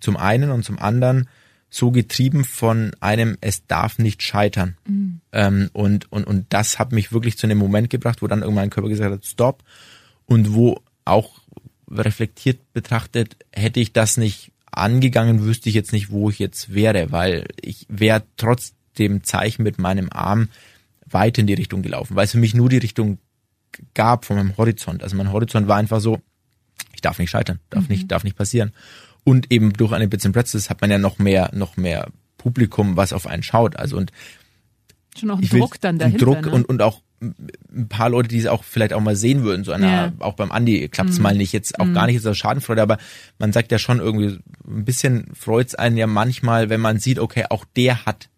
zum 0.00 0.16
einen 0.16 0.50
und 0.50 0.64
zum 0.64 0.78
anderen 0.78 1.28
so 1.70 1.90
getrieben 1.90 2.44
von 2.44 2.92
einem, 3.00 3.36
es 3.40 3.66
darf 3.66 3.98
nicht 3.98 4.22
scheitern. 4.22 4.76
Mhm. 4.86 5.20
Ähm, 5.32 5.70
und, 5.72 6.10
und, 6.10 6.24
und 6.24 6.46
das 6.48 6.78
hat 6.78 6.92
mich 6.92 7.12
wirklich 7.12 7.36
zu 7.36 7.46
einem 7.46 7.58
Moment 7.58 7.90
gebracht, 7.90 8.22
wo 8.22 8.26
dann 8.26 8.40
irgendwann 8.40 8.64
mein 8.64 8.70
Körper 8.70 8.88
gesagt 8.88 9.12
hat, 9.12 9.26
stopp. 9.26 9.62
Und 10.24 10.54
wo 10.54 10.80
auch 11.04 11.40
reflektiert 11.90 12.72
betrachtet, 12.72 13.36
hätte 13.52 13.80
ich 13.80 13.92
das 13.92 14.16
nicht 14.16 14.52
angegangen, 14.70 15.44
wüsste 15.44 15.68
ich 15.68 15.74
jetzt 15.74 15.92
nicht, 15.92 16.10
wo 16.10 16.30
ich 16.30 16.38
jetzt 16.38 16.74
wäre, 16.74 17.12
weil 17.12 17.46
ich 17.60 17.86
wäre 17.88 18.22
trotz 18.36 18.74
dem 18.98 19.24
Zeichen 19.24 19.62
mit 19.62 19.78
meinem 19.78 20.08
Arm 20.10 20.48
weit 21.06 21.38
in 21.38 21.46
die 21.46 21.54
Richtung 21.54 21.82
gelaufen, 21.82 22.16
weil 22.16 22.24
es 22.24 22.32
für 22.32 22.38
mich 22.38 22.54
nur 22.54 22.68
die 22.68 22.78
Richtung 22.78 23.18
gab 23.94 24.24
von 24.24 24.36
meinem 24.36 24.56
Horizont. 24.56 25.02
Also 25.02 25.16
mein 25.16 25.32
Horizont 25.32 25.68
war 25.68 25.76
einfach 25.76 26.00
so, 26.00 26.20
ich 26.94 27.00
darf 27.00 27.18
nicht 27.18 27.30
scheitern, 27.30 27.60
darf 27.70 27.84
mhm. 27.84 27.94
nicht, 27.94 28.10
darf 28.10 28.24
nicht 28.24 28.36
passieren. 28.36 28.72
Und 29.28 29.52
eben 29.52 29.72
durch 29.74 29.92
eine 29.92 30.08
Bits 30.08 30.24
and 30.24 30.34
Pretzels 30.34 30.70
hat 30.70 30.80
man 30.80 30.90
ja 30.90 30.98
noch 30.98 31.18
mehr, 31.18 31.50
noch 31.52 31.76
mehr 31.76 32.08
Publikum, 32.38 32.96
was 32.96 33.12
auf 33.12 33.26
einen 33.26 33.42
schaut. 33.42 33.76
Also 33.76 33.96
und 33.96 34.10
schon 35.18 35.30
auch 35.30 35.38
ein 35.38 35.48
Druck 35.48 35.80
dann 35.80 35.98
dahinter. 35.98 36.24
Druck 36.24 36.46
ne? 36.46 36.52
und, 36.52 36.68
und 36.68 36.80
auch 36.80 37.02
ein 37.20 37.88
paar 37.88 38.10
Leute, 38.10 38.28
die 38.28 38.38
es 38.38 38.46
auch 38.46 38.62
vielleicht 38.62 38.92
auch 38.92 39.00
mal 39.00 39.16
sehen 39.16 39.42
würden, 39.42 39.64
so 39.64 39.72
einer, 39.72 39.86
ja. 39.86 40.12
auch 40.20 40.34
beim 40.34 40.52
Andi 40.52 40.88
klappt 40.88 41.10
es 41.10 41.18
mm. 41.18 41.22
mal 41.22 41.36
nicht, 41.36 41.52
jetzt 41.52 41.80
auch 41.80 41.84
mm. 41.86 41.94
gar 41.94 42.06
nicht 42.06 42.14
jetzt 42.14 42.26
aus 42.26 42.38
Schadenfreude, 42.38 42.80
aber 42.80 42.96
man 43.38 43.52
sagt 43.52 43.72
ja 43.72 43.78
schon 43.78 43.98
irgendwie, 43.98 44.38
ein 44.66 44.84
bisschen 44.84 45.28
freut 45.34 45.66
es 45.66 45.74
einen 45.74 45.96
ja 45.96 46.06
manchmal, 46.06 46.70
wenn 46.70 46.80
man 46.80 47.00
sieht, 47.00 47.18
okay, 47.18 47.46
auch 47.50 47.64
der 47.76 48.06
hat 48.06 48.28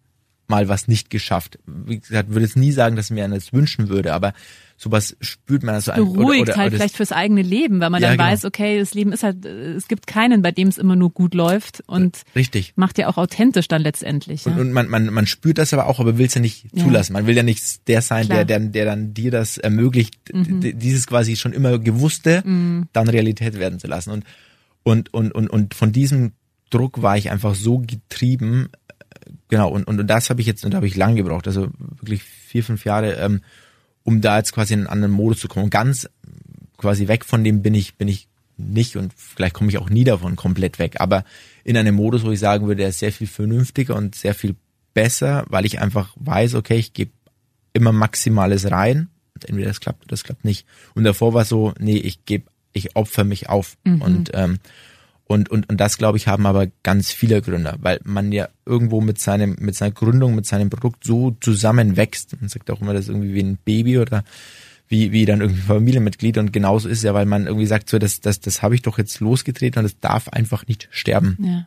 mal 0.47 0.67
was 0.67 0.87
nicht 0.87 1.11
geschafft. 1.11 1.59
Wie 1.67 1.99
gesagt, 1.99 2.29
würde 2.29 2.45
es 2.45 2.55
nie 2.55 2.71
sagen, 2.71 2.95
dass 2.95 3.11
mir 3.11 3.27
das 3.27 3.53
wünschen 3.53 3.87
würde, 3.87 4.13
aber 4.13 4.33
sowas 4.81 5.15
spürt 5.21 5.61
man 5.61 5.75
also 5.75 5.91
Beruhigt 5.91 6.17
oder, 6.17 6.41
oder, 6.41 6.55
halt 6.57 6.67
oder 6.69 6.77
vielleicht 6.77 6.95
fürs 6.95 7.11
eigene 7.11 7.43
Leben, 7.43 7.79
weil 7.81 7.91
man 7.91 8.01
ja, 8.01 8.09
dann 8.09 8.17
genau. 8.17 8.31
weiß, 8.31 8.45
okay, 8.45 8.79
das 8.79 8.95
Leben 8.95 9.13
ist 9.13 9.21
halt, 9.21 9.45
es 9.45 9.87
gibt 9.87 10.07
keinen, 10.07 10.41
bei 10.41 10.51
dem 10.51 10.69
es 10.69 10.79
immer 10.79 10.95
nur 10.95 11.11
gut 11.11 11.35
läuft 11.35 11.83
und 11.85 12.23
richtig 12.35 12.73
macht 12.77 12.97
ja 12.97 13.07
auch 13.07 13.17
authentisch 13.17 13.67
dann 13.67 13.83
letztendlich. 13.83 14.45
Ja. 14.45 14.53
Und, 14.53 14.59
und 14.59 14.71
man, 14.71 14.87
man, 14.87 15.13
man 15.13 15.27
spürt 15.27 15.59
das 15.59 15.71
aber 15.71 15.85
auch, 15.85 15.99
aber 15.99 16.17
will 16.17 16.25
es 16.25 16.33
ja 16.33 16.41
nicht 16.41 16.65
ja. 16.73 16.83
zulassen. 16.83 17.13
Man 17.13 17.27
will 17.27 17.37
ja 17.37 17.43
nicht 17.43 17.87
der 17.87 18.01
sein, 18.01 18.27
der, 18.27 18.43
der, 18.43 18.59
der 18.59 18.85
dann 18.85 19.13
dir 19.13 19.29
das 19.29 19.59
ermöglicht, 19.59 20.15
mhm. 20.33 20.79
dieses 20.79 21.05
quasi 21.05 21.35
schon 21.35 21.53
immer 21.53 21.77
gewusste, 21.77 22.41
mhm. 22.43 22.87
dann 22.91 23.07
Realität 23.07 23.59
werden 23.59 23.77
zu 23.77 23.85
lassen. 23.85 24.09
Und, 24.09 24.25
und, 24.81 25.13
und, 25.13 25.31
und, 25.31 25.47
und 25.47 25.75
von 25.75 25.91
diesem 25.91 26.31
Druck 26.71 27.03
war 27.03 27.17
ich 27.17 27.29
einfach 27.29 27.53
so 27.53 27.77
getrieben, 27.77 28.69
genau, 29.47 29.69
und, 29.69 29.83
und, 29.83 29.99
und 29.99 30.07
das 30.07 30.31
habe 30.31 30.41
ich 30.41 30.47
jetzt, 30.47 30.65
und 30.65 30.71
da 30.71 30.77
habe 30.77 30.87
ich 30.87 30.95
lange 30.95 31.17
gebraucht, 31.17 31.45
also 31.45 31.67
wirklich 31.99 32.23
vier, 32.23 32.63
fünf 32.63 32.83
Jahre, 32.83 33.13
ähm, 33.13 33.41
um 34.03 34.21
da 34.21 34.37
jetzt 34.37 34.53
quasi 34.53 34.73
in 34.73 34.81
einen 34.81 34.87
anderen 34.87 35.13
Modus 35.13 35.39
zu 35.39 35.47
kommen. 35.47 35.69
Ganz 35.69 36.09
quasi 36.77 37.07
weg 37.07 37.25
von 37.25 37.43
dem 37.43 37.61
bin 37.61 37.73
ich, 37.73 37.95
bin 37.95 38.07
ich 38.07 38.27
nicht 38.57 38.95
und 38.97 39.13
vielleicht 39.15 39.55
komme 39.55 39.69
ich 39.69 39.77
auch 39.77 39.89
nie 39.89 40.03
davon 40.03 40.35
komplett 40.35 40.77
weg, 40.79 40.99
aber 40.99 41.23
in 41.63 41.77
einem 41.77 41.95
Modus, 41.95 42.23
wo 42.23 42.31
ich 42.31 42.39
sagen 42.39 42.67
würde, 42.67 42.81
der 42.81 42.89
ist 42.89 42.99
sehr 42.99 43.11
viel 43.11 43.27
vernünftiger 43.27 43.95
und 43.95 44.15
sehr 44.15 44.35
viel 44.35 44.55
besser, 44.93 45.45
weil 45.49 45.65
ich 45.65 45.79
einfach 45.79 46.13
weiß, 46.17 46.55
okay, 46.55 46.77
ich 46.77 46.93
gebe 46.93 47.11
immer 47.73 47.91
Maximales 47.91 48.69
rein. 48.71 49.09
Entweder 49.47 49.69
das 49.69 49.79
klappt 49.79 50.01
oder 50.03 50.09
das 50.09 50.23
klappt 50.23 50.45
nicht. 50.45 50.67
Und 50.93 51.03
davor 51.03 51.33
war 51.33 51.45
so, 51.45 51.73
nee, 51.79 51.97
ich 51.97 52.25
gebe, 52.25 52.45
ich 52.73 52.95
opfer 52.95 53.23
mich 53.23 53.49
auf. 53.49 53.77
Mhm. 53.83 54.01
Und 54.01 54.31
ähm, 54.33 54.59
und, 55.31 55.49
und, 55.49 55.69
und 55.69 55.77
das, 55.79 55.97
glaube 55.97 56.17
ich, 56.17 56.27
haben 56.27 56.45
aber 56.45 56.67
ganz 56.83 57.11
viele 57.11 57.41
Gründer, 57.41 57.77
weil 57.79 57.99
man 58.03 58.31
ja 58.31 58.49
irgendwo 58.65 58.99
mit 58.99 59.19
seinem, 59.19 59.55
mit 59.59 59.75
seiner 59.75 59.91
Gründung, 59.91 60.35
mit 60.35 60.45
seinem 60.45 60.69
Produkt 60.69 61.05
so 61.05 61.37
zusammenwächst. 61.39 62.39
Man 62.41 62.49
sagt 62.49 62.69
auch 62.69 62.81
immer, 62.81 62.93
das 62.93 63.03
ist 63.03 63.09
irgendwie 63.09 63.33
wie 63.33 63.43
ein 63.43 63.57
Baby 63.63 63.99
oder 63.99 64.23
wie, 64.89 65.13
wie 65.13 65.25
dann 65.25 65.39
irgendwie 65.39 65.61
Familienmitglied 65.61 66.37
und 66.37 66.51
genauso 66.51 66.89
ist 66.89 66.97
es 66.97 67.03
ja, 67.05 67.13
weil 67.13 67.25
man 67.25 67.47
irgendwie 67.47 67.65
sagt, 67.65 67.89
so, 67.89 67.97
das, 67.97 68.19
das, 68.19 68.41
das 68.41 68.61
habe 68.61 68.75
ich 68.75 68.81
doch 68.81 68.97
jetzt 68.97 69.21
losgetreten 69.21 69.79
und 69.79 69.85
es 69.85 69.99
darf 70.01 70.27
einfach 70.27 70.67
nicht 70.67 70.89
sterben. 70.91 71.37
Ja. 71.41 71.65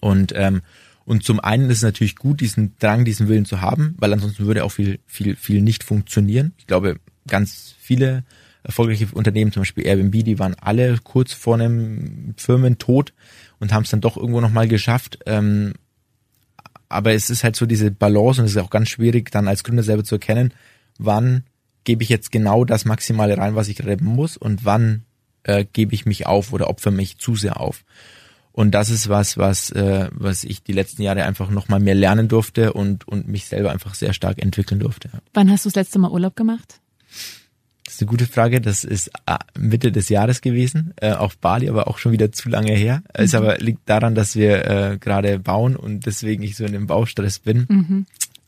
Und, 0.00 0.32
ähm, 0.34 0.62
und 1.04 1.22
zum 1.22 1.38
einen 1.38 1.68
ist 1.68 1.78
es 1.78 1.82
natürlich 1.82 2.16
gut, 2.16 2.40
diesen 2.40 2.78
Drang, 2.78 3.04
diesen 3.04 3.28
Willen 3.28 3.44
zu 3.44 3.60
haben, 3.60 3.94
weil 3.98 4.12
ansonsten 4.14 4.46
würde 4.46 4.64
auch 4.64 4.72
viel, 4.72 5.00
viel, 5.06 5.36
viel 5.36 5.60
nicht 5.60 5.84
funktionieren. 5.84 6.54
Ich 6.56 6.66
glaube, 6.66 6.96
ganz 7.28 7.74
viele 7.78 8.24
erfolgreiche 8.64 9.08
Unternehmen, 9.12 9.52
zum 9.52 9.62
Beispiel 9.62 9.86
Airbnb, 9.86 10.24
die 10.24 10.38
waren 10.38 10.54
alle 10.60 10.98
kurz 11.02 11.32
vor 11.32 11.54
einem 11.54 12.34
Firmentod 12.36 13.12
und 13.58 13.72
haben 13.72 13.84
es 13.84 13.90
dann 13.90 14.00
doch 14.00 14.16
irgendwo 14.16 14.40
nochmal 14.40 14.68
geschafft. 14.68 15.18
Ähm, 15.26 15.74
aber 16.88 17.12
es 17.12 17.30
ist 17.30 17.42
halt 17.42 17.56
so 17.56 17.66
diese 17.66 17.90
Balance 17.90 18.40
und 18.40 18.46
es 18.46 18.52
ist 18.52 18.62
auch 18.62 18.70
ganz 18.70 18.88
schwierig, 18.88 19.30
dann 19.30 19.48
als 19.48 19.64
Gründer 19.64 19.82
selber 19.82 20.04
zu 20.04 20.16
erkennen, 20.16 20.52
wann 20.98 21.44
gebe 21.84 22.02
ich 22.02 22.08
jetzt 22.08 22.30
genau 22.30 22.64
das 22.64 22.84
Maximale 22.84 23.36
rein, 23.38 23.54
was 23.54 23.68
ich 23.68 23.76
gerade 23.76 24.02
muss 24.04 24.36
und 24.36 24.64
wann 24.64 25.04
äh, 25.42 25.64
gebe 25.72 25.94
ich 25.94 26.06
mich 26.06 26.26
auf 26.26 26.52
oder 26.52 26.68
opfer 26.68 26.90
mich 26.90 27.18
zu 27.18 27.34
sehr 27.34 27.60
auf. 27.60 27.84
Und 28.52 28.72
das 28.72 28.90
ist 28.90 29.08
was, 29.08 29.38
was, 29.38 29.70
äh, 29.70 30.08
was 30.12 30.44
ich 30.44 30.62
die 30.62 30.74
letzten 30.74 31.02
Jahre 31.02 31.24
einfach 31.24 31.50
nochmal 31.50 31.80
mehr 31.80 31.94
lernen 31.94 32.28
durfte 32.28 32.74
und, 32.74 33.08
und 33.08 33.26
mich 33.26 33.46
selber 33.46 33.72
einfach 33.72 33.94
sehr 33.94 34.12
stark 34.12 34.42
entwickeln 34.42 34.78
durfte. 34.78 35.10
Wann 35.32 35.50
hast 35.50 35.64
du 35.64 35.70
das 35.70 35.76
letzte 35.76 35.98
Mal 35.98 36.10
Urlaub 36.10 36.36
gemacht? 36.36 36.81
Das 37.92 37.96
ist 37.96 38.02
eine 38.04 38.10
gute 38.10 38.26
Frage. 38.26 38.62
Das 38.62 38.84
ist 38.84 39.10
äh, 39.26 39.36
Mitte 39.58 39.92
des 39.92 40.08
Jahres 40.08 40.40
gewesen, 40.40 40.94
äh, 40.96 41.12
auf 41.12 41.36
Bali, 41.36 41.68
aber 41.68 41.88
auch 41.88 41.98
schon 41.98 42.12
wieder 42.12 42.32
zu 42.32 42.48
lange 42.48 42.72
her. 42.72 43.02
Mhm. 43.04 43.24
Es 43.24 43.34
aber 43.34 43.58
liegt 43.58 43.86
daran, 43.86 44.14
dass 44.14 44.34
wir 44.34 44.64
äh, 44.64 44.98
gerade 44.98 45.38
bauen 45.38 45.76
und 45.76 46.06
deswegen 46.06 46.42
ich 46.42 46.56
so 46.56 46.64
in 46.64 46.72
dem 46.72 46.86
Baustress 46.86 47.38
bin. 47.38 47.66
Mhm. 47.68 48.06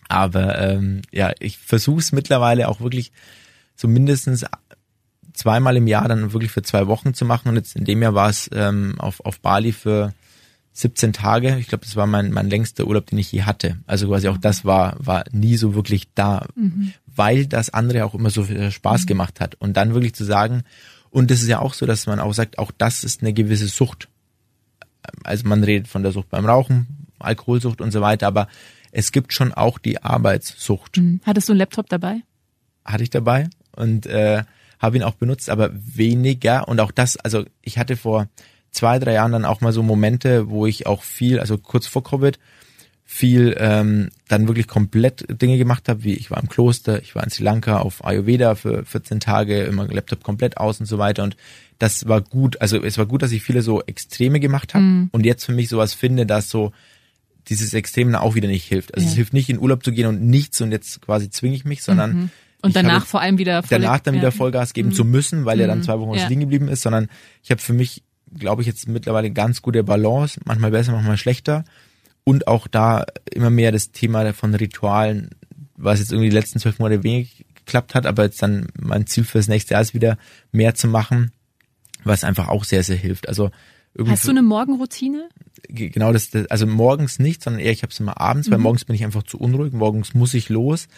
Aber 0.08 0.58
ähm, 0.58 1.02
ja, 1.12 1.32
ich 1.40 1.58
versuche 1.58 1.98
es 1.98 2.10
mittlerweile 2.10 2.68
auch 2.68 2.80
wirklich 2.80 3.12
so 3.76 3.86
mindestens 3.86 4.46
zweimal 5.34 5.76
im 5.76 5.88
Jahr 5.88 6.08
dann 6.08 6.32
wirklich 6.32 6.50
für 6.50 6.62
zwei 6.62 6.86
Wochen 6.86 7.12
zu 7.12 7.26
machen. 7.26 7.50
Und 7.50 7.56
jetzt 7.56 7.76
in 7.76 7.84
dem 7.84 8.00
Jahr 8.00 8.14
war 8.14 8.30
es 8.30 8.48
ähm, 8.54 8.94
auf, 8.96 9.20
auf 9.26 9.40
Bali 9.40 9.72
für 9.72 10.14
17 10.76 11.12
Tage. 11.12 11.56
Ich 11.58 11.68
glaube, 11.68 11.84
das 11.84 11.94
war 11.94 12.06
mein, 12.06 12.32
mein 12.32 12.50
längster 12.50 12.86
Urlaub, 12.86 13.06
den 13.06 13.18
ich 13.18 13.30
je 13.30 13.44
hatte. 13.44 13.78
Also 13.86 14.08
quasi 14.08 14.28
auch 14.28 14.38
das 14.38 14.64
war, 14.64 14.96
war 14.98 15.24
nie 15.30 15.56
so 15.56 15.74
wirklich 15.74 16.08
da, 16.14 16.46
mhm. 16.56 16.92
weil 17.06 17.46
das 17.46 17.70
andere 17.70 18.04
auch 18.04 18.14
immer 18.14 18.30
so 18.30 18.42
viel 18.42 18.72
Spaß 18.72 19.02
mhm. 19.02 19.06
gemacht 19.06 19.40
hat. 19.40 19.54
Und 19.54 19.76
dann 19.76 19.94
wirklich 19.94 20.14
zu 20.14 20.24
sagen, 20.24 20.64
und 21.10 21.30
das 21.30 21.42
ist 21.42 21.48
ja 21.48 21.60
auch 21.60 21.74
so, 21.74 21.86
dass 21.86 22.06
man 22.06 22.18
auch 22.18 22.34
sagt, 22.34 22.58
auch 22.58 22.72
das 22.76 23.04
ist 23.04 23.22
eine 23.22 23.32
gewisse 23.32 23.68
Sucht. 23.68 24.08
Also 25.22 25.46
man 25.48 25.62
redet 25.62 25.86
von 25.86 26.02
der 26.02 26.10
Sucht 26.10 26.28
beim 26.30 26.44
Rauchen, 26.44 27.06
Alkoholsucht 27.20 27.80
und 27.80 27.92
so 27.92 28.00
weiter, 28.00 28.26
aber 28.26 28.48
es 28.90 29.12
gibt 29.12 29.32
schon 29.32 29.52
auch 29.52 29.78
die 29.78 30.02
Arbeitssucht. 30.02 30.96
Mhm. 30.96 31.20
Hattest 31.24 31.48
du 31.48 31.52
einen 31.52 31.60
Laptop 31.60 31.88
dabei? 31.88 32.22
Hatte 32.84 33.04
ich 33.04 33.10
dabei 33.10 33.48
und 33.76 34.06
äh, 34.06 34.42
habe 34.80 34.96
ihn 34.96 35.04
auch 35.04 35.14
benutzt, 35.14 35.50
aber 35.50 35.70
weniger. 35.72 36.66
Und 36.66 36.80
auch 36.80 36.90
das, 36.90 37.16
also 37.16 37.44
ich 37.62 37.78
hatte 37.78 37.96
vor 37.96 38.26
zwei, 38.74 38.98
drei 38.98 39.14
Jahren 39.14 39.32
dann 39.32 39.44
auch 39.44 39.60
mal 39.60 39.72
so 39.72 39.82
Momente, 39.82 40.48
wo 40.48 40.66
ich 40.66 40.86
auch 40.86 41.02
viel, 41.02 41.38
also 41.38 41.58
kurz 41.58 41.86
vor 41.86 42.02
Covid, 42.02 42.38
viel 43.06 43.54
ähm, 43.58 44.08
dann 44.28 44.48
wirklich 44.48 44.66
komplett 44.66 45.26
Dinge 45.28 45.58
gemacht 45.58 45.88
habe, 45.88 46.04
wie 46.04 46.14
ich 46.14 46.30
war 46.30 46.40
im 46.40 46.48
Kloster, 46.48 47.02
ich 47.02 47.14
war 47.14 47.22
in 47.22 47.30
Sri 47.30 47.44
Lanka 47.44 47.78
auf 47.78 48.04
Ayurveda 48.04 48.54
für 48.54 48.84
14 48.84 49.20
Tage, 49.20 49.62
immer 49.64 49.86
Laptop 49.86 50.22
komplett 50.22 50.56
aus 50.56 50.80
und 50.80 50.86
so 50.86 50.98
weiter 50.98 51.22
und 51.22 51.36
das 51.78 52.08
war 52.08 52.20
gut, 52.22 52.60
also 52.60 52.82
es 52.82 52.96
war 52.98 53.06
gut, 53.06 53.22
dass 53.22 53.32
ich 53.32 53.42
viele 53.42 53.62
so 53.62 53.82
Extreme 53.82 54.40
gemacht 54.40 54.74
habe 54.74 54.84
mm. 54.84 55.08
und 55.12 55.26
jetzt 55.26 55.44
für 55.44 55.52
mich 55.52 55.68
sowas 55.68 55.92
finde, 55.92 56.24
dass 56.24 56.48
so 56.48 56.72
dieses 57.48 57.74
Extrem 57.74 58.14
auch 58.14 58.34
wieder 58.34 58.48
nicht 58.48 58.64
hilft. 58.64 58.94
Also 58.94 59.04
ja. 59.04 59.10
es 59.10 59.16
hilft 59.16 59.34
nicht 59.34 59.50
in 59.50 59.58
Urlaub 59.58 59.84
zu 59.84 59.92
gehen 59.92 60.06
und 60.06 60.22
nichts 60.22 60.60
und 60.60 60.72
jetzt 60.72 61.02
quasi 61.02 61.30
zwinge 61.30 61.56
ich 61.56 61.64
mich, 61.64 61.82
sondern 61.82 62.12
mhm. 62.12 62.30
Und 62.62 62.74
danach 62.74 63.04
vor 63.04 63.20
allem 63.20 63.36
wieder 63.36 63.62
Voll 63.62 63.78
danach 63.78 64.00
dann 64.00 64.14
wieder 64.14 64.32
Vollgas 64.32 64.72
geben 64.72 64.88
mhm. 64.88 64.94
zu 64.94 65.04
müssen, 65.04 65.44
weil 65.44 65.60
er 65.60 65.66
dann 65.66 65.80
mhm. 65.80 65.82
zwei 65.82 66.00
Wochen 66.00 66.14
ja. 66.14 66.26
liegen 66.26 66.40
geblieben 66.40 66.68
ist, 66.68 66.80
sondern 66.80 67.08
ich 67.42 67.50
habe 67.50 67.60
für 67.60 67.74
mich, 67.74 68.02
glaube 68.38 68.62
ich, 68.62 68.68
jetzt 68.68 68.88
mittlerweile 68.88 69.30
ganz 69.30 69.62
gute 69.62 69.84
Balance, 69.84 70.40
manchmal 70.44 70.70
besser, 70.70 70.92
manchmal 70.92 71.16
schlechter. 71.16 71.64
Und 72.24 72.46
auch 72.48 72.66
da 72.66 73.04
immer 73.30 73.50
mehr 73.50 73.72
das 73.72 73.92
Thema 73.92 74.32
von 74.32 74.54
Ritualen, 74.54 75.30
was 75.76 75.98
jetzt 75.98 76.12
irgendwie 76.12 76.30
die 76.30 76.36
letzten 76.36 76.58
zwölf 76.58 76.78
Monate 76.78 77.02
wenig 77.02 77.44
geklappt 77.54 77.94
hat, 77.94 78.06
aber 78.06 78.24
jetzt 78.24 78.42
dann 78.42 78.68
mein 78.78 79.06
Ziel 79.06 79.24
fürs 79.24 79.48
nächste 79.48 79.74
Jahr 79.74 79.82
ist 79.82 79.94
wieder 79.94 80.18
mehr 80.52 80.74
zu 80.74 80.88
machen, 80.88 81.32
was 82.04 82.24
einfach 82.24 82.48
auch 82.48 82.64
sehr, 82.64 82.82
sehr 82.82 82.96
hilft. 82.96 83.28
Also 83.28 83.50
Hast 84.06 84.26
du 84.26 84.30
eine 84.30 84.42
Morgenroutine? 84.42 85.28
Genau, 85.68 86.12
das, 86.12 86.30
das 86.30 86.46
also 86.46 86.66
morgens 86.66 87.18
nicht, 87.18 87.42
sondern 87.42 87.60
eher 87.60 87.70
ich 87.72 87.82
habe 87.82 87.92
es 87.92 88.00
immer 88.00 88.20
abends, 88.20 88.48
mhm. 88.48 88.52
weil 88.52 88.58
morgens 88.58 88.84
bin 88.84 88.96
ich 88.96 89.04
einfach 89.04 89.22
zu 89.22 89.38
unruhig, 89.38 89.72
morgens 89.72 90.14
muss 90.14 90.34
ich 90.34 90.48
los. 90.48 90.88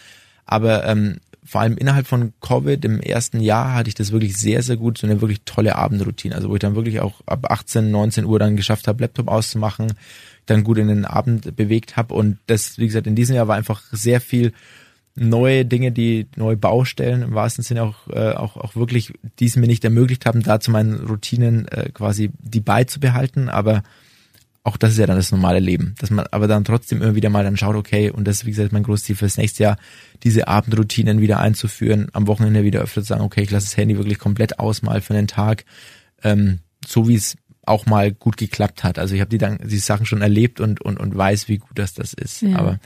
Aber 0.46 0.86
ähm, 0.86 1.18
vor 1.46 1.60
allem 1.60 1.76
innerhalb 1.76 2.06
von 2.06 2.32
Covid 2.40 2.84
im 2.84 3.00
ersten 3.00 3.40
Jahr 3.40 3.74
hatte 3.74 3.88
ich 3.88 3.94
das 3.94 4.12
wirklich 4.12 4.36
sehr, 4.36 4.62
sehr 4.62 4.76
gut, 4.76 4.98
so 4.98 5.06
eine 5.06 5.20
wirklich 5.20 5.42
tolle 5.44 5.76
Abendroutine. 5.76 6.34
Also 6.34 6.48
wo 6.50 6.54
ich 6.54 6.60
dann 6.60 6.74
wirklich 6.74 7.00
auch 7.00 7.20
ab 7.26 7.50
18, 7.50 7.90
19 7.90 8.24
Uhr 8.24 8.38
dann 8.38 8.56
geschafft 8.56 8.88
habe, 8.88 9.02
Laptop 9.02 9.28
auszumachen, 9.28 9.92
dann 10.46 10.64
gut 10.64 10.78
in 10.78 10.88
den 10.88 11.04
Abend 11.04 11.56
bewegt 11.56 11.96
habe. 11.96 12.14
Und 12.14 12.38
das, 12.46 12.78
wie 12.78 12.86
gesagt, 12.86 13.06
in 13.06 13.14
diesem 13.14 13.36
Jahr 13.36 13.48
war 13.48 13.56
einfach 13.56 13.82
sehr 13.92 14.20
viel 14.20 14.52
neue 15.14 15.64
Dinge, 15.64 15.92
die 15.92 16.26
neue 16.36 16.56
Baustellen 16.56 17.22
im 17.22 17.34
wahrsten 17.34 17.64
Sinne 17.64 17.84
auch, 17.84 18.08
äh, 18.10 18.32
auch, 18.32 18.56
auch 18.56 18.76
wirklich, 18.76 19.14
die 19.38 19.46
es 19.46 19.56
mir 19.56 19.66
nicht 19.66 19.84
ermöglicht 19.84 20.26
haben, 20.26 20.42
da 20.42 20.60
zu 20.60 20.70
meinen 20.70 21.06
Routinen 21.06 21.68
äh, 21.68 21.90
quasi 21.92 22.30
die 22.38 22.60
beizubehalten. 22.60 23.48
Aber 23.48 23.82
auch 24.66 24.76
das 24.76 24.92
ist 24.92 24.98
ja 24.98 25.06
dann 25.06 25.16
das 25.16 25.30
normale 25.30 25.60
Leben, 25.60 25.94
dass 25.98 26.10
man 26.10 26.26
aber 26.32 26.48
dann 26.48 26.64
trotzdem 26.64 27.00
immer 27.00 27.14
wieder 27.14 27.30
mal 27.30 27.44
dann 27.44 27.56
schaut, 27.56 27.76
okay, 27.76 28.10
und 28.10 28.24
das 28.24 28.38
ist 28.38 28.46
wie 28.46 28.50
gesagt 28.50 28.72
mein 28.72 28.82
großes 28.82 29.04
Ziel 29.04 29.16
fürs 29.16 29.36
nächste 29.36 29.62
Jahr, 29.62 29.78
diese 30.24 30.48
Abendroutinen 30.48 31.20
wieder 31.20 31.38
einzuführen, 31.38 32.08
am 32.12 32.26
Wochenende 32.26 32.64
wieder 32.64 32.80
öfter 32.80 33.00
zu 33.00 33.06
sagen, 33.06 33.22
okay, 33.22 33.42
ich 33.42 33.50
lasse 33.52 33.66
das 33.66 33.76
Handy 33.76 33.96
wirklich 33.96 34.18
komplett 34.18 34.58
aus 34.58 34.82
mal 34.82 35.00
für 35.00 35.12
den 35.12 35.28
Tag, 35.28 35.64
ähm, 36.24 36.58
so 36.84 37.06
wie 37.06 37.14
es 37.14 37.36
auch 37.62 37.86
mal 37.86 38.12
gut 38.12 38.36
geklappt 38.36 38.82
hat. 38.82 38.98
Also 38.98 39.14
ich 39.14 39.20
habe 39.20 39.30
die 39.30 39.38
dann 39.38 39.58
die 39.64 39.78
Sachen 39.78 40.04
schon 40.04 40.20
erlebt 40.20 40.60
und 40.60 40.80
und 40.80 40.98
und 40.98 41.16
weiß, 41.16 41.48
wie 41.48 41.58
gut 41.58 41.78
das 41.78 41.94
das 41.94 42.12
ist. 42.12 42.42
Ja. 42.42 42.58
Aber 42.58 42.80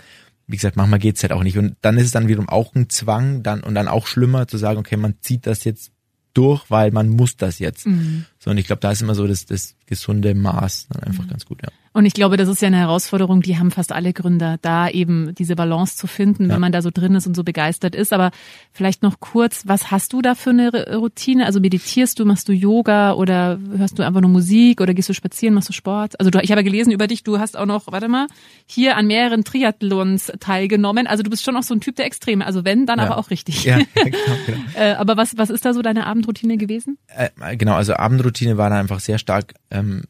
wie 0.46 0.56
gesagt, 0.56 0.76
manchmal 0.76 0.98
geht's 0.98 1.22
halt 1.22 1.32
auch 1.32 1.42
nicht. 1.42 1.56
Und 1.56 1.76
dann 1.80 1.96
ist 1.96 2.06
es 2.06 2.12
dann 2.12 2.28
wiederum 2.28 2.48
auch 2.48 2.74
ein 2.74 2.90
Zwang, 2.90 3.42
dann 3.42 3.62
und 3.62 3.74
dann 3.74 3.88
auch 3.88 4.06
schlimmer 4.06 4.48
zu 4.48 4.58
sagen, 4.58 4.78
okay, 4.78 4.96
man 4.96 5.14
zieht 5.20 5.46
das 5.46 5.64
jetzt 5.64 5.92
durch, 6.34 6.70
weil 6.70 6.90
man 6.92 7.08
muss 7.08 7.36
das 7.36 7.58
jetzt. 7.58 7.86
Mhm. 7.86 8.26
So, 8.38 8.50
und 8.50 8.58
ich 8.58 8.66
glaube, 8.66 8.80
da 8.80 8.90
ist 8.90 9.02
immer 9.02 9.14
so 9.14 9.26
das, 9.26 9.46
das 9.46 9.74
gesunde 9.86 10.34
Maß 10.34 10.88
dann 10.88 11.02
einfach 11.02 11.24
mhm. 11.24 11.28
ganz 11.28 11.44
gut, 11.44 11.62
ja. 11.62 11.68
Und 11.92 12.07
ich 12.07 12.14
glaube, 12.14 12.37
das 12.37 12.48
ist 12.48 12.62
ja 12.62 12.68
eine 12.68 12.79
Herausforderung, 12.79 13.42
die 13.42 13.59
haben 13.59 13.72
fast 13.72 13.90
alle 13.90 14.12
Gründer, 14.12 14.59
da 14.62 14.88
eben 14.88 15.35
diese 15.35 15.57
Balance 15.57 15.96
zu 15.96 16.07
finden, 16.07 16.44
ja. 16.44 16.50
wenn 16.50 16.61
man 16.61 16.70
da 16.70 16.83
so 16.83 16.90
drin 16.92 17.16
ist 17.16 17.26
und 17.26 17.35
so 17.35 17.42
begeistert 17.42 17.96
ist. 17.96 18.12
Aber 18.12 18.31
vielleicht 18.70 19.03
noch 19.03 19.18
kurz, 19.18 19.66
was 19.66 19.90
hast 19.90 20.12
du 20.12 20.22
da 20.22 20.37
für 20.37 20.50
eine 20.50 20.70
Routine? 20.96 21.46
Also 21.46 21.59
meditierst 21.59 22.20
du, 22.20 22.24
machst 22.24 22.48
du 22.48 22.53
Yoga 22.53 23.14
oder 23.14 23.59
hörst 23.76 23.98
du 23.98 24.05
einfach 24.05 24.20
nur 24.20 24.31
Musik 24.31 24.81
oder 24.81 24.94
gehst 24.94 25.09
du 25.09 25.14
spazieren, 25.14 25.53
machst 25.53 25.68
du 25.68 25.72
Sport? 25.72 26.18
Also 26.20 26.31
du, 26.31 26.38
ich 26.38 26.53
habe 26.53 26.61
ja 26.61 26.64
gelesen 26.64 26.92
über 26.92 27.09
dich, 27.09 27.24
du 27.24 27.40
hast 27.40 27.57
auch 27.57 27.66
noch, 27.66 27.90
warte 27.90 28.07
mal, 28.07 28.29
hier 28.66 28.96
an 28.96 29.09
mehreren 29.09 29.42
Triathlons 29.42 30.31
teilgenommen. 30.38 31.09
Also 31.09 31.24
du 31.24 31.31
bist 31.31 31.44
schon 31.44 31.57
auch 31.57 31.64
so 31.64 31.74
ein 31.74 31.81
Typ 31.81 31.96
der 31.96 32.07
Extreme. 32.07 32.46
Also 32.46 32.64
wenn, 32.64 32.87
dann 32.87 33.00
ja. 33.00 33.07
aber 33.07 33.18
auch 33.18 33.31
richtig. 33.31 33.64
Ja, 33.64 33.79
genau, 33.94 34.16
genau. 34.46 34.59
äh, 34.76 34.92
aber 34.92 35.16
was, 35.16 35.37
was 35.38 35.50
ist 35.50 35.64
da 35.64 35.74
so 35.74 35.83
deine 35.83 36.07
Abendroutine 36.07 36.57
gewesen? 36.57 36.98
Äh, 37.09 37.57
genau, 37.57 37.74
also 37.74 37.94
Abendroutine 37.94 38.57
war 38.57 38.70
dann 38.70 38.79
einfach 38.79 39.00
sehr 39.00 39.18
stark 39.18 39.55
ähm, 39.72 40.03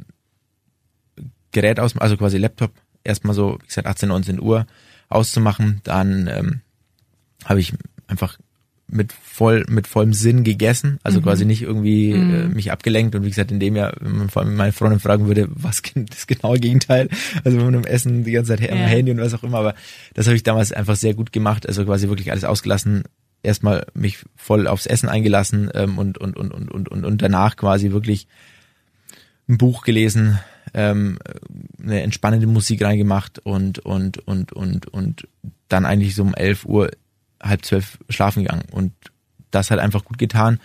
Gerät 1.52 1.80
aus, 1.80 1.96
also 1.96 2.16
quasi 2.16 2.38
Laptop, 2.38 2.72
erstmal 3.04 3.34
so, 3.34 3.58
wie 3.60 3.66
gesagt, 3.66 3.86
18, 3.86 4.08
19 4.08 4.40
Uhr 4.40 4.66
auszumachen. 5.08 5.80
Dann 5.84 6.28
ähm, 6.28 6.60
habe 7.44 7.60
ich 7.60 7.72
einfach 8.06 8.38
mit 8.92 9.12
voll 9.12 9.64
mit 9.68 9.86
vollem 9.86 10.12
Sinn 10.12 10.42
gegessen, 10.44 10.98
also 11.02 11.20
mhm. 11.20 11.24
quasi 11.24 11.44
nicht 11.44 11.62
irgendwie 11.62 12.12
mhm. 12.12 12.34
äh, 12.34 12.48
mich 12.48 12.72
abgelenkt 12.72 13.14
und 13.14 13.24
wie 13.24 13.28
gesagt 13.28 13.52
in 13.52 13.60
dem 13.60 13.76
Jahr, 13.76 13.94
wenn 14.00 14.16
man 14.16 14.28
vor 14.28 14.42
allem 14.42 14.56
meine 14.56 14.72
Freundin 14.72 15.00
fragen 15.00 15.26
würde, 15.26 15.48
was 15.50 15.82
das 15.94 16.26
genaue 16.26 16.58
Gegenteil, 16.58 17.08
also 17.44 17.58
wenn 17.58 17.66
man 17.66 17.74
im 17.74 17.84
Essen 17.84 18.24
die 18.24 18.32
ganze 18.32 18.56
Zeit 18.56 18.70
am 18.70 18.78
ja. 18.78 18.84
Handy 18.86 19.12
und 19.12 19.18
was 19.18 19.34
auch 19.34 19.44
immer, 19.44 19.58
aber 19.58 19.74
das 20.14 20.26
habe 20.26 20.36
ich 20.36 20.42
damals 20.42 20.72
einfach 20.72 20.96
sehr 20.96 21.14
gut 21.14 21.32
gemacht, 21.32 21.66
also 21.66 21.84
quasi 21.84 22.08
wirklich 22.08 22.30
alles 22.30 22.44
ausgelassen, 22.44 23.04
erstmal 23.42 23.86
mich 23.94 24.18
voll 24.36 24.66
aufs 24.66 24.86
Essen 24.86 25.08
eingelassen 25.08 25.70
ähm, 25.74 25.98
und, 25.98 26.18
und, 26.18 26.36
und, 26.36 26.52
und, 26.52 26.70
und, 26.70 26.88
und, 26.88 27.04
und 27.04 27.22
danach 27.22 27.56
quasi 27.56 27.92
wirklich 27.92 28.26
ein 29.48 29.58
Buch 29.58 29.82
gelesen, 29.82 30.38
ähm, 30.74 31.18
eine 31.82 32.02
entspannende 32.02 32.46
Musik 32.46 32.82
reingemacht 32.82 33.38
und, 33.40 33.78
und, 33.80 34.18
und, 34.26 34.52
und, 34.52 34.86
und 34.86 35.28
dann 35.68 35.86
eigentlich 35.86 36.14
so 36.14 36.22
um 36.22 36.34
elf 36.34 36.64
Uhr, 36.64 36.90
halb 37.42 37.64
zwölf 37.64 37.98
schlafen 38.08 38.44
gegangen. 38.44 38.64
Und 38.70 38.92
das 39.50 39.70
hat 39.70 39.78
einfach 39.78 40.04
gut 40.04 40.18
getan. 40.18 40.58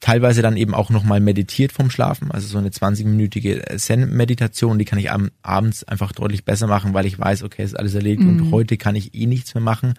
Teilweise 0.00 0.40
dann 0.40 0.56
eben 0.56 0.74
auch 0.74 0.88
nochmal 0.88 1.20
meditiert 1.20 1.72
vom 1.72 1.90
Schlafen, 1.90 2.30
also 2.30 2.46
so 2.46 2.56
eine 2.56 2.70
20-minütige 2.70 3.76
Zen-Meditation, 3.76 4.78
die 4.78 4.86
kann 4.86 4.98
ich 4.98 5.10
am, 5.10 5.30
abends 5.42 5.84
einfach 5.84 6.12
deutlich 6.12 6.46
besser 6.46 6.66
machen, 6.66 6.94
weil 6.94 7.04
ich 7.04 7.18
weiß, 7.18 7.42
okay, 7.42 7.62
ist 7.62 7.78
alles 7.78 7.94
erledigt 7.94 8.22
mhm. 8.22 8.28
und 8.28 8.50
heute 8.50 8.78
kann 8.78 8.96
ich 8.96 9.14
eh 9.14 9.26
nichts 9.26 9.54
mehr 9.54 9.62
machen. 9.62 9.94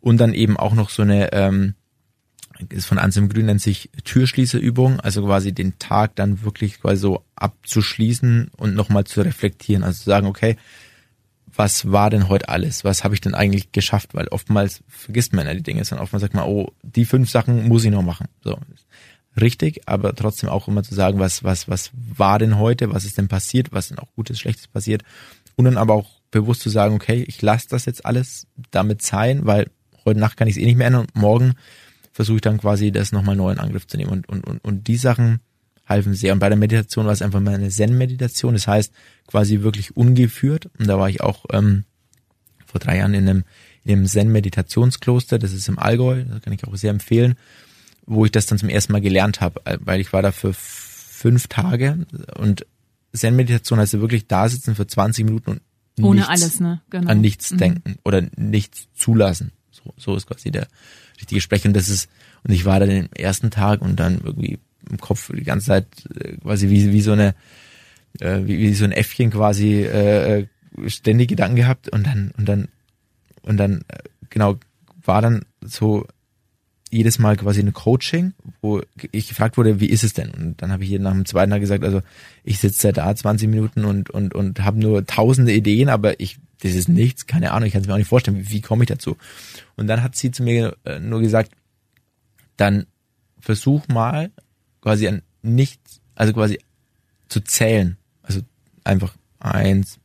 Und 0.00 0.18
dann 0.18 0.32
eben 0.32 0.56
auch 0.56 0.72
noch 0.74 0.88
so 0.88 1.02
eine 1.02 1.32
ähm, 1.32 1.74
ist 2.68 2.86
von 2.86 2.98
Anselm 2.98 3.28
Grün 3.28 3.46
nennt 3.46 3.60
sich 3.60 3.90
Türschließerübung, 4.04 5.00
also 5.00 5.24
quasi 5.24 5.52
den 5.52 5.78
Tag 5.78 6.16
dann 6.16 6.42
wirklich 6.42 6.80
quasi 6.80 7.00
so 7.00 7.24
abzuschließen 7.36 8.50
und 8.56 8.74
nochmal 8.74 9.04
zu 9.04 9.20
reflektieren, 9.22 9.82
also 9.82 9.98
zu 9.98 10.10
sagen, 10.10 10.26
okay, 10.26 10.56
was 11.56 11.90
war 11.92 12.10
denn 12.10 12.28
heute 12.28 12.48
alles? 12.48 12.84
Was 12.84 13.04
habe 13.04 13.14
ich 13.14 13.20
denn 13.20 13.34
eigentlich 13.34 13.72
geschafft? 13.72 14.14
Weil 14.14 14.28
oftmals 14.28 14.82
vergisst 14.88 15.32
man 15.32 15.46
ja 15.46 15.54
die 15.54 15.62
Dinge, 15.62 15.84
sondern 15.84 16.02
oftmals 16.02 16.22
sagt 16.22 16.34
man, 16.34 16.44
oh, 16.44 16.72
die 16.82 17.04
fünf 17.04 17.30
Sachen 17.30 17.68
muss 17.68 17.84
ich 17.84 17.90
noch 17.90 18.02
machen. 18.02 18.26
So. 18.42 18.58
Richtig, 19.40 19.82
aber 19.86 20.14
trotzdem 20.14 20.48
auch 20.48 20.68
immer 20.68 20.82
zu 20.82 20.94
sagen, 20.94 21.18
was, 21.18 21.44
was, 21.44 21.68
was 21.68 21.90
war 21.94 22.38
denn 22.38 22.58
heute? 22.58 22.92
Was 22.92 23.04
ist 23.04 23.18
denn 23.18 23.28
passiert? 23.28 23.72
Was 23.72 23.88
denn 23.88 23.98
auch 23.98 24.12
Gutes, 24.14 24.38
Schlechtes 24.38 24.68
passiert? 24.68 25.02
Und 25.56 25.64
dann 25.64 25.76
aber 25.76 25.94
auch 25.94 26.10
bewusst 26.30 26.62
zu 26.62 26.70
sagen, 26.70 26.94
okay, 26.94 27.24
ich 27.26 27.40
lasse 27.42 27.68
das 27.68 27.84
jetzt 27.86 28.04
alles 28.04 28.46
damit 28.70 29.02
sein, 29.02 29.46
weil 29.46 29.70
heute 30.04 30.20
Nacht 30.20 30.36
kann 30.36 30.48
ich 30.48 30.56
es 30.56 30.62
eh 30.62 30.66
nicht 30.66 30.76
mehr 30.76 30.86
ändern 30.86 31.06
und 31.06 31.16
morgen 31.16 31.54
versuche 32.14 32.36
ich 32.36 32.42
dann 32.42 32.58
quasi 32.58 32.92
das 32.92 33.10
nochmal 33.10 33.34
neu 33.34 33.50
in 33.50 33.58
Angriff 33.58 33.88
zu 33.88 33.96
nehmen. 33.96 34.10
Und, 34.10 34.28
und, 34.28 34.46
und, 34.46 34.64
und 34.64 34.86
die 34.86 34.96
Sachen 34.96 35.40
halfen 35.86 36.14
sehr. 36.14 36.32
Und 36.32 36.38
bei 36.38 36.48
der 36.48 36.56
Meditation 36.56 37.06
war 37.06 37.12
es 37.12 37.22
einfach 37.22 37.40
mal 37.40 37.54
eine 37.54 37.68
Zen-Meditation, 37.68 38.54
das 38.54 38.68
heißt 38.68 38.92
quasi 39.26 39.62
wirklich 39.62 39.96
ungeführt. 39.96 40.70
Und 40.78 40.86
da 40.86 40.96
war 40.96 41.10
ich 41.10 41.20
auch 41.22 41.44
ähm, 41.52 41.82
vor 42.64 42.78
drei 42.78 42.98
Jahren 42.98 43.14
in 43.14 43.28
einem, 43.28 43.44
in 43.82 43.92
einem 43.92 44.06
Zen-Meditationskloster, 44.06 45.40
das 45.40 45.52
ist 45.52 45.68
im 45.68 45.80
Allgäu, 45.80 46.22
das 46.22 46.40
kann 46.40 46.52
ich 46.52 46.64
auch 46.64 46.76
sehr 46.76 46.92
empfehlen, 46.92 47.34
wo 48.06 48.24
ich 48.24 48.30
das 48.30 48.46
dann 48.46 48.58
zum 48.58 48.68
ersten 48.68 48.92
Mal 48.92 49.00
gelernt 49.00 49.40
habe, 49.40 49.60
weil 49.80 50.00
ich 50.00 50.12
war 50.12 50.22
da 50.22 50.30
für 50.30 50.54
fünf 50.54 51.48
Tage 51.48 52.06
und 52.36 52.64
Zen-Meditation 53.12 53.80
heißt 53.80 53.94
ja 53.94 54.00
wirklich 54.00 54.28
da 54.28 54.48
sitzen 54.48 54.76
für 54.76 54.86
20 54.86 55.24
Minuten 55.24 55.60
und 55.98 56.04
Ohne 56.04 56.20
nichts, 56.20 56.30
alles, 56.30 56.60
ne? 56.60 56.80
Genau. 56.90 57.10
an 57.10 57.20
nichts 57.20 57.50
Mhm. 57.50 57.58
denken 57.58 57.96
oder 58.04 58.22
nichts 58.36 58.86
zulassen. 58.94 59.50
So, 59.72 59.94
so 59.96 60.16
ist 60.16 60.26
quasi 60.26 60.50
der 60.50 60.68
richtige 61.18 61.40
Sprech. 61.40 61.66
Und 61.66 61.74
das 61.74 61.88
ist, 61.88 62.08
und 62.44 62.52
ich 62.52 62.64
war 62.64 62.80
dann 62.80 62.90
im 62.90 63.08
ersten 63.14 63.50
Tag 63.50 63.82
und 63.82 63.98
dann 64.00 64.20
irgendwie 64.22 64.58
im 64.90 64.98
Kopf 64.98 65.30
die 65.34 65.44
ganze 65.44 65.66
Zeit 65.66 65.86
äh, 66.18 66.36
quasi 66.38 66.68
wie, 66.68 66.92
wie 66.92 67.00
so 67.00 67.12
eine, 67.12 67.34
äh, 68.20 68.40
wie, 68.44 68.58
wie 68.58 68.74
so 68.74 68.84
ein 68.84 68.92
Äffchen 68.92 69.30
quasi 69.30 69.82
äh, 69.82 70.40
äh, 70.40 70.46
ständig 70.86 71.28
Gedanken 71.28 71.56
gehabt 71.56 71.88
und 71.88 72.06
dann, 72.06 72.32
und 72.36 72.48
dann, 72.48 72.68
und 73.42 73.56
dann, 73.56 73.84
äh, 73.88 73.98
genau, 74.30 74.58
war 75.04 75.22
dann 75.22 75.44
so 75.60 76.06
jedes 76.90 77.18
Mal 77.18 77.36
quasi 77.36 77.60
ein 77.60 77.72
Coaching, 77.72 78.34
wo 78.60 78.80
ich 79.10 79.28
gefragt 79.28 79.56
wurde, 79.56 79.80
wie 79.80 79.86
ist 79.86 80.04
es 80.04 80.12
denn? 80.12 80.30
Und 80.30 80.62
dann 80.62 80.70
habe 80.70 80.84
ich 80.84 80.88
hier 80.88 81.00
nach 81.00 81.12
dem 81.12 81.26
zweiten 81.26 81.50
Tag 81.50 81.60
gesagt, 81.60 81.82
also 81.82 82.02
ich 82.44 82.60
sitze 82.60 82.92
da 82.92 83.14
20 83.14 83.48
Minuten 83.48 83.84
und 83.84 84.10
und 84.10 84.34
und 84.34 84.62
habe 84.62 84.78
nur 84.78 85.04
tausende 85.04 85.52
Ideen, 85.52 85.88
aber 85.88 86.20
ich 86.20 86.38
das 86.62 86.74
ist 86.74 86.88
nichts, 86.88 87.26
keine 87.26 87.50
Ahnung, 87.52 87.66
ich 87.66 87.72
kann 87.72 87.82
es 87.82 87.88
mir 87.88 87.94
auch 87.94 87.98
nicht 87.98 88.08
vorstellen, 88.08 88.38
wie, 88.38 88.50
wie 88.50 88.60
komme 88.60 88.84
ich 88.84 88.88
dazu? 88.88 89.16
Und 89.76 89.86
dann 89.86 90.02
hat 90.02 90.16
sie 90.16 90.30
zu 90.30 90.42
mir 90.42 90.76
äh, 90.84 90.98
nur 91.00 91.20
gesagt, 91.20 91.52
dann 92.56 92.86
versuch 93.40 93.88
mal 93.88 94.30
quasi 94.80 95.08
an 95.08 95.22
nichts, 95.42 96.00
also 96.14 96.32
quasi 96.32 96.58
zu 97.28 97.40
zählen, 97.40 97.96
also 98.22 98.40
einfach 98.84 99.14
eins, 99.40 99.98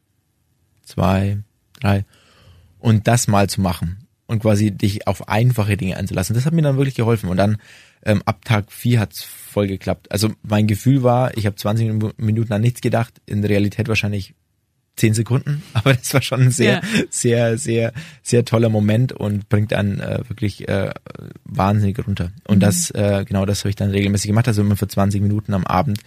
zwei, 0.83 1.37
drei 1.79 2.05
und 2.79 3.07
das 3.07 3.27
mal 3.27 3.49
zu 3.49 3.61
machen 3.61 4.07
und 4.25 4.39
quasi 4.39 4.71
dich 4.71 5.07
auf 5.07 5.27
einfache 5.27 5.77
Dinge 5.77 5.97
einzulassen. 5.97 6.33
Das 6.33 6.45
hat 6.45 6.53
mir 6.53 6.61
dann 6.61 6.77
wirklich 6.77 6.95
geholfen 6.95 7.29
und 7.29 7.37
dann 7.37 7.57
ähm, 8.03 8.21
ab 8.25 8.45
Tag 8.45 8.71
vier 8.71 8.99
hat's 8.99 9.23
voll 9.23 9.67
geklappt. 9.67 10.11
Also 10.11 10.31
mein 10.43 10.67
Gefühl 10.67 11.03
war, 11.03 11.37
ich 11.37 11.45
habe 11.45 11.55
20 11.55 11.89
Minu- 11.89 12.13
Minuten 12.17 12.53
an 12.53 12.61
nichts 12.61 12.81
gedacht, 12.81 13.21
in 13.25 13.41
der 13.41 13.51
Realität 13.51 13.87
wahrscheinlich 13.87 14.35
10 14.99 15.13
Sekunden, 15.15 15.63
aber 15.73 15.93
das 15.93 16.13
war 16.13 16.21
schon 16.21 16.41
ein 16.41 16.51
sehr, 16.51 16.73
Ja. 16.75 16.81
sehr, 17.09 17.57
sehr, 17.57 17.93
sehr 18.21 18.45
toller 18.45 18.69
Moment 18.69 19.11
und 19.13 19.49
bringt 19.49 19.71
dann 19.71 19.99
äh, 19.99 20.19
wirklich 20.27 20.67
äh, 20.67 20.91
wahnsinnig 21.45 21.97
runter. 22.05 22.31
Und 22.47 22.57
Mhm. 22.57 22.61
das, 22.61 22.91
äh, 22.91 23.25
genau 23.27 23.45
das 23.45 23.59
habe 23.61 23.69
ich 23.69 23.75
dann 23.75 23.89
regelmäßig 23.89 24.27
gemacht, 24.27 24.47
also 24.47 24.61
immer 24.61 24.75
für 24.75 24.87
20 24.87 25.21
Minuten 25.21 25.53
am 25.53 25.65
Abend 25.65 25.99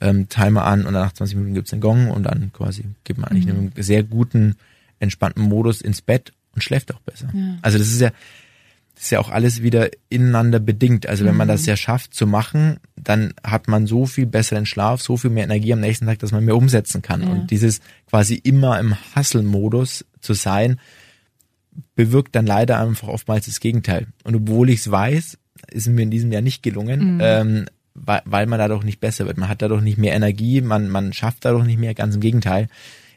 ähm, 0.00 0.28
Timer 0.28 0.64
an 0.64 0.84
und 0.86 0.92
nach 0.92 1.12
20 1.12 1.36
Minuten 1.36 1.54
gibt's 1.54 1.72
einen 1.72 1.80
Gong 1.80 2.10
und 2.10 2.24
dann 2.24 2.52
quasi 2.52 2.84
geht 3.04 3.16
man 3.16 3.30
eigentlich 3.30 3.46
in 3.46 3.56
einem 3.56 3.72
sehr 3.76 4.02
guten, 4.02 4.56
entspannten 4.98 5.42
Modus 5.44 5.80
ins 5.80 6.02
Bett 6.02 6.32
und 6.54 6.62
schläft 6.62 6.92
auch 6.94 7.00
besser. 7.00 7.28
Ja. 7.32 7.58
Also 7.62 7.78
das 7.78 7.88
ist 7.88 8.00
ja, 8.00 8.10
das 8.94 9.04
ist 9.04 9.10
ja 9.10 9.20
auch 9.20 9.30
alles 9.30 9.62
wieder 9.62 9.90
ineinander 10.08 10.60
bedingt. 10.60 11.08
Also 11.08 11.24
wenn 11.24 11.36
man 11.36 11.48
das 11.48 11.66
ja 11.66 11.76
schafft 11.76 12.14
zu 12.14 12.26
machen, 12.26 12.78
dann 12.96 13.34
hat 13.42 13.66
man 13.66 13.86
so 13.86 14.06
viel 14.06 14.26
besseren 14.26 14.66
Schlaf, 14.66 15.02
so 15.02 15.16
viel 15.16 15.30
mehr 15.30 15.44
Energie 15.44 15.72
am 15.72 15.80
nächsten 15.80 16.06
Tag, 16.06 16.20
dass 16.20 16.32
man 16.32 16.44
mehr 16.44 16.56
umsetzen 16.56 17.02
kann. 17.02 17.22
Ja. 17.22 17.28
Und 17.28 17.50
dieses 17.50 17.80
quasi 18.08 18.36
immer 18.36 18.78
im 18.78 18.94
Hustle-Modus 19.16 20.04
zu 20.20 20.34
sein, 20.34 20.78
bewirkt 21.96 22.36
dann 22.36 22.46
leider 22.46 22.78
einfach 22.78 23.08
oftmals 23.08 23.46
das 23.46 23.60
Gegenteil. 23.60 24.06
Und 24.22 24.36
obwohl 24.36 24.70
ich 24.70 24.80
es 24.80 24.90
weiß, 24.90 25.38
ist 25.70 25.88
mir 25.88 26.02
in 26.02 26.10
diesem 26.10 26.30
Jahr 26.30 26.42
nicht 26.42 26.62
gelungen, 26.62 27.18
ähm, 27.20 27.66
weil, 27.94 28.22
weil 28.24 28.46
man 28.46 28.58
dadurch 28.58 28.84
nicht 28.84 29.00
besser 29.00 29.26
wird. 29.26 29.38
Man 29.38 29.48
hat 29.48 29.62
dadurch 29.62 29.82
nicht 29.82 29.98
mehr 29.98 30.14
Energie, 30.14 30.60
man, 30.60 30.88
man 30.88 31.12
schafft 31.12 31.44
dadurch 31.44 31.64
nicht 31.64 31.78
mehr, 31.78 31.94
ganz 31.94 32.14
im 32.14 32.20
Gegenteil. 32.20 32.68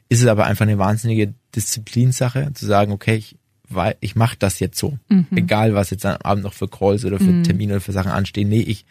Ist 0.10 0.22
es 0.22 0.28
aber 0.28 0.46
einfach 0.46 0.66
eine 0.66 0.78
wahnsinnige 0.78 1.34
Disziplinsache, 1.56 2.52
zu 2.54 2.66
sagen, 2.66 2.92
okay, 2.92 3.16
ich, 3.16 3.36
weil 3.70 3.96
ich 4.00 4.16
mache 4.16 4.36
das 4.40 4.60
jetzt 4.60 4.78
so. 4.78 4.98
Egal, 5.32 5.74
was 5.74 5.90
jetzt 5.90 6.06
am 6.06 6.18
Abend 6.24 6.44
noch 6.44 6.54
für 6.54 6.68
Calls 6.68 7.06
oder 7.06 7.18
für 7.20 7.44
Termine 7.44 7.74
oder 7.74 7.82
für 7.82 7.92
Sachen 7.92 8.12
anstehen. 8.12 8.50
Nee, 8.50 8.62
ich 8.62 8.86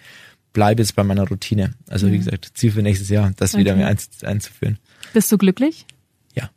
bleibe 0.53 0.83
jetzt 0.83 0.97
bei 0.97 1.05
meiner 1.05 1.27
Routine. 1.29 1.75
Also 1.89 2.11
wie 2.11 2.19
gesagt, 2.19 2.51
Ziel 2.55 2.71
für 2.73 2.83
nächstes 2.83 3.09
Jahr, 3.09 3.31
das 3.37 3.57
wieder 3.57 3.73
Okay. 3.73 3.79
mehr 3.81 3.89
einz, 3.89 4.09
einzuführen. 4.23 4.79
Bist 5.13 5.31
du 5.31 5.39
glücklich? 5.39 5.87
Ja. 6.35 6.51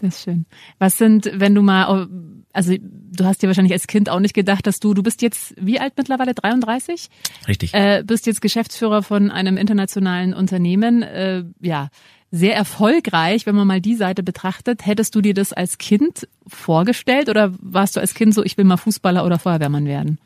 Das 0.00 0.16
ist 0.16 0.22
schön. 0.24 0.46
Was 0.78 0.98
sind, 0.98 1.30
wenn 1.34 1.54
du 1.54 1.62
mal, 1.62 2.08
also 2.52 2.74
du 2.78 3.24
hast 3.24 3.42
dir 3.42 3.46
wahrscheinlich 3.46 3.72
als 3.72 3.86
Kind 3.86 4.08
auch 4.08 4.20
nicht 4.20 4.34
gedacht, 4.34 4.66
dass 4.66 4.80
du, 4.80 4.94
du 4.94 5.02
bist 5.02 5.22
jetzt 5.22 5.54
wie 5.60 5.78
alt 5.80 5.94
mittlerweile? 5.96 6.34
33? 6.34 7.08
Richtig. 7.46 7.74
Äh, 7.74 8.02
bist 8.06 8.26
jetzt 8.26 8.40
Geschäftsführer 8.42 9.02
von 9.02 9.30
einem 9.30 9.56
internationalen 9.56 10.34
Unternehmen. 10.34 11.02
Äh, 11.02 11.44
ja, 11.60 11.88
sehr 12.34 12.56
erfolgreich, 12.56 13.44
wenn 13.46 13.54
man 13.54 13.66
mal 13.66 13.80
die 13.80 13.94
Seite 13.94 14.22
betrachtet. 14.22 14.84
Hättest 14.86 15.14
du 15.14 15.20
dir 15.20 15.34
das 15.34 15.52
als 15.52 15.78
Kind 15.78 16.26
vorgestellt 16.48 17.28
oder 17.28 17.52
warst 17.60 17.94
du 17.96 18.00
als 18.00 18.14
Kind 18.14 18.34
so, 18.34 18.42
ich 18.42 18.56
will 18.56 18.64
mal 18.64 18.78
Fußballer 18.78 19.24
oder 19.24 19.38
Feuerwehrmann 19.38 19.84
werden? 19.86 20.18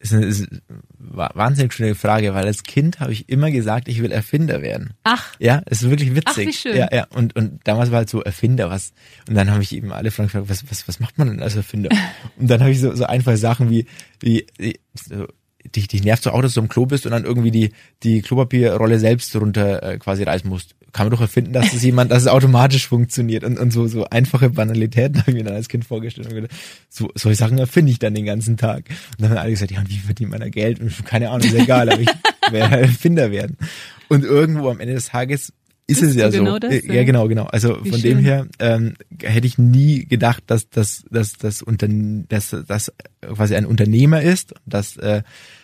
ist 0.00 0.12
eine, 0.14 0.26
ist 0.26 0.48
eine 0.48 0.60
wa- 0.96 1.32
wahnsinnig 1.34 1.72
schöne 1.72 1.96
Frage, 1.96 2.32
weil 2.32 2.46
als 2.46 2.62
Kind 2.62 3.00
habe 3.00 3.12
ich 3.12 3.28
immer 3.28 3.50
gesagt, 3.50 3.88
ich 3.88 4.00
will 4.00 4.12
Erfinder 4.12 4.62
werden. 4.62 4.94
Ach, 5.02 5.34
Ja, 5.40 5.60
es 5.66 5.82
ist 5.82 5.90
wirklich 5.90 6.14
witzig. 6.14 6.24
Ach, 6.28 6.36
wie 6.36 6.52
schön. 6.52 6.76
Ja, 6.76 6.88
ja. 6.94 7.06
Und, 7.16 7.34
und 7.34 7.58
damals 7.64 7.90
war 7.90 7.96
halt 7.98 8.08
so 8.08 8.22
Erfinder, 8.22 8.70
was. 8.70 8.92
Und 9.28 9.34
dann 9.34 9.50
habe 9.50 9.60
ich 9.64 9.74
eben 9.74 9.90
alle 9.92 10.12
Fragen 10.12 10.28
gefragt, 10.28 10.48
was, 10.48 10.70
was, 10.70 10.86
was 10.86 11.00
macht 11.00 11.18
man 11.18 11.26
denn 11.26 11.42
als 11.42 11.56
Erfinder? 11.56 11.90
Und 12.38 12.48
dann 12.48 12.60
habe 12.60 12.70
ich 12.70 12.78
so, 12.78 12.94
so 12.94 13.06
einfache 13.06 13.36
Sachen 13.38 13.70
wie, 13.70 13.86
wie, 14.20 14.46
wie 14.56 14.78
so, 14.94 15.26
dich, 15.64 15.88
dich 15.88 16.04
nervt 16.04 16.22
so 16.22 16.30
auch, 16.30 16.42
dass 16.42 16.54
du 16.54 16.60
im 16.60 16.68
Klo 16.68 16.86
bist 16.86 17.06
und 17.06 17.12
dann 17.12 17.24
irgendwie 17.24 17.50
die, 17.50 17.70
die 18.02 18.22
Klopapierrolle 18.22 18.98
selbst 18.98 19.34
runter 19.36 19.82
äh, 19.82 19.98
quasi 19.98 20.22
reißen 20.22 20.48
musst. 20.48 20.74
Kann 20.92 21.06
man 21.06 21.10
doch 21.10 21.20
erfinden, 21.20 21.52
dass 21.52 21.72
es 21.72 21.82
jemand, 21.84 22.10
dass 22.10 22.22
es 22.22 22.28
automatisch 22.28 22.88
funktioniert 22.88 23.44
und, 23.44 23.58
und 23.58 23.72
so, 23.72 23.86
so 23.86 24.04
einfache 24.04 24.50
Banalitäten 24.50 25.20
habe 25.20 25.30
ich 25.32 25.36
mir 25.36 25.44
dann 25.44 25.54
als 25.54 25.68
Kind 25.68 25.84
vorgestellt 25.84 26.28
und 26.28 26.34
gedacht, 26.34 26.52
so, 26.88 27.10
solche 27.14 27.38
Sachen 27.38 27.58
erfinde 27.58 27.92
ich 27.92 27.98
dann 27.98 28.14
den 28.14 28.24
ganzen 28.24 28.56
Tag. 28.56 28.84
Und 28.88 29.22
dann 29.22 29.30
haben 29.30 29.38
alle 29.38 29.50
gesagt, 29.50 29.70
ja, 29.70 29.80
und 29.80 29.90
wie 29.90 29.98
verdient 29.98 30.30
man 30.30 30.40
da 30.40 30.48
Geld? 30.48 30.80
Und 30.80 31.04
keine 31.04 31.30
Ahnung, 31.30 31.46
ist 31.46 31.54
egal, 31.54 31.90
aber 31.90 32.00
ich 32.00 32.08
werde 32.50 32.80
Erfinder 32.80 33.30
werden. 33.30 33.56
Und 34.08 34.24
irgendwo 34.24 34.70
am 34.70 34.80
Ende 34.80 34.94
des 34.94 35.06
Tages 35.06 35.52
ist 35.88 36.02
es 36.02 36.14
ja 36.14 36.30
so. 36.30 36.38
genau 36.38 36.58
das, 36.58 36.84
ja, 36.84 37.02
genau, 37.02 37.28
genau. 37.28 37.44
Also 37.44 37.82
Wie 37.82 37.90
von 37.90 37.98
schön. 37.98 38.18
dem 38.18 38.24
her 38.24 38.46
ähm, 38.58 38.94
hätte 39.22 39.46
ich 39.46 39.56
nie 39.56 40.04
gedacht, 40.04 40.44
dass 40.46 40.68
das 40.68 41.04
dass 41.10 41.32
das 41.32 41.62
Unterne 41.62 42.24
dass 42.28 42.54
das 42.66 42.92
quasi 43.22 43.56
ein 43.56 43.66
Unternehmer 43.66 44.20
ist, 44.20 44.54
dass 44.66 44.98
äh, 44.98 45.22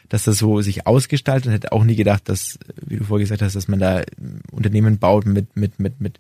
dass 0.09 0.25
das 0.25 0.39
so 0.39 0.63
sich 0.63 0.87
ausgestaltet. 0.87 1.47
Und 1.47 1.53
hätte 1.53 1.73
auch 1.73 1.85
nie 1.85 1.95
gedacht, 1.95 2.29
dass, 2.29 2.59
wie 2.85 2.97
du 2.97 3.05
vorher 3.05 3.25
gesagt 3.25 3.43
hast, 3.43 3.55
dass 3.55 3.69
man 3.69 3.81
da 3.81 4.03
Unternehmen 4.51 4.99
baut 4.99 5.27
mit 5.27 5.57
mit 5.57 5.79
mit 5.79 6.01
mit 6.01 6.19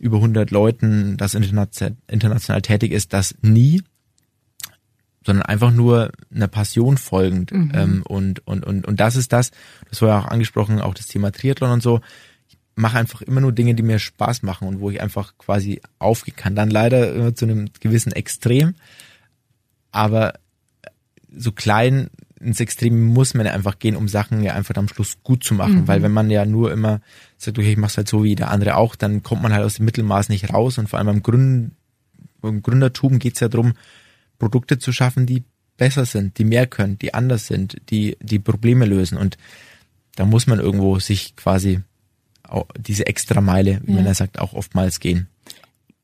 über 0.00 0.16
100 0.16 0.50
Leuten, 0.50 1.16
das 1.16 1.34
international, 1.34 1.96
international 2.08 2.60
tätig 2.60 2.90
ist, 2.90 3.12
das 3.12 3.36
nie 3.40 3.82
sondern 5.26 5.46
einfach 5.46 5.70
nur 5.70 6.12
einer 6.34 6.48
Passion 6.48 6.98
folgend. 6.98 7.50
Ähm, 7.52 8.02
und, 8.06 8.46
und, 8.46 8.64
und, 8.64 8.86
und 8.86 9.00
das 9.00 9.16
ist 9.16 9.32
das, 9.32 9.52
das 9.88 10.02
war 10.02 10.08
ja 10.10 10.18
auch 10.18 10.26
angesprochen, 10.26 10.80
auch 10.80 10.94
das 10.94 11.06
Thema 11.06 11.32
Triathlon 11.32 11.70
und 11.70 11.82
so. 11.82 12.00
Mache 12.76 12.98
einfach 12.98 13.22
immer 13.22 13.40
nur 13.40 13.52
Dinge, 13.52 13.74
die 13.74 13.82
mir 13.82 13.98
Spaß 13.98 14.42
machen 14.42 14.66
und 14.66 14.80
wo 14.80 14.90
ich 14.90 15.00
einfach 15.00 15.38
quasi 15.38 15.80
aufgehen 15.98 16.36
kann. 16.36 16.56
Dann 16.56 16.70
leider 16.70 17.14
immer 17.14 17.34
zu 17.34 17.44
einem 17.44 17.68
gewissen 17.80 18.12
Extrem. 18.12 18.74
Aber 19.92 20.34
so 21.30 21.52
klein 21.52 22.10
ins 22.40 22.60
Extrem 22.60 23.06
muss 23.06 23.34
man 23.34 23.46
ja 23.46 23.52
einfach 23.52 23.78
gehen, 23.78 23.96
um 23.96 24.08
Sachen 24.08 24.42
ja 24.42 24.54
einfach 24.54 24.74
am 24.76 24.88
Schluss 24.88 25.18
gut 25.22 25.44
zu 25.44 25.54
machen. 25.54 25.86
Weil 25.88 26.02
wenn 26.02 26.12
man 26.12 26.30
ja 26.30 26.44
nur 26.44 26.72
immer 26.72 27.00
sagt, 27.36 27.58
okay, 27.58 27.72
ich 27.72 27.78
mach's 27.78 27.96
halt 27.96 28.08
so 28.08 28.24
wie 28.24 28.34
der 28.34 28.50
andere 28.50 28.76
auch, 28.76 28.96
dann 28.96 29.22
kommt 29.22 29.42
man 29.42 29.52
halt 29.52 29.64
aus 29.64 29.74
dem 29.74 29.84
Mittelmaß 29.84 30.28
nicht 30.28 30.52
raus. 30.52 30.78
Und 30.78 30.88
vor 30.88 30.98
allem 30.98 31.06
beim, 31.06 31.22
Gründen, 31.22 31.76
beim 32.40 32.62
Gründertum 32.62 33.18
geht's 33.18 33.40
ja 33.40 33.48
drum 33.48 33.74
Produkte 34.38 34.78
zu 34.78 34.92
schaffen, 34.92 35.26
die 35.26 35.44
besser 35.76 36.04
sind, 36.04 36.38
die 36.38 36.44
mehr 36.44 36.66
können, 36.66 36.98
die 36.98 37.14
anders 37.14 37.46
sind, 37.46 37.80
die 37.90 38.16
die 38.20 38.38
Probleme 38.38 38.84
lösen. 38.84 39.16
Und 39.16 39.38
da 40.16 40.24
muss 40.24 40.46
man 40.46 40.60
irgendwo 40.60 40.98
sich 40.98 41.36
quasi 41.36 41.80
diese 42.78 43.06
extra 43.06 43.40
Meile, 43.40 43.80
wie 43.84 43.92
Ja. 43.92 43.96
man 43.96 44.06
ja 44.06 44.14
sagt, 44.14 44.38
auch 44.38 44.52
oftmals 44.52 45.00
gehen. 45.00 45.28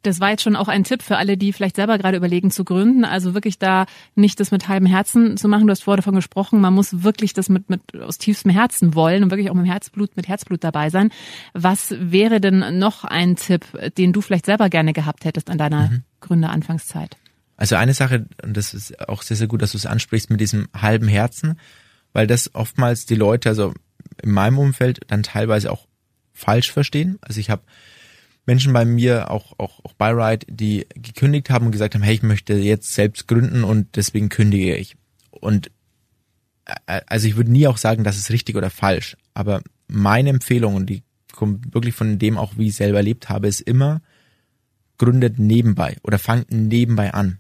Das 0.03 0.19
war 0.19 0.31
jetzt 0.31 0.43
schon 0.43 0.57
auch 0.57 0.69
ein 0.69 0.85
Tipp 0.85 1.03
für 1.03 1.19
alle, 1.19 1.37
die 1.37 1.53
vielleicht 1.53 1.77
selber 1.77 1.99
gerade 1.99 2.17
überlegen 2.17 2.51
zu 2.51 2.65
gründen. 2.65 3.05
Also 3.05 3.35
wirklich 3.35 3.59
da 3.59 3.85
nicht 4.15 4.41
das 4.41 4.51
mit 4.51 4.67
halbem 4.67 4.87
Herzen 4.87 5.37
zu 5.37 5.47
machen. 5.47 5.67
Du 5.67 5.71
hast 5.73 5.83
vorher 5.83 5.99
davon 5.99 6.15
gesprochen, 6.15 6.59
man 6.59 6.73
muss 6.73 7.03
wirklich 7.03 7.35
das 7.35 7.51
mit, 7.51 7.69
mit 7.69 7.83
aus 8.01 8.17
tiefstem 8.17 8.51
Herzen 8.51 8.95
wollen 8.95 9.23
und 9.23 9.31
wirklich 9.31 9.51
auch 9.51 9.55
mit 9.55 9.67
Herzblut, 9.67 10.17
mit 10.17 10.27
Herzblut 10.27 10.65
dabei 10.65 10.89
sein. 10.89 11.11
Was 11.53 11.95
wäre 11.99 12.41
denn 12.41 12.79
noch 12.79 13.05
ein 13.05 13.37
Tipp, 13.37 13.67
den 13.99 14.15
du 14.15 14.23
vielleicht 14.23 14.47
selber 14.47 14.71
gerne 14.71 14.95
gehabt 14.95 15.27
hättest 15.27 15.51
an 15.51 15.59
deiner 15.59 15.91
Gründeranfangszeit? 16.21 17.19
Also 17.59 17.77
eine 17.77 17.93
Sache, 17.93 18.25
und 18.43 18.57
das 18.57 18.73
ist 18.73 19.07
auch 19.07 19.21
sehr, 19.21 19.37
sehr 19.37 19.49
gut, 19.49 19.61
dass 19.61 19.73
du 19.73 19.77
es 19.77 19.85
ansprichst 19.85 20.31
mit 20.31 20.41
diesem 20.41 20.69
halben 20.75 21.09
Herzen, 21.09 21.59
weil 22.15 22.27
das 22.27 22.55
oftmals 22.55 23.05
die 23.05 23.17
Leute, 23.17 23.51
also 23.51 23.75
in 24.23 24.31
meinem 24.31 24.59
Umfeld, 24.59 25.01
dann 25.09 25.23
teilweise 25.23 25.71
auch 25.71 25.87
falsch 26.41 26.73
verstehen. 26.73 27.19
Also 27.21 27.41
ich 27.41 27.51
habe 27.51 27.63
Menschen 28.47 28.73
bei 28.73 28.85
mir, 28.85 29.31
auch, 29.31 29.59
auch, 29.59 29.85
auch 29.85 29.93
bei 29.93 30.11
Ride, 30.11 30.47
die 30.49 30.87
gekündigt 30.95 31.51
haben 31.51 31.67
und 31.67 31.73
gesagt 31.73 31.95
haben, 31.95 32.03
hey, 32.03 32.15
ich 32.15 32.23
möchte 32.23 32.55
jetzt 32.55 32.95
selbst 32.95 33.29
gründen 33.29 33.65
und 33.65 33.97
deswegen 33.97 34.29
kündige 34.29 34.75
ich. 34.77 34.97
Und 35.31 35.71
äh, 36.87 37.01
also 37.07 37.29
ich 37.29 37.37
würde 37.37 37.53
nie 37.53 37.67
auch 37.67 37.77
sagen, 37.77 38.05
das 38.05 38.17
ist 38.17 38.31
richtig 38.31 38.57
oder 38.57 38.71
falsch, 38.71 39.17
aber 39.35 39.63
meine 39.87 40.31
Empfehlung, 40.31 40.75
und 40.75 40.87
die 40.87 41.03
kommt 41.33 41.75
wirklich 41.75 41.95
von 41.95 42.19
dem 42.19 42.39
auch, 42.39 42.57
wie 42.57 42.69
ich 42.69 42.77
selber 42.77 42.99
erlebt 42.99 43.29
habe, 43.29 43.49
ist 43.49 43.61
immer, 43.61 44.03
gründet 44.99 45.39
nebenbei 45.39 45.97
oder 46.03 46.19
fangt 46.19 46.51
nebenbei 46.51 47.13
an, 47.15 47.39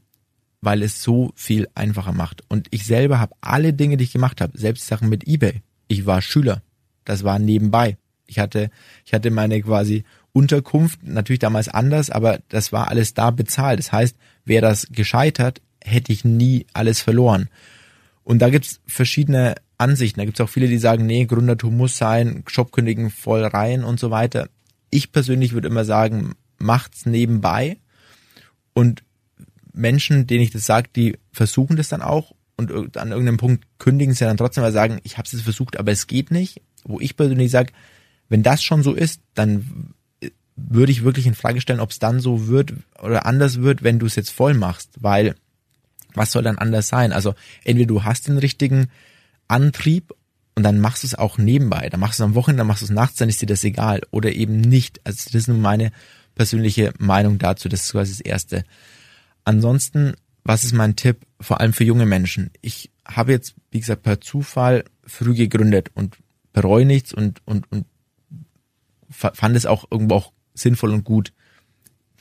weil 0.60 0.82
es 0.82 1.02
so 1.02 1.32
viel 1.34 1.68
einfacher 1.74 2.12
macht. 2.12 2.42
Und 2.48 2.68
ich 2.70 2.86
selber 2.86 3.20
habe 3.20 3.34
alle 3.40 3.72
Dinge, 3.72 3.96
die 3.96 4.04
ich 4.04 4.12
gemacht 4.12 4.40
habe, 4.40 4.58
selbst 4.58 4.86
Sachen 4.86 5.08
mit 5.08 5.26
eBay. 5.26 5.62
Ich 5.88 6.06
war 6.06 6.22
Schüler, 6.22 6.62
das 7.04 7.24
war 7.24 7.38
nebenbei. 7.38 7.96
Ich 8.30 8.38
hatte, 8.38 8.70
ich 9.04 9.12
hatte 9.12 9.30
meine 9.30 9.60
quasi 9.60 10.04
Unterkunft, 10.32 11.02
natürlich 11.02 11.40
damals 11.40 11.68
anders, 11.68 12.10
aber 12.10 12.40
das 12.48 12.72
war 12.72 12.88
alles 12.88 13.14
da 13.14 13.30
bezahlt. 13.30 13.78
Das 13.78 13.92
heißt, 13.92 14.16
wäre 14.44 14.62
das 14.62 14.86
gescheitert, 14.90 15.60
hätte 15.82 16.12
ich 16.12 16.24
nie 16.24 16.66
alles 16.72 17.00
verloren. 17.00 17.48
Und 18.22 18.38
da 18.40 18.50
gibt's 18.50 18.80
verschiedene 18.86 19.56
Ansichten. 19.78 20.20
Da 20.20 20.24
gibt's 20.24 20.40
auch 20.40 20.48
viele, 20.48 20.68
die 20.68 20.78
sagen, 20.78 21.06
nee, 21.06 21.24
Gründertum 21.24 21.76
muss 21.76 21.96
sein, 21.96 22.44
Job 22.46 22.70
kündigen 22.70 23.10
voll 23.10 23.44
rein 23.44 23.82
und 23.82 23.98
so 23.98 24.10
weiter. 24.10 24.48
Ich 24.90 25.10
persönlich 25.10 25.52
würde 25.52 25.68
immer 25.68 25.84
sagen, 25.84 26.34
macht's 26.58 27.06
nebenbei. 27.06 27.78
Und 28.72 29.02
Menschen, 29.72 30.26
denen 30.26 30.42
ich 30.42 30.50
das 30.50 30.66
sage, 30.66 30.90
die 30.94 31.18
versuchen 31.32 31.76
das 31.76 31.88
dann 31.88 32.02
auch 32.02 32.34
und 32.60 32.98
an 32.98 33.10
irgendeinem 33.10 33.38
Punkt 33.38 33.64
kündigen 33.78 34.14
sie 34.14 34.24
dann 34.26 34.36
trotzdem, 34.36 34.62
weil 34.62 34.72
sagen, 34.72 35.00
ich 35.02 35.16
habe 35.16 35.26
es 35.32 35.40
versucht, 35.40 35.78
aber 35.78 35.92
es 35.92 36.06
geht 36.06 36.30
nicht. 36.30 36.60
Wo 36.84 37.00
ich 37.00 37.16
persönlich 37.16 37.50
sage, 37.50 37.72
wenn 38.30 38.42
das 38.42 38.62
schon 38.62 38.82
so 38.82 38.94
ist, 38.94 39.20
dann 39.34 39.92
würde 40.56 40.92
ich 40.92 41.04
wirklich 41.04 41.26
in 41.26 41.34
Frage 41.34 41.60
stellen, 41.60 41.80
ob 41.80 41.90
es 41.90 41.98
dann 41.98 42.20
so 42.20 42.46
wird 42.46 42.72
oder 43.02 43.26
anders 43.26 43.60
wird, 43.60 43.82
wenn 43.82 43.98
du 43.98 44.06
es 44.06 44.16
jetzt 44.16 44.30
voll 44.30 44.54
machst, 44.54 44.90
weil 45.00 45.34
was 46.14 46.32
soll 46.32 46.42
dann 46.42 46.58
anders 46.58 46.88
sein? 46.88 47.12
Also 47.12 47.34
entweder 47.64 47.88
du 47.88 48.04
hast 48.04 48.28
den 48.28 48.38
richtigen 48.38 48.88
Antrieb 49.48 50.14
und 50.54 50.62
dann 50.62 50.80
machst 50.80 51.02
du 51.02 51.06
es 51.06 51.14
auch 51.14 51.38
nebenbei, 51.38 51.88
dann 51.88 52.00
machst 52.00 52.18
du 52.18 52.22
es 52.22 52.28
am 52.28 52.34
Wochenende, 52.34 52.60
dann 52.60 52.66
machst 52.66 52.82
du 52.82 52.86
es 52.86 52.90
nachts, 52.90 53.16
dann 53.16 53.28
ist 53.28 53.42
dir 53.42 53.46
das 53.46 53.64
egal 53.64 54.00
oder 54.10 54.32
eben 54.32 54.60
nicht. 54.60 55.00
Also 55.04 55.24
das 55.24 55.34
ist 55.34 55.48
nur 55.48 55.58
meine 55.58 55.92
persönliche 56.34 56.92
Meinung 56.98 57.38
dazu, 57.38 57.68
das 57.68 57.82
ist 57.82 57.92
quasi 57.92 58.12
das 58.12 58.20
Erste. 58.20 58.64
Ansonsten, 59.44 60.14
was 60.44 60.64
ist 60.64 60.72
mein 60.72 60.96
Tipp, 60.96 61.18
vor 61.40 61.60
allem 61.60 61.72
für 61.72 61.84
junge 61.84 62.06
Menschen? 62.06 62.50
Ich 62.60 62.90
habe 63.06 63.32
jetzt, 63.32 63.54
wie 63.70 63.80
gesagt, 63.80 64.02
per 64.02 64.20
Zufall 64.20 64.84
früh 65.04 65.34
gegründet 65.34 65.90
und 65.94 66.16
bereue 66.52 66.84
nichts 66.84 67.12
und, 67.12 67.40
und, 67.46 67.70
und 67.70 67.86
fand 69.10 69.56
es 69.56 69.66
auch 69.66 69.86
irgendwo 69.90 70.14
auch 70.16 70.32
sinnvoll 70.54 70.92
und 70.92 71.04
gut. 71.04 71.32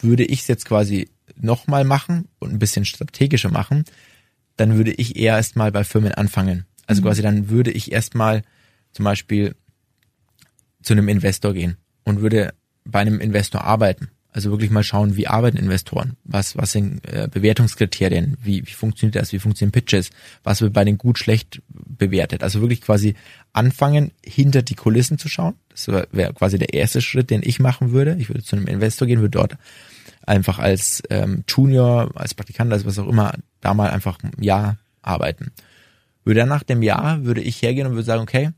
Würde 0.01 0.23
ich 0.23 0.41
es 0.41 0.47
jetzt 0.47 0.65
quasi 0.65 1.09
nochmal 1.35 1.83
machen 1.83 2.27
und 2.39 2.51
ein 2.51 2.59
bisschen 2.59 2.85
strategischer 2.85 3.49
machen, 3.49 3.85
dann 4.57 4.75
würde 4.75 4.91
ich 4.91 5.15
eher 5.15 5.35
erstmal 5.35 5.71
bei 5.71 5.83
Firmen 5.83 6.13
anfangen. 6.13 6.65
Also 6.85 7.01
mhm. 7.01 7.05
quasi 7.05 7.21
dann 7.21 7.49
würde 7.49 7.71
ich 7.71 7.91
erstmal 7.91 8.43
zum 8.91 9.05
Beispiel 9.05 9.55
zu 10.81 10.93
einem 10.93 11.07
Investor 11.07 11.53
gehen 11.53 11.77
und 12.03 12.21
würde 12.21 12.53
bei 12.83 12.99
einem 12.99 13.19
Investor 13.19 13.63
arbeiten. 13.63 14.09
Also 14.31 14.51
wirklich 14.51 14.69
mal 14.69 14.83
schauen, 14.83 15.17
wie 15.17 15.25
arbeiten 15.25 15.57
Investoren, 15.57 16.15
was, 16.23 16.55
was 16.55 16.71
sind 16.71 17.03
äh, 17.07 17.27
Bewertungskriterien, 17.31 18.37
wie, 18.43 18.65
wie 18.65 18.73
funktioniert 18.73 19.15
das, 19.15 19.33
wie 19.33 19.39
funktionieren 19.39 19.71
Pitches, 19.71 20.11
was 20.43 20.61
wird 20.61 20.71
bei 20.71 20.85
den 20.85 20.99
gut 20.99 21.17
schlecht 21.17 21.63
bewertet. 21.67 22.43
Also 22.43 22.61
wirklich 22.61 22.81
quasi 22.81 23.15
anfangen, 23.53 24.11
hinter 24.23 24.61
die 24.61 24.75
Kulissen 24.75 25.17
zu 25.17 25.29
schauen. 25.29 25.55
Das 25.69 25.87
wäre 25.87 26.33
quasi 26.33 26.59
der 26.59 26.73
erste 26.75 27.01
Schritt, 27.01 27.31
den 27.31 27.41
ich 27.43 27.59
machen 27.59 27.91
würde. 27.91 28.17
Ich 28.19 28.29
würde 28.29 28.43
zu 28.43 28.55
einem 28.55 28.67
Investor 28.67 29.07
gehen, 29.07 29.21
würde 29.21 29.37
dort 29.37 29.57
einfach 30.29 30.59
als 30.59 31.01
ähm, 31.09 31.43
Junior, 31.47 32.11
als 32.13 32.35
Praktikant, 32.35 32.71
als 32.71 32.85
was 32.85 32.99
auch 32.99 33.07
immer, 33.07 33.33
da 33.61 33.73
mal 33.73 33.89
einfach 33.89 34.19
ein 34.21 34.31
Jahr 34.41 34.77
arbeiten. 35.01 35.51
Würde 36.23 36.41
dann 36.41 36.49
nach 36.49 36.63
dem 36.63 36.83
Jahr, 36.83 37.23
würde 37.23 37.41
ich 37.41 37.61
hergehen 37.61 37.87
und 37.87 37.93
würde 37.93 38.05
sagen, 38.05 38.21
okay, 38.21 38.51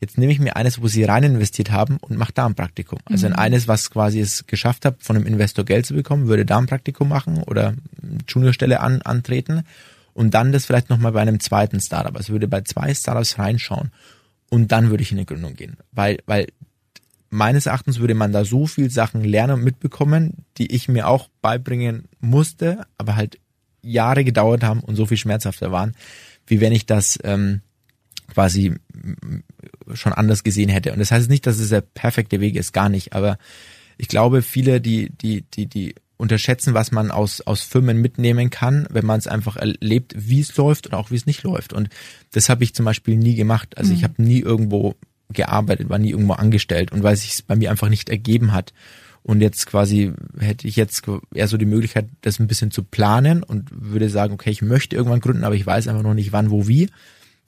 jetzt 0.00 0.18
nehme 0.18 0.32
ich 0.32 0.38
mir 0.38 0.56
eines, 0.56 0.80
wo 0.80 0.88
sie 0.88 1.04
rein 1.04 1.24
investiert 1.24 1.70
haben 1.70 1.98
und 1.98 2.16
mache 2.16 2.32
da 2.32 2.46
ein 2.46 2.54
Praktikum. 2.54 3.00
Also 3.06 3.26
in 3.26 3.32
eines, 3.32 3.66
was 3.66 3.90
quasi 3.90 4.20
es 4.20 4.46
geschafft 4.46 4.84
habe, 4.84 4.96
von 5.00 5.16
einem 5.16 5.26
Investor 5.26 5.64
Geld 5.64 5.86
zu 5.86 5.94
bekommen, 5.94 6.28
würde 6.28 6.46
da 6.46 6.58
ein 6.58 6.66
Praktikum 6.66 7.08
machen 7.08 7.42
oder 7.42 7.74
Juniorstelle 8.28 8.80
an, 8.80 9.02
antreten 9.02 9.64
und 10.14 10.34
dann 10.34 10.52
das 10.52 10.66
vielleicht 10.66 10.90
nochmal 10.90 11.12
bei 11.12 11.20
einem 11.20 11.40
zweiten 11.40 11.80
Startup. 11.80 12.16
Also 12.16 12.32
würde 12.32 12.48
bei 12.48 12.60
zwei 12.62 12.94
Startups 12.94 13.38
reinschauen 13.38 13.90
und 14.50 14.72
dann 14.72 14.90
würde 14.90 15.02
ich 15.02 15.12
in 15.12 15.18
eine 15.18 15.26
Gründung 15.26 15.54
gehen. 15.54 15.76
Weil, 15.92 16.18
weil 16.26 16.46
meines 17.30 17.66
Erachtens 17.66 17.98
würde 17.98 18.14
man 18.14 18.32
da 18.32 18.44
so 18.44 18.66
viel 18.66 18.90
Sachen 18.90 19.24
lernen 19.24 19.54
und 19.54 19.64
mitbekommen, 19.64 20.44
die 20.58 20.72
ich 20.74 20.88
mir 20.88 21.08
auch 21.08 21.28
beibringen 21.42 22.04
musste, 22.20 22.86
aber 22.96 23.16
halt 23.16 23.38
Jahre 23.82 24.24
gedauert 24.24 24.62
haben 24.62 24.80
und 24.80 24.96
so 24.96 25.06
viel 25.06 25.16
schmerzhafter 25.16 25.72
waren, 25.72 25.94
wie 26.46 26.60
wenn 26.60 26.72
ich 26.72 26.86
das 26.86 27.18
ähm, 27.24 27.62
quasi 28.32 28.74
schon 29.94 30.12
anders 30.12 30.44
gesehen 30.44 30.68
hätte. 30.68 30.92
Und 30.92 30.98
das 30.98 31.10
heißt 31.10 31.30
nicht, 31.30 31.46
dass 31.46 31.58
es 31.58 31.70
der 31.70 31.80
perfekte 31.80 32.40
Weg 32.40 32.56
ist, 32.56 32.72
gar 32.72 32.88
nicht. 32.88 33.12
Aber 33.14 33.38
ich 33.96 34.08
glaube, 34.08 34.42
viele, 34.42 34.80
die, 34.80 35.10
die, 35.10 35.42
die, 35.42 35.66
die 35.66 35.94
unterschätzen, 36.18 36.74
was 36.74 36.92
man 36.92 37.10
aus, 37.10 37.40
aus 37.40 37.62
Firmen 37.62 38.00
mitnehmen 38.00 38.50
kann, 38.50 38.86
wenn 38.90 39.06
man 39.06 39.18
es 39.18 39.26
einfach 39.26 39.56
erlebt, 39.56 40.14
wie 40.16 40.40
es 40.40 40.56
läuft 40.56 40.88
und 40.88 40.94
auch 40.94 41.10
wie 41.10 41.16
es 41.16 41.26
nicht 41.26 41.42
läuft. 41.42 41.72
Und 41.72 41.88
das 42.32 42.48
habe 42.48 42.64
ich 42.64 42.74
zum 42.74 42.84
Beispiel 42.84 43.16
nie 43.16 43.34
gemacht. 43.34 43.78
Also 43.78 43.92
mhm. 43.92 43.96
ich 43.96 44.04
habe 44.04 44.22
nie 44.22 44.40
irgendwo 44.40 44.96
gearbeitet, 45.30 45.88
war 45.88 45.98
nie 45.98 46.10
irgendwo 46.10 46.34
angestellt 46.34 46.92
und 46.92 47.02
weil 47.02 47.16
sich 47.16 47.32
es 47.32 47.42
bei 47.42 47.54
mir 47.56 47.70
einfach 47.70 47.88
nicht 47.88 48.08
ergeben 48.08 48.52
hat. 48.52 48.72
Und 49.22 49.40
jetzt 49.42 49.66
quasi 49.66 50.12
hätte 50.38 50.66
ich 50.66 50.76
jetzt 50.76 51.02
eher 51.34 51.48
so 51.48 51.56
die 51.56 51.66
Möglichkeit, 51.66 52.08
das 52.22 52.38
ein 52.38 52.46
bisschen 52.46 52.70
zu 52.70 52.82
planen 52.82 53.42
und 53.42 53.68
würde 53.70 54.08
sagen, 54.08 54.32
okay, 54.32 54.50
ich 54.50 54.62
möchte 54.62 54.96
irgendwann 54.96 55.20
gründen, 55.20 55.44
aber 55.44 55.54
ich 55.54 55.66
weiß 55.66 55.86
einfach 55.86 56.02
noch 56.02 56.14
nicht 56.14 56.32
wann, 56.32 56.50
wo, 56.50 56.66
wie. 56.66 56.88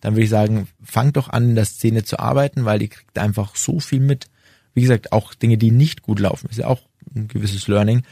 Dann 0.00 0.14
würde 0.14 0.24
ich 0.24 0.30
sagen, 0.30 0.68
fang 0.82 1.12
doch 1.12 1.28
an, 1.28 1.50
in 1.50 1.54
der 1.54 1.64
Szene 1.64 2.04
zu 2.04 2.18
arbeiten, 2.18 2.64
weil 2.64 2.78
die 2.78 2.88
kriegt 2.88 3.18
einfach 3.18 3.56
so 3.56 3.80
viel 3.80 4.00
mit. 4.00 4.26
Wie 4.74 4.82
gesagt, 4.82 5.12
auch 5.12 5.34
Dinge, 5.34 5.58
die 5.58 5.70
nicht 5.70 6.02
gut 6.02 6.20
laufen, 6.20 6.48
ist 6.48 6.58
ja 6.58 6.66
auch 6.66 6.82
ein 7.14 7.28
gewisses 7.28 7.68
Learning, 7.68 8.02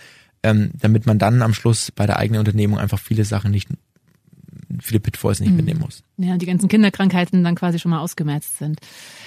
ähm, 0.42 0.70
damit 0.74 1.06
man 1.06 1.18
dann 1.18 1.42
am 1.42 1.54
Schluss 1.54 1.90
bei 1.90 2.06
der 2.06 2.18
eigenen 2.18 2.40
Unternehmung 2.40 2.78
einfach 2.78 2.98
viele 2.98 3.24
Sachen 3.24 3.50
nicht 3.50 3.68
viele 4.88 5.00
Pitfalls 5.00 5.40
nicht 5.40 5.50
mhm. 5.50 5.56
mitnehmen 5.56 5.80
muss. 5.80 6.02
Ja, 6.16 6.36
die 6.36 6.46
ganzen 6.46 6.68
Kinderkrankheiten 6.68 7.44
dann 7.44 7.54
quasi 7.54 7.78
schon 7.78 7.90
mal 7.90 8.00
ausgemerzt 8.00 8.58
sind. 8.58 8.80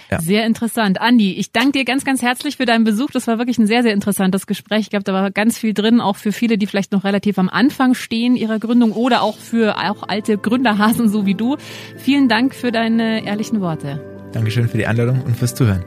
Ja. 0.09 0.19
Sehr 0.19 0.45
interessant. 0.45 0.99
Andi, 0.99 1.33
ich 1.33 1.53
danke 1.53 1.71
dir 1.71 1.85
ganz, 1.85 2.03
ganz 2.03 2.21
herzlich 2.21 2.57
für 2.57 2.65
deinen 2.65 2.83
Besuch. 2.83 3.11
Das 3.11 3.27
war 3.27 3.37
wirklich 3.37 3.57
ein 3.59 3.67
sehr, 3.67 3.81
sehr 3.81 3.93
interessantes 3.93 4.45
Gespräch. 4.45 4.81
Ich 4.81 4.89
glaube, 4.89 5.05
da 5.05 5.13
war 5.13 5.31
ganz 5.31 5.57
viel 5.57 5.73
drin, 5.73 6.01
auch 6.01 6.17
für 6.17 6.33
viele, 6.33 6.57
die 6.57 6.67
vielleicht 6.67 6.91
noch 6.91 7.05
relativ 7.05 7.39
am 7.39 7.47
Anfang 7.47 7.93
stehen 7.93 8.35
ihrer 8.35 8.59
Gründung 8.59 8.91
oder 8.91 9.21
auch 9.21 9.37
für 9.37 9.77
auch 9.77 10.03
alte 10.07 10.37
Gründerhasen 10.37 11.07
so 11.07 11.25
wie 11.25 11.35
du. 11.35 11.55
Vielen 11.95 12.27
Dank 12.27 12.53
für 12.53 12.73
deine 12.73 13.25
ehrlichen 13.25 13.61
Worte. 13.61 14.03
Dankeschön 14.33 14.67
für 14.67 14.77
die 14.77 14.85
Einladung 14.85 15.21
und 15.21 15.37
fürs 15.37 15.55
Zuhören. 15.55 15.83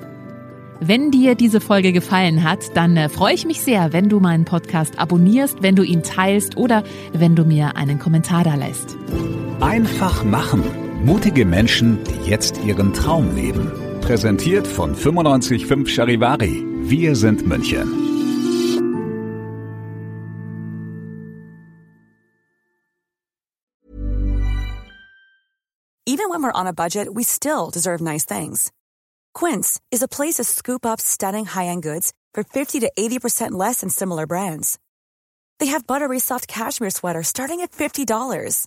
Wenn 0.81 1.11
dir 1.11 1.35
diese 1.35 1.61
Folge 1.61 1.93
gefallen 1.93 2.43
hat, 2.43 2.77
dann 2.77 2.97
äh, 2.97 3.09
freue 3.09 3.35
ich 3.35 3.47
mich 3.47 3.61
sehr, 3.61 3.93
wenn 3.93 4.09
du 4.09 4.21
meinen 4.21 4.45
Podcast 4.45 4.99
abonnierst, 4.99 5.63
wenn 5.63 5.77
du 5.77 5.83
ihn 5.83 6.03
teilst 6.03 6.57
oder 6.57 6.83
wenn 7.13 7.37
du 7.37 7.45
mir 7.45 7.77
einen 7.77 7.99
Kommentar 7.99 8.45
da 8.45 8.55
lässt. 8.55 8.97
Einfach 9.61 10.25
machen. 10.25 10.63
Mutige 11.05 11.45
Menschen, 11.45 12.03
die 12.05 12.31
jetzt 12.31 12.63
ihren 12.65 12.93
Traum 12.93 13.35
leben. 13.35 13.71
Präsentiert 14.01 14.67
von 14.67 14.93
955 14.93 15.95
Charivari. 15.95 16.65
Wir 16.83 17.17
sind 17.17 17.47
München. 17.47 18.05
Even 26.07 26.29
when 26.29 26.43
we're 26.43 26.53
on 26.53 26.67
a 26.67 26.73
budget, 26.73 27.09
we 27.13 27.23
still 27.23 27.71
deserve 27.71 28.01
nice 28.01 28.25
things. 28.25 28.71
Quince 29.35 29.81
is 29.91 30.03
a 30.03 30.09
place 30.09 30.35
to 30.35 30.45
scoop 30.45 30.87
up 30.87 31.01
stunning 31.01 31.45
high-end 31.45 31.83
goods 31.83 32.13
for 32.35 32.45
50 32.45 32.81
to 32.81 32.93
80% 32.97 33.53
less 33.53 33.81
than 33.81 33.89
similar 33.91 34.27
brands. 34.27 34.79
They 35.61 35.67
have 35.67 35.87
buttery 35.87 36.19
soft 36.21 36.47
cashmere 36.47 36.91
sweaters 36.91 37.29
starting 37.29 37.61
at 37.63 37.73
$50, 37.73 38.67